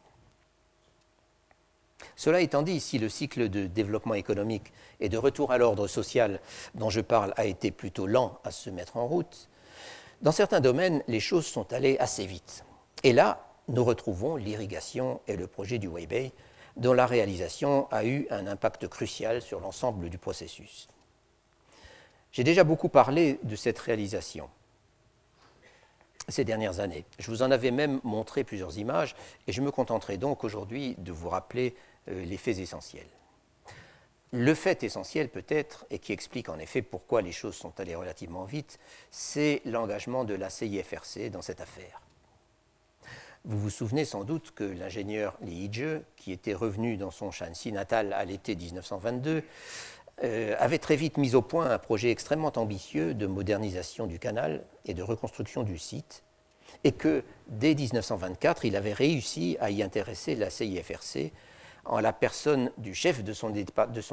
Cela 2.16 2.40
étant 2.40 2.62
dit, 2.62 2.80
si 2.80 2.98
le 2.98 3.08
cycle 3.08 3.48
de 3.48 3.66
développement 3.66 4.14
économique 4.14 4.72
et 5.00 5.08
de 5.08 5.16
retour 5.16 5.52
à 5.52 5.58
l'ordre 5.58 5.86
social 5.86 6.40
dont 6.74 6.90
je 6.90 7.00
parle 7.00 7.32
a 7.36 7.44
été 7.44 7.70
plutôt 7.70 8.06
lent 8.06 8.38
à 8.44 8.50
se 8.50 8.70
mettre 8.70 8.96
en 8.96 9.06
route, 9.06 9.48
dans 10.20 10.32
certains 10.32 10.60
domaines, 10.60 11.02
les 11.06 11.20
choses 11.20 11.46
sont 11.46 11.72
allées 11.72 11.96
assez 11.98 12.26
vite. 12.26 12.64
Et 13.04 13.12
là, 13.12 13.46
nous 13.68 13.84
retrouvons 13.84 14.36
l'irrigation 14.36 15.20
et 15.28 15.36
le 15.36 15.46
projet 15.46 15.78
du 15.78 15.88
Weibei, 15.88 16.32
dont 16.76 16.92
la 16.92 17.06
réalisation 17.06 17.86
a 17.92 18.04
eu 18.04 18.26
un 18.30 18.46
impact 18.46 18.88
crucial 18.88 19.42
sur 19.42 19.60
l'ensemble 19.60 20.10
du 20.10 20.18
processus. 20.18 20.88
J'ai 22.32 22.44
déjà 22.44 22.64
beaucoup 22.64 22.88
parlé 22.88 23.38
de 23.42 23.56
cette 23.56 23.78
réalisation 23.78 24.48
ces 26.28 26.44
dernières 26.44 26.80
années. 26.80 27.04
Je 27.18 27.30
vous 27.30 27.42
en 27.42 27.50
avais 27.50 27.70
même 27.70 28.00
montré 28.04 28.44
plusieurs 28.44 28.78
images 28.78 29.16
et 29.46 29.52
je 29.52 29.62
me 29.62 29.70
contenterai 29.70 30.18
donc 30.18 30.44
aujourd'hui 30.44 30.94
de 30.98 31.10
vous 31.10 31.28
rappeler 31.28 31.74
les 32.06 32.36
faits 32.36 32.58
essentiels. 32.58 33.08
Le 34.32 34.54
fait 34.54 34.82
essentiel 34.82 35.30
peut-être, 35.30 35.86
et 35.90 35.98
qui 35.98 36.12
explique 36.12 36.50
en 36.50 36.58
effet 36.58 36.82
pourquoi 36.82 37.22
les 37.22 37.32
choses 37.32 37.54
sont 37.54 37.80
allées 37.80 37.94
relativement 37.94 38.44
vite, 38.44 38.78
c'est 39.10 39.62
l'engagement 39.64 40.24
de 40.24 40.34
la 40.34 40.50
CIFRC 40.50 41.30
dans 41.30 41.40
cette 41.40 41.62
affaire. 41.62 42.02
Vous 43.44 43.58
vous 43.58 43.70
souvenez 43.70 44.04
sans 44.04 44.24
doute 44.24 44.52
que 44.54 44.64
l'ingénieur 44.64 45.38
Li 45.40 45.68
Yizhe, 45.68 46.02
qui 46.16 46.32
était 46.32 46.52
revenu 46.52 46.98
dans 46.98 47.10
son 47.10 47.30
Shanxi 47.30 47.72
natal 47.72 48.12
à 48.12 48.26
l'été 48.26 48.54
1922, 48.54 49.42
euh, 50.24 50.56
avait 50.58 50.78
très 50.78 50.96
vite 50.96 51.16
mis 51.16 51.34
au 51.34 51.40
point 51.40 51.70
un 51.70 51.78
projet 51.78 52.10
extrêmement 52.10 52.52
ambitieux 52.56 53.14
de 53.14 53.26
modernisation 53.26 54.06
du 54.06 54.18
canal 54.18 54.64
et 54.84 54.92
de 54.92 55.02
reconstruction 55.02 55.62
du 55.62 55.78
site, 55.78 56.22
et 56.84 56.92
que 56.92 57.24
dès 57.46 57.74
1924, 57.74 58.66
il 58.66 58.76
avait 58.76 58.92
réussi 58.92 59.56
à 59.60 59.70
y 59.70 59.82
intéresser 59.82 60.34
la 60.34 60.50
CIFRC 60.50 61.32
en 61.84 62.00
la 62.00 62.12
personne 62.12 62.70
du 62.76 62.94
chef 62.94 63.24
de 63.24 63.32
son, 63.32 63.50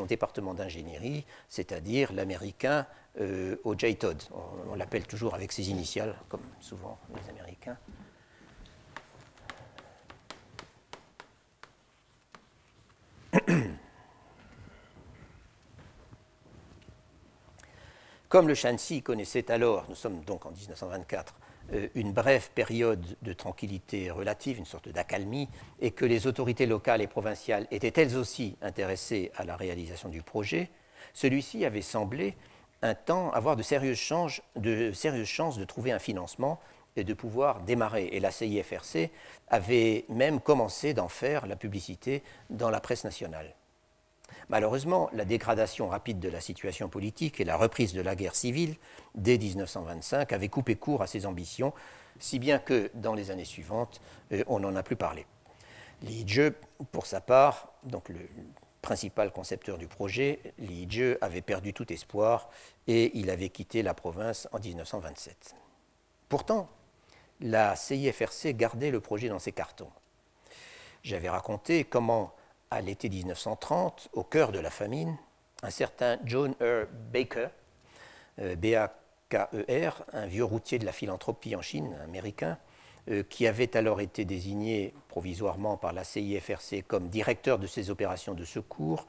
département 0.06 0.54
d'ingénierie, 0.54 1.26
c'est-à-dire 1.50 2.14
l'américain 2.14 2.86
euh, 3.20 3.56
O.J. 3.64 3.96
Todd. 3.98 4.22
On, 4.70 4.76
l'appelle 4.76 5.06
toujours 5.08 5.36
avec 5.36 5.52
ses 5.52 5.70
initiales, 5.70 6.16
comme 6.30 6.44
souvent 6.60 6.98
les 7.16 7.30
Américains. 7.30 7.78
Comme 18.30 18.48
le 18.48 18.56
Shanxi 18.56 19.02
connaissait 19.02 19.50
alors, 19.52 19.86
nous 19.88 19.96
sommes 19.96 20.22
donc 20.24 20.46
en 20.46 20.52
1924, 20.52 21.34
euh, 21.34 21.45
une 21.96 22.12
brève 22.12 22.50
période 22.52 23.04
de 23.22 23.34
tranquillité 23.34 24.12
relative, 24.12 24.58
une 24.58 24.66
sorte 24.66 24.90
d'accalmie, 24.90 25.50
et 25.80 25.92
que 25.92 26.06
les 26.06 26.28
autorités 26.28 26.66
locales 26.66 27.02
et 27.02 27.08
provinciales 27.08 27.68
étaient 27.72 28.02
elles 28.02 28.16
aussi 28.18 28.56
intéressées 28.62 29.32
à 29.36 29.46
la 29.46 29.56
réalisation 29.56 30.10
du 30.10 30.22
projet, 30.22 30.70
celui-ci 31.14 31.66
avait 31.66 31.82
semblé 31.82 32.36
un 32.82 32.94
temps 32.94 33.32
avoir 33.32 33.56
de 33.56 33.64
sérieuses, 33.64 34.00
de, 34.56 34.92
sérieuses 34.92 35.28
chances 35.28 35.58
de 35.58 35.66
trouver 35.66 35.92
un 35.92 36.00
financement 36.00 36.60
et 36.96 37.04
de 37.04 37.14
pouvoir 37.14 37.62
démarrer. 37.62 38.10
Et 38.12 38.20
la 38.20 38.32
CIFRC 38.32 39.10
avait 39.50 40.06
même 40.10 40.40
commencé 40.40 40.94
d'en 40.94 41.10
faire 41.10 41.48
la 41.48 41.56
publicité 41.56 42.24
dans 42.50 42.70
la 42.70 42.80
presse 42.80 43.04
nationale. 43.04 43.54
Malheureusement, 44.50 45.10
la 45.14 45.26
dégradation 45.26 45.88
rapide 45.88 46.20
de 46.20 46.30
la 46.30 46.42
situation 46.42 46.90
politique 46.90 47.40
et 47.40 47.46
la 47.46 47.58
reprise 47.58 47.94
de 47.94 48.02
la 48.02 48.16
guerre 48.16 48.36
civile 48.36 48.76
dès 49.16 49.38
1925 49.38 50.32
avaient 50.34 50.50
coupé 50.50 50.76
court 50.76 51.02
à 51.02 51.08
ces 51.08 51.26
ambitions, 51.26 51.74
si 52.20 52.40
bien 52.40 52.60
que 52.60 52.92
dans 52.94 53.14
les 53.14 53.32
années 53.32 53.46
suivantes, 53.46 54.02
euh, 54.32 54.44
on 54.48 54.60
n'en 54.60 54.76
a 54.76 54.84
plus 54.84 54.96
parlé. 54.96 55.26
Li 56.02 56.24
Jie, 56.28 56.52
pour 56.92 57.06
sa 57.06 57.22
part, 57.22 57.70
donc 57.84 58.10
le 58.10 58.20
principal 58.82 59.32
concepteur 59.32 59.78
du 59.78 59.88
projet, 59.88 60.40
Li 60.60 60.86
Jie 60.90 61.16
avait 61.22 61.42
perdu 61.42 61.74
tout 61.74 61.92
espoir 61.92 62.50
et 62.88 63.18
il 63.18 63.30
avait 63.30 63.50
quitté 63.50 63.82
la 63.82 63.94
province 63.94 64.48
en 64.52 64.60
1927. 64.60 65.56
Pourtant, 66.30 66.70
la 67.42 67.76
CIFRC 67.76 68.56
gardait 68.56 68.92
le 68.92 69.00
projet 69.00 69.28
dans 69.28 69.40
ses 69.40 69.52
cartons. 69.52 69.90
J'avais 71.04 71.30
raconté 71.30 71.84
comment 71.84 72.34
à 72.72 72.82
l'été 72.82 73.10
1930, 73.10 74.10
au 74.14 74.24
cœur 74.24 74.52
de 74.52 74.60
la 74.60 74.70
famine, 74.70 75.18
un 75.64 75.70
certain 75.70 76.18
John 76.26 76.54
R. 76.62 76.88
Baker, 77.12 77.48
euh, 78.40 78.56
B-A-K-E-R, 78.56 80.04
un 80.14 80.28
vieux 80.28 80.44
routier 80.44 80.80
de 80.80 80.86
la 80.86 80.92
philanthropie 80.92 81.56
en 81.56 81.62
Chine, 81.62 81.96
américain, 82.04 82.58
euh, 83.10 83.24
qui 83.30 83.48
avait 83.48 83.78
alors 83.78 84.02
été 84.02 84.26
désigné 84.26 84.94
provisoirement 85.10 85.78
par 85.78 85.94
la 85.94 86.04
CIFRC 86.04 86.84
comme 86.88 87.10
directeur 87.10 87.60
de 87.60 87.68
ses 87.68 87.90
opérations 87.90 88.34
de 88.34 88.44
secours, 88.44 89.06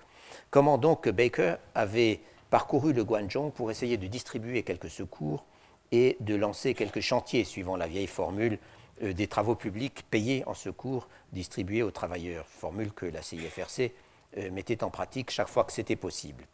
comment 0.50 0.78
donc 0.78 1.08
Baker 1.08 1.56
avait 1.74 2.20
parcouru 2.50 2.92
le 2.92 3.04
Guangdong 3.04 3.50
pour 3.50 3.70
essayer 3.70 3.96
de 3.96 4.06
distribuer 4.06 4.62
quelques 4.62 4.90
secours 4.90 5.44
et 5.92 6.16
de 6.20 6.34
lancer 6.34 6.74
quelques 6.74 7.00
chantiers 7.00 7.44
suivant 7.44 7.76
la 7.76 7.86
vieille 7.86 8.06
formule 8.06 8.58
euh, 9.02 9.12
des 9.12 9.26
travaux 9.26 9.54
publics 9.54 10.04
payés 10.10 10.42
en 10.46 10.54
secours 10.54 11.06
distribués 11.32 11.82
aux 11.82 11.90
travailleurs, 11.90 12.46
formule 12.46 12.92
que 12.92 13.04
la 13.04 13.20
CIFRC 13.20 13.92
euh, 14.38 14.50
mettait 14.50 14.82
en 14.82 14.90
pratique 14.90 15.30
chaque 15.30 15.48
fois 15.48 15.64
que 15.64 15.72
c'était 15.72 15.96
possible, 15.96 16.46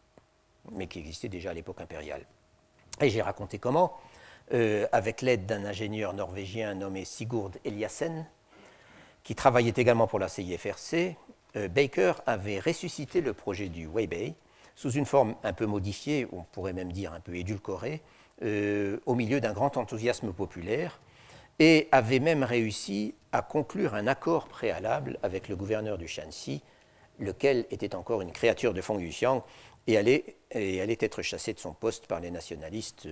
mais 0.73 0.89
qui 0.89 0.99
existait 0.99 1.29
déjà 1.29 1.51
à 1.51 1.55
l'époque 1.55 1.81
impériale. 1.81 2.27
Et 3.01 3.11
j'ai 3.11 3.23
raconté 3.23 3.59
comment, 3.59 3.97
euh, 4.55 4.89
avec 4.91 5.23
l'aide 5.23 5.47
d'un 5.47 5.65
ingénieur 5.65 6.15
norvégien 6.15 6.75
nommé 6.75 7.05
Sigurd 7.05 7.53
Eliassen, 7.65 8.27
qui 9.23 9.37
travaillait 9.37 9.75
également 9.77 10.09
pour 10.09 10.19
la 10.19 10.29
CIFRC, 10.29 11.17
Baker 11.55 12.15
avait 12.27 12.59
ressuscité 12.59 13.21
le 13.21 13.35
projet 13.35 13.69
du 13.69 13.87
Weibei 13.87 14.35
sous 14.75 14.91
une 14.91 15.05
forme 15.05 15.37
un 15.45 15.53
peu 15.53 15.67
modifiée, 15.67 16.27
on 16.33 16.43
pourrait 16.43 16.73
même 16.73 16.91
dire 16.91 17.13
un 17.13 17.21
peu 17.21 17.37
édulcorée, 17.37 18.01
au 18.43 19.15
milieu 19.15 19.41
d'un 19.41 19.53
grand 19.53 19.77
enthousiasme 19.77 20.33
populaire, 20.33 20.99
et 21.59 21.89
avait 21.93 22.21
même 22.21 22.43
réussi 22.43 23.15
à 23.33 23.43
conclure 23.43 23.95
un 23.95 24.07
accord 24.07 24.49
préalable 24.49 25.19
avec 25.23 25.49
le 25.49 25.57
gouverneur 25.57 25.99
du 25.99 26.09
Shanxi, 26.09 26.63
lequel 27.19 27.67
était 27.71 27.95
encore 27.95 28.23
une 28.23 28.33
créature 28.33 28.75
de 28.75 28.81
Feng 28.81 28.99
Yuxiang 28.99 29.45
et 29.87 29.97
allait, 29.97 30.37
et 30.51 30.81
allait 30.81 30.99
être 31.01 31.23
chassé 31.23 31.53
de 31.53 31.59
son 31.59 31.73
poste 31.73 32.07
par 32.07 32.21
les 32.21 32.31
nationalistes 32.31 33.09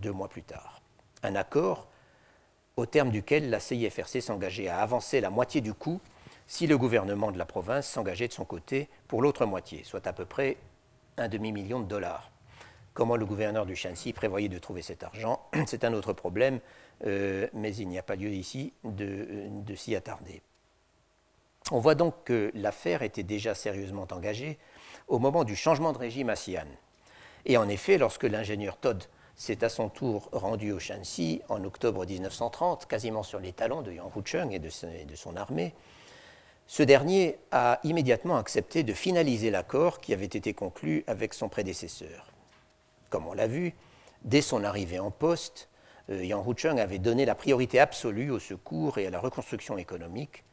deux 0.00 0.12
mois 0.12 0.28
plus 0.28 0.42
tard. 0.42 0.80
Un 1.22 1.34
accord 1.34 1.88
au 2.76 2.86
terme 2.86 3.10
duquel 3.10 3.50
la 3.50 3.60
CIFRC 3.60 4.22
s'engageait 4.22 4.68
à 4.68 4.80
avancer 4.80 5.20
la 5.20 5.30
moitié 5.30 5.60
du 5.60 5.74
coût 5.74 6.00
si 6.46 6.66
le 6.66 6.78
gouvernement 6.78 7.30
de 7.30 7.38
la 7.38 7.44
province 7.44 7.86
s'engageait 7.86 8.28
de 8.28 8.32
son 8.32 8.44
côté 8.44 8.88
pour 9.06 9.22
l'autre 9.22 9.46
moitié, 9.46 9.84
soit 9.84 10.06
à 10.06 10.12
peu 10.12 10.24
près 10.24 10.56
un 11.16 11.28
demi-million 11.28 11.80
de 11.80 11.86
dollars. 11.86 12.30
Comment 12.94 13.16
le 13.16 13.24
gouverneur 13.24 13.66
du 13.66 13.76
Shanxi 13.76 14.12
prévoyait 14.12 14.48
de 14.48 14.58
trouver 14.58 14.82
cet 14.82 15.02
argent, 15.02 15.40
c'est 15.66 15.84
un 15.84 15.92
autre 15.92 16.12
problème, 16.12 16.60
euh, 17.06 17.46
mais 17.52 17.74
il 17.76 17.88
n'y 17.88 17.98
a 17.98 18.02
pas 18.02 18.16
lieu 18.16 18.30
ici 18.30 18.72
de, 18.84 19.26
de 19.48 19.74
s'y 19.74 19.94
attarder. 19.94 20.42
On 21.70 21.78
voit 21.78 21.94
donc 21.94 22.14
que 22.24 22.50
l'affaire 22.54 23.02
était 23.02 23.22
déjà 23.22 23.54
sérieusement 23.54 24.06
engagée 24.10 24.58
au 25.06 25.18
moment 25.18 25.44
du 25.44 25.54
changement 25.54 25.92
de 25.92 25.98
régime 25.98 26.30
à 26.30 26.34
Xi'an. 26.34 26.66
Et 27.46 27.56
en 27.56 27.68
effet, 27.68 27.96
lorsque 27.96 28.24
l'ingénieur 28.24 28.76
Todd 28.76 29.04
s'est 29.36 29.64
à 29.64 29.68
son 29.68 29.88
tour 29.88 30.28
rendu 30.32 30.72
au 30.72 30.78
Shanxi 30.78 31.42
en 31.48 31.64
octobre 31.64 32.04
1930, 32.04 32.86
quasiment 32.86 33.22
sur 33.22 33.38
les 33.38 33.52
talons 33.52 33.82
de 33.82 33.92
Yang 33.92 34.16
Hucheng 34.16 34.50
et 34.50 34.58
de 34.58 35.14
son 35.16 35.36
armée, 35.36 35.74
ce 36.66 36.82
dernier 36.82 37.38
a 37.50 37.80
immédiatement 37.82 38.36
accepté 38.36 38.82
de 38.82 38.92
finaliser 38.92 39.50
l'accord 39.50 40.00
qui 40.00 40.12
avait 40.12 40.24
été 40.24 40.54
conclu 40.54 41.02
avec 41.06 41.34
son 41.34 41.48
prédécesseur. 41.48 42.29
Comme 43.10 43.26
on 43.26 43.34
l'a 43.34 43.46
vu, 43.46 43.74
dès 44.22 44.40
son 44.40 44.64
arrivée 44.64 45.00
en 45.00 45.10
poste, 45.10 45.68
euh, 46.10 46.24
Yang 46.24 46.46
Hucheng 46.48 46.78
avait 46.78 46.98
donné 46.98 47.26
la 47.26 47.34
priorité 47.34 47.78
absolue 47.78 48.30
au 48.30 48.38
secours 48.38 48.98
et 48.98 49.06
à 49.06 49.10
la 49.10 49.18
reconstruction 49.18 49.76
économique, 49.76 50.44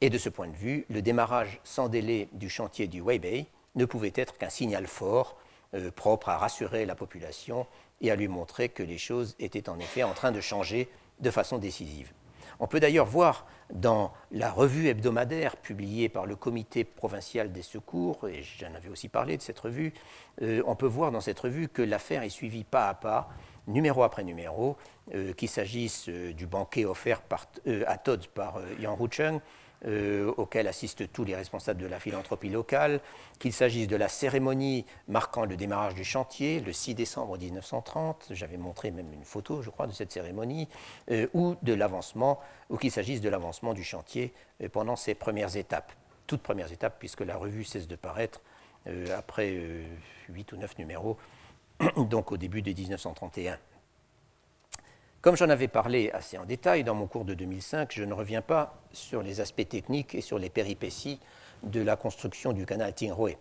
et 0.00 0.10
de 0.10 0.18
ce 0.18 0.28
point 0.28 0.48
de 0.48 0.56
vue, 0.56 0.84
le 0.90 1.02
démarrage 1.02 1.60
sans 1.62 1.88
délai 1.88 2.28
du 2.32 2.50
chantier 2.50 2.86
du 2.86 3.00
Weibei 3.00 3.46
ne 3.74 3.84
pouvait 3.84 4.12
être 4.14 4.36
qu'un 4.36 4.50
signal 4.50 4.86
fort, 4.86 5.36
euh, 5.74 5.90
propre 5.90 6.28
à 6.28 6.38
rassurer 6.38 6.86
la 6.86 6.94
population 6.94 7.66
et 8.00 8.10
à 8.10 8.16
lui 8.16 8.28
montrer 8.28 8.68
que 8.68 8.82
les 8.82 8.98
choses 8.98 9.34
étaient 9.38 9.68
en 9.68 9.78
effet 9.78 10.02
en 10.02 10.12
train 10.12 10.32
de 10.32 10.40
changer 10.40 10.88
de 11.20 11.30
façon 11.30 11.58
décisive. 11.58 12.12
On 12.60 12.66
peut 12.66 12.80
d'ailleurs 12.80 13.06
voir 13.06 13.46
dans 13.72 14.12
la 14.30 14.50
revue 14.50 14.88
hebdomadaire 14.88 15.56
publiée 15.56 16.08
par 16.08 16.26
le 16.26 16.36
comité 16.36 16.84
provincial 16.84 17.52
des 17.52 17.62
secours, 17.62 18.28
et 18.28 18.42
j'en 18.42 18.74
avais 18.74 18.88
aussi 18.88 19.08
parlé 19.08 19.36
de 19.36 19.42
cette 19.42 19.58
revue, 19.58 19.92
euh, 20.42 20.62
on 20.66 20.76
peut 20.76 20.86
voir 20.86 21.10
dans 21.10 21.20
cette 21.20 21.40
revue 21.40 21.68
que 21.68 21.82
l'affaire 21.82 22.22
est 22.22 22.28
suivie 22.30 22.64
pas 22.64 22.88
à 22.88 22.94
pas, 22.94 23.28
numéro 23.66 24.02
après 24.02 24.24
numéro, 24.24 24.76
euh, 25.14 25.32
qu'il 25.32 25.48
s'agisse 25.48 26.08
euh, 26.08 26.32
du 26.32 26.46
banquet 26.46 26.84
offert 26.84 27.22
à 27.86 27.98
Todd 27.98 28.26
par 28.28 28.60
Yang 28.78 28.98
Rucheng, 28.98 29.40
euh, 29.86 30.32
auquel 30.36 30.66
assistent 30.66 31.10
tous 31.12 31.24
les 31.24 31.34
responsables 31.34 31.80
de 31.80 31.86
la 31.86 32.00
philanthropie 32.00 32.48
locale, 32.48 33.00
qu'il 33.38 33.52
s'agisse 33.52 33.86
de 33.86 33.96
la 33.96 34.08
cérémonie 34.08 34.86
marquant 35.08 35.44
le 35.44 35.56
démarrage 35.56 35.94
du 35.94 36.04
chantier, 36.04 36.60
le 36.60 36.72
6 36.72 36.94
décembre 36.94 37.36
1930, 37.36 38.28
j'avais 38.30 38.56
montré 38.56 38.90
même 38.90 39.12
une 39.12 39.24
photo, 39.24 39.62
je 39.62 39.70
crois, 39.70 39.86
de 39.86 39.92
cette 39.92 40.10
cérémonie, 40.10 40.68
euh, 41.10 41.26
ou 41.34 41.56
de 41.62 41.74
l'avancement, 41.74 42.40
ou 42.70 42.78
qu'il 42.78 42.90
s'agisse 42.90 43.20
de 43.20 43.28
l'avancement 43.28 43.74
du 43.74 43.84
chantier 43.84 44.32
euh, 44.62 44.68
pendant 44.68 44.96
ses 44.96 45.14
premières 45.14 45.56
étapes, 45.56 45.92
toutes 46.26 46.42
premières 46.42 46.72
étapes, 46.72 46.96
puisque 46.98 47.20
la 47.20 47.36
revue 47.36 47.64
cesse 47.64 47.88
de 47.88 47.96
paraître 47.96 48.40
après 49.16 49.58
8 50.28 50.52
ou 50.52 50.56
9 50.58 50.78
numéros, 50.78 51.16
donc 51.96 52.32
au 52.32 52.36
début 52.36 52.60
de 52.60 52.70
1931. 52.70 53.58
Comme 55.24 55.38
j'en 55.38 55.48
avais 55.48 55.68
parlé 55.68 56.10
assez 56.10 56.36
en 56.36 56.44
détail 56.44 56.84
dans 56.84 56.92
mon 56.92 57.06
cours 57.06 57.24
de 57.24 57.32
2005, 57.32 57.90
je 57.94 58.04
ne 58.04 58.12
reviens 58.12 58.42
pas 58.42 58.74
sur 58.92 59.22
les 59.22 59.40
aspects 59.40 59.66
techniques 59.66 60.14
et 60.14 60.20
sur 60.20 60.38
les 60.38 60.50
péripéties 60.50 61.18
de 61.62 61.80
la 61.80 61.96
construction 61.96 62.52
du 62.52 62.66
canal 62.66 62.92
Tinghui, 62.94 63.38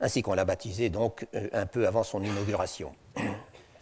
ainsi 0.00 0.20
qu'on 0.20 0.34
l'a 0.34 0.44
baptisé 0.44 0.90
donc 0.90 1.28
euh, 1.36 1.48
un 1.52 1.64
peu 1.64 1.86
avant 1.86 2.02
son 2.02 2.24
inauguration. 2.24 2.92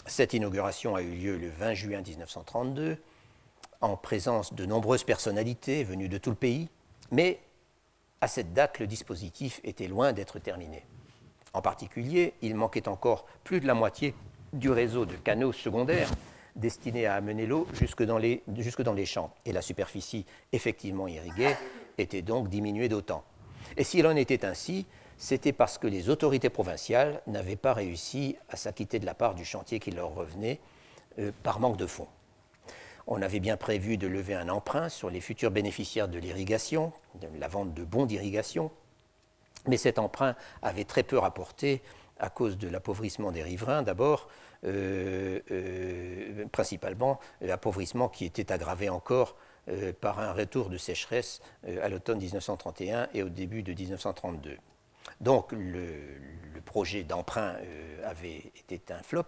Cette 0.07 0.35
inauguration 0.35 0.97
a 0.97 1.01
eu 1.01 1.13
lieu 1.13 1.39
le 1.39 1.49
20 1.49 1.73
juin 1.73 2.03
1932, 2.03 2.99
en 3.81 3.97
présence 3.97 4.53
de 4.53 4.67
nombreuses 4.67 5.05
personnalités 5.05 5.83
venues 5.83 6.11
de 6.11 6.19
tout 6.19 6.29
le 6.29 6.37
pays, 6.37 6.69
mais 7.11 7.41
à 8.21 8.29
cette 8.29 8.53
date, 8.53 8.81
le 8.81 8.87
dispositif 8.87 9.63
était 9.65 9.89
loin 9.89 10.13
d'être 10.13 10.39
terminé. 10.39 10.85
En 11.55 11.63
particulier, 11.63 12.35
il 12.43 12.55
manquait 12.55 12.87
encore 12.87 13.25
plus 13.45 13.61
de 13.61 13.67
la 13.67 13.73
moitié 13.73 14.15
du 14.53 14.69
réseau 14.69 15.07
de 15.07 15.15
canaux 15.15 15.53
secondaires 15.55 16.11
destiné 16.61 17.07
à 17.07 17.15
amener 17.15 17.47
l'eau 17.47 17.67
jusque, 17.73 18.03
dans 18.03 18.19
les, 18.19 18.43
jusque 18.59 18.83
dans 18.83 18.93
les 18.93 19.07
champs. 19.07 19.33
Et 19.45 19.53
la 19.53 19.63
superficie 19.63 20.27
effectivement 20.53 21.09
irriguée 21.09 21.57
était 21.99 22.23
donc 22.23 22.49
diminuée 22.49 22.89
d'autant. 22.89 23.25
Et 23.77 23.85
s'il 23.85 24.07
en 24.07 24.17
était 24.17 24.45
ainsi, 24.45 24.87
c'était 25.17 25.53
parce 25.53 25.79
que 25.79 25.87
les 25.87 26.09
autorités 26.09 26.49
provinciales 26.51 27.21
n'avaient 27.27 27.57
pas 27.57 27.75
réussi 27.75 28.37
à 28.49 28.57
s'acquitter 28.57 28.99
de 28.99 29.07
la 29.07 29.15
part 29.15 29.35
du 29.35 29.45
chantier 29.45 29.79
qui 29.79 29.91
leur 29.91 30.15
revenait 30.15 30.61
euh, 31.19 31.31
par 31.43 31.61
manque 31.61 31.77
de 31.77 31.87
fonds. 31.87 32.09
On 33.07 33.23
avait 33.23 33.41
bien 33.41 33.57
prévu 33.57 33.97
de 33.97 34.07
lever 34.07 34.35
un 34.35 34.49
emprunt 34.49 34.89
sur 34.89 35.11
les 35.11 35.21
futurs 35.21 35.51
bénéficiaires 35.51 36.09
de 36.09 36.19
l'irrigation, 36.19 36.93
de 37.21 37.27
la 37.39 37.49
vente 37.49 37.75
de 37.75 37.85
bons 37.85 38.07
d'irrigation, 38.07 38.71
mais 39.67 39.77
cet 39.77 39.99
emprunt 39.99 40.37
avait 40.63 40.85
très 40.85 41.03
peu 41.03 41.19
rapporté 41.19 41.83
à 42.21 42.31
cause 42.31 42.59
de 42.59 42.69
l'appauvrissement 42.69 43.33
des 43.33 43.43
riverains 43.43 43.83
d'abord, 43.83 44.29
euh, 44.65 45.41
euh, 45.51 46.45
principalement 46.53 47.19
l'appauvrissement 47.41 48.09
qui 48.09 48.25
était 48.25 48.53
aggravé 48.53 48.89
encore 48.89 49.37
euh, 49.69 49.93
par 49.99 50.21
un 50.21 50.33
retour 50.33 50.69
de 50.69 50.77
sécheresse 50.77 51.41
à 51.83 51.89
l'automne 51.89 52.19
1931 52.19 53.09
et 53.15 53.23
au 53.23 53.29
début 53.29 53.63
de 53.63 53.73
1932. 53.73 54.57
Donc 55.21 55.53
le, 55.53 55.93
projet 56.67 57.05
d'emprunt 57.05 57.55
avait 58.05 58.53
été 58.69 58.93
un 58.93 59.03
flop 59.03 59.25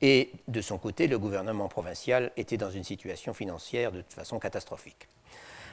et 0.00 0.30
de 0.46 0.60
son 0.60 0.78
côté, 0.78 1.08
le 1.08 1.18
gouvernement 1.18 1.68
provincial 1.68 2.30
était 2.36 2.56
dans 2.56 2.70
une 2.70 2.84
situation 2.84 3.34
financière 3.34 3.90
de 3.90 4.00
toute 4.00 4.12
façon 4.12 4.38
catastrophique. 4.38 5.08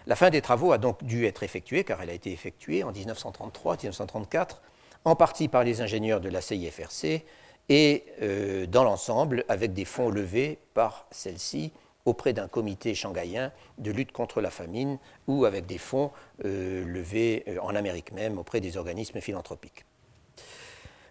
La 0.07 0.15
fin 0.15 0.29
des 0.29 0.41
travaux 0.41 0.71
a 0.71 0.77
donc 0.77 1.03
dû 1.03 1.25
être 1.25 1.43
effectuée, 1.43 1.83
car 1.83 2.01
elle 2.01 2.09
a 2.09 2.13
été 2.13 2.31
effectuée 2.31 2.83
en 2.83 2.91
1933-1934, 2.91 4.57
en 5.05 5.15
partie 5.15 5.47
par 5.47 5.63
les 5.63 5.81
ingénieurs 5.81 6.19
de 6.19 6.29
la 6.29 6.41
CIFRC, 6.41 7.23
et 7.69 8.03
euh, 8.21 8.65
dans 8.67 8.83
l'ensemble 8.83 9.43
avec 9.47 9.73
des 9.73 9.85
fonds 9.85 10.09
levés 10.09 10.59
par 10.73 11.07
celle-ci 11.11 11.71
auprès 12.05 12.33
d'un 12.33 12.47
comité 12.47 12.93
shanghaïen 12.93 13.51
de 13.79 13.91
lutte 13.91 14.11
contre 14.11 14.39
la 14.41 14.51
famine 14.51 14.99
ou 15.27 15.45
avec 15.45 15.65
des 15.65 15.79
fonds 15.79 16.11
euh, 16.43 16.85
levés 16.85 17.43
euh, 17.47 17.57
en 17.61 17.73
Amérique 17.75 18.11
même 18.11 18.37
auprès 18.37 18.61
des 18.61 18.77
organismes 18.77 19.19
philanthropiques. 19.21 19.85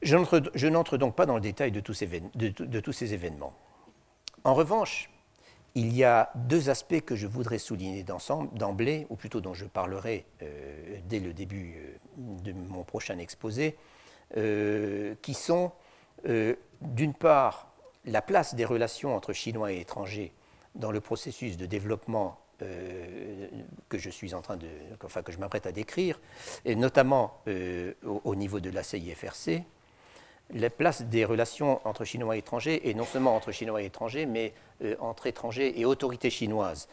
Je 0.03 0.68
n'entre 0.68 0.97
donc 0.97 1.16
pas 1.16 1.26
dans 1.26 1.34
le 1.34 1.40
détail 1.40 1.72
de 1.72 1.80
tous, 1.80 2.05
de, 2.05 2.80
tous, 2.80 2.92
ces, 2.92 3.14
événements. 3.14 3.55
En 4.45 4.55
revanche, 4.55 5.11
il 5.74 5.94
y 5.94 6.04
a 6.04 6.30
deux 6.34 6.70
aspects 6.70 7.00
que 7.00 7.16
je 7.16 7.26
voudrais 7.26 7.58
souligner 7.58 8.04
d'emblée, 8.04 9.06
ou 9.10 9.16
plutôt 9.16 9.40
dont 9.40 9.54
je 9.54 9.64
parlerai 9.64 10.24
dès 11.08 11.18
le 11.18 11.32
début 11.32 11.98
de 12.16 12.52
mon 12.52 12.84
prochain 12.84 13.18
exposé, 13.18 13.76
qui 14.32 15.34
sont 15.34 15.72
euh, 16.28 16.54
d'une 16.80 17.14
part, 17.14 17.72
la 18.04 18.22
place 18.22 18.54
des 18.54 18.64
relations 18.64 19.14
entre 19.14 19.32
Chinois 19.32 19.72
et 19.72 19.80
étrangers 19.80 20.32
dans 20.74 20.90
le 20.90 21.00
processus 21.00 21.56
de 21.56 21.66
développement 21.66 22.38
euh, 22.62 23.48
que 23.88 23.98
je 23.98 24.10
suis 24.10 24.34
en 24.34 24.42
train 24.42 24.56
de, 24.56 24.68
enfin 25.04 25.22
que 25.22 25.32
je 25.32 25.38
m'apprête 25.38 25.66
à 25.66 25.72
décrire, 25.72 26.20
et 26.64 26.74
notamment 26.74 27.38
euh, 27.48 27.94
au, 28.02 28.34
niveau 28.34 28.60
de 28.60 28.70
la 28.70 28.82
CIFRC, 28.82 29.62
la 30.53 30.70
place 30.70 31.03
des 31.03 31.24
relations 31.24 31.80
entre 31.86 32.05
Chinois 32.05 32.36
et 32.36 32.40
étrangers, 32.40 32.88
et 32.88 32.95
non 32.95 33.05
seulement 33.05 33.34
entre 33.34 33.53
Chinois 33.53 33.82
et 33.82 33.86
étrangers, 33.86 34.26
mais 34.26 34.53
entre 35.01 35.26
étrangers 35.26 35.80
et 35.80 35.84
autorités 35.84 36.30
chinoises 36.30 36.88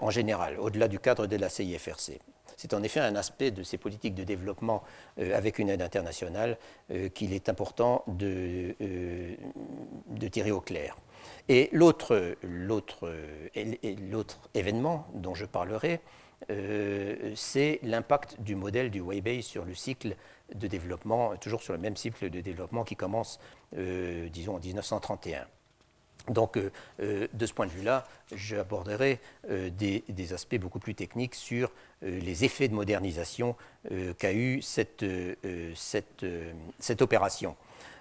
en 0.00 0.10
général, 0.10 0.58
au-delà 0.58 0.88
du 0.88 0.98
cadre 0.98 1.26
de 1.26 1.36
la 1.36 1.48
CIFRC. 1.48 2.20
C'est 2.58 2.74
en 2.74 2.82
effet 2.82 2.98
un 2.98 3.14
aspect 3.14 3.52
de 3.52 3.62
ces 3.62 3.78
politiques 3.78 4.16
de 4.16 4.24
développement 4.24 4.82
euh, 5.20 5.36
avec 5.36 5.60
une 5.60 5.68
aide 5.68 5.80
internationale 5.80 6.58
euh, 6.90 7.08
qu'il 7.08 7.32
est 7.32 7.48
important 7.48 8.04
euh, 8.20 8.72
de, 10.08 10.28
tirer 10.28 10.50
au 10.50 10.60
clair. 10.60 10.96
Et 11.48 11.70
l'autre 11.72 12.26
événement 14.54 15.06
dont 15.14 15.34
je 15.34 15.46
parlerai, 15.46 16.00
c'est 17.34 17.80
l'impact 17.82 18.40
du 18.40 18.54
modèle 18.54 18.90
du 18.90 19.00
Weibei 19.00 19.42
sur 19.42 19.64
le 19.64 19.74
cycle 19.74 20.16
de 20.54 20.66
développement, 20.66 21.36
toujours 21.36 21.62
sur 21.62 21.72
le 21.72 21.78
même 21.78 21.96
cycle 21.96 22.30
de 22.30 22.40
développement 22.40 22.84
qui 22.84 22.96
commence, 22.96 23.38
disons, 23.72 24.56
en 24.56 24.60
1931. 24.60 25.46
Donc, 26.30 26.56
euh, 26.56 26.70
euh, 27.00 27.28
de 27.32 27.46
ce 27.46 27.52
point 27.52 27.66
de 27.66 27.72
vue-là, 27.72 28.06
j'aborderai 28.32 29.20
euh, 29.50 29.70
des, 29.70 30.32
aspects 30.32 30.56
beaucoup 30.56 30.78
plus 30.78 30.94
techniques 30.94 31.34
sur 31.34 31.72
les 32.02 32.44
effets 32.44 32.68
de 32.68 32.74
modernisation 32.74 33.56
qu'a 34.18 34.32
eu 34.32 34.60
cette, 34.60 35.04
cette, 35.74 37.02
opération. 37.02 37.56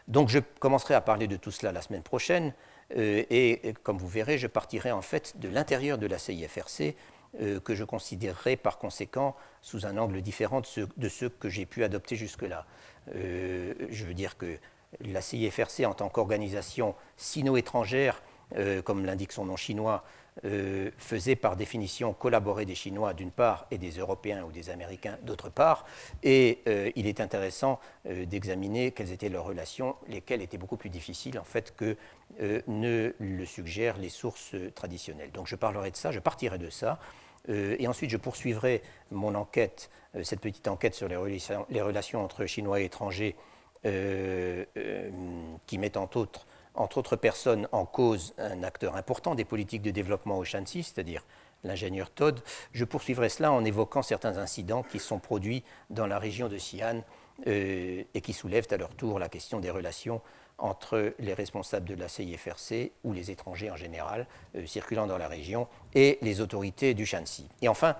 Donc, 0.10 0.28
je 0.28 0.40
commencerai 0.60 0.94
à 0.94 1.02
parler 1.02 1.28
de 1.28 1.38
tout 1.38 1.52
cela 1.52 1.72
la 1.72 1.82
semaine 1.82 2.04
prochaine, 2.04 2.54
et, 2.96 3.74
comme 3.84 3.98
vous 3.98 4.10
verrez, 4.10 4.38
je 4.38 4.48
partirai 4.48 4.92
en 4.92 5.02
fait 5.02 5.40
de 5.40 5.48
l'intérieur 5.48 5.98
de 5.98 6.06
la 6.06 6.18
CIFRC, 6.18 6.96
que 7.64 7.76
je 7.76 7.84
considérerai 7.84 8.56
par 8.56 8.78
conséquent 8.78 9.36
sous 9.62 9.86
un 9.86 9.98
angle 9.98 10.22
différent 10.22 10.62
de 10.62 11.10
ceux, 11.10 11.30
que 11.30 11.50
j'ai 11.50 11.66
pu 11.66 11.84
adopter 11.84 12.16
jusque-là. 12.16 12.66
je 13.14 14.06
veux 14.06 14.14
dire 14.14 14.38
que 14.38 14.58
la 15.02 15.22
CIFRC, 15.22 15.86
en 15.86 15.94
tant 15.94 16.10
qu'organisation 16.10 16.96
sino-étrangère, 17.18 18.22
comme 18.86 19.06
l'indique 19.06 19.34
son 19.34 19.46
nom 19.46 19.56
chinois, 19.56 20.04
euh, 20.46 20.92
faisait 21.00 21.36
par 21.36 21.56
définition 21.56 22.14
collaborer 22.14 22.66
des 22.66 22.76
Chinois 22.76 23.16
d'une 23.16 23.32
part 23.32 23.66
et 23.72 23.80
des 23.80 23.92
Européens 23.92 24.44
ou 24.44 24.52
des 24.52 24.70
Américains 24.70 25.18
d'autre 25.24 25.50
part. 25.50 25.86
Et 26.22 26.60
euh, 26.68 26.92
il 26.96 27.08
est 27.08 27.22
intéressant 27.22 27.80
euh, 28.06 28.26
d'examiner 28.26 28.92
quelles 28.92 29.12
étaient 29.12 29.30
leurs 29.30 29.46
relations, 29.46 29.96
lesquelles 30.08 30.44
étaient 30.44 30.60
beaucoup 30.60 30.78
plus 30.78 30.92
difficiles 30.92 31.40
en 31.40 31.44
fait 31.44 31.76
que 31.76 31.98
ne 32.68 33.14
le 33.18 33.46
suggèrent 33.46 33.98
les 33.98 34.10
sources 34.10 34.54
traditionnelles. 34.76 35.32
Donc 35.32 35.48
je 35.48 35.56
parlerai 35.56 35.90
de 35.92 35.96
ça, 35.96 36.12
je 36.12 36.20
partirai 36.20 36.58
de 36.58 36.70
ça. 36.70 37.00
et 37.48 37.88
ensuite, 37.88 38.12
je 38.12 38.18
poursuivrai 38.18 38.84
mon 39.12 39.34
enquête, 39.34 39.90
cette 40.24 40.42
petite 40.42 40.68
enquête 40.68 40.94
sur 40.94 41.08
les 41.08 41.16
relations, 41.16 41.66
les 41.70 41.82
relations 41.82 42.24
entre 42.24 42.46
Chinois 42.46 42.82
et 42.82 42.86
étrangers, 42.86 43.36
qui 43.84 45.78
met 45.78 45.98
entre 45.98 46.18
autres 46.18 46.47
entre 46.78 47.00
autres 47.00 47.16
personnes, 47.16 47.68
en 47.72 47.86
cause 47.86 48.34
un 48.38 48.64
acteur 48.64 48.96
important 48.96 49.36
des 49.36 49.46
politiques 49.46 49.82
de 49.82 49.92
développement 49.92 50.38
au 50.38 50.46
Shanxi, 50.46 50.84
c'est-à-dire 50.84 51.26
l'ingénieur 51.64 52.10
Todd. 52.12 52.40
Je 52.72 52.86
poursuivrai 52.86 53.30
cela 53.30 53.52
en 53.52 53.66
évoquant 53.66 54.02
certains 54.02 54.38
incidents 54.38 54.84
qui 54.84 55.00
sont 55.00 55.20
produits 55.20 55.64
dans 55.90 56.08
la 56.08 56.20
région 56.20 56.48
de 56.48 56.58
Xi'an 56.58 57.04
euh, 57.48 58.04
et 58.14 58.22
qui 58.22 58.34
soulèvent 58.34 58.68
à 58.72 58.78
leur 58.78 58.90
tour 58.90 59.20
la 59.20 59.30
question 59.30 59.60
des 59.60 59.72
relations 59.72 60.22
entre 60.60 61.14
les 61.20 61.34
responsables 61.34 61.88
de 61.88 61.96
la 61.96 62.08
CIFRC 62.08 62.92
ou 63.04 63.14
les 63.14 63.30
étrangers 63.30 63.70
en 63.70 63.76
général 63.76 64.26
euh, 64.56 64.66
circulant 64.66 65.06
dans 65.06 65.18
la 65.18 65.28
région 65.28 65.68
et 65.94 66.18
les 66.22 66.42
autorités 66.42 66.94
du 66.94 67.06
Shanxi. 67.06 67.48
Et 67.62 67.68
enfin, 67.68 67.96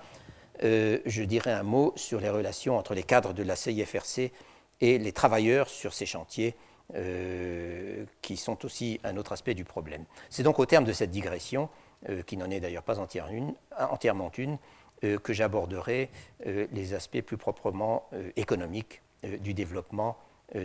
euh, 0.64 0.98
je 1.06 1.22
dirai 1.22 1.52
un 1.52 1.62
mot 1.62 1.92
sur 1.94 2.20
les 2.20 2.30
relations 2.30 2.76
entre 2.76 2.94
les 2.94 3.04
cadres 3.04 3.32
de 3.32 3.44
la 3.44 3.54
CIFRC 3.54 4.32
et 4.80 4.98
les 4.98 5.12
travailleurs 5.12 5.68
sur 5.68 5.92
ces 5.94 6.06
chantiers 6.06 6.56
euh, 6.94 8.06
qui 8.22 8.38
sont 8.38 8.64
aussi 8.64 8.98
un 9.04 9.18
autre 9.18 9.32
aspect 9.32 9.52
du 9.52 9.64
problème. 9.64 10.06
C'est 10.30 10.42
donc 10.42 10.58
au 10.58 10.64
terme 10.64 10.84
de 10.84 10.94
cette 10.94 11.10
digression, 11.10 11.68
euh, 12.08 12.22
qui 12.22 12.38
n'en 12.38 12.50
est 12.50 12.60
d'ailleurs 12.60 12.82
pas 12.82 12.98
entièrement 12.98 14.32
une, 14.38 14.56
euh, 15.04 15.18
que 15.18 15.34
j'aborderai 15.34 16.08
les 16.46 16.94
aspects 16.94 17.20
plus 17.20 17.36
proprement 17.36 18.08
économiques 18.36 19.02
du 19.22 19.52
développement 19.52 20.16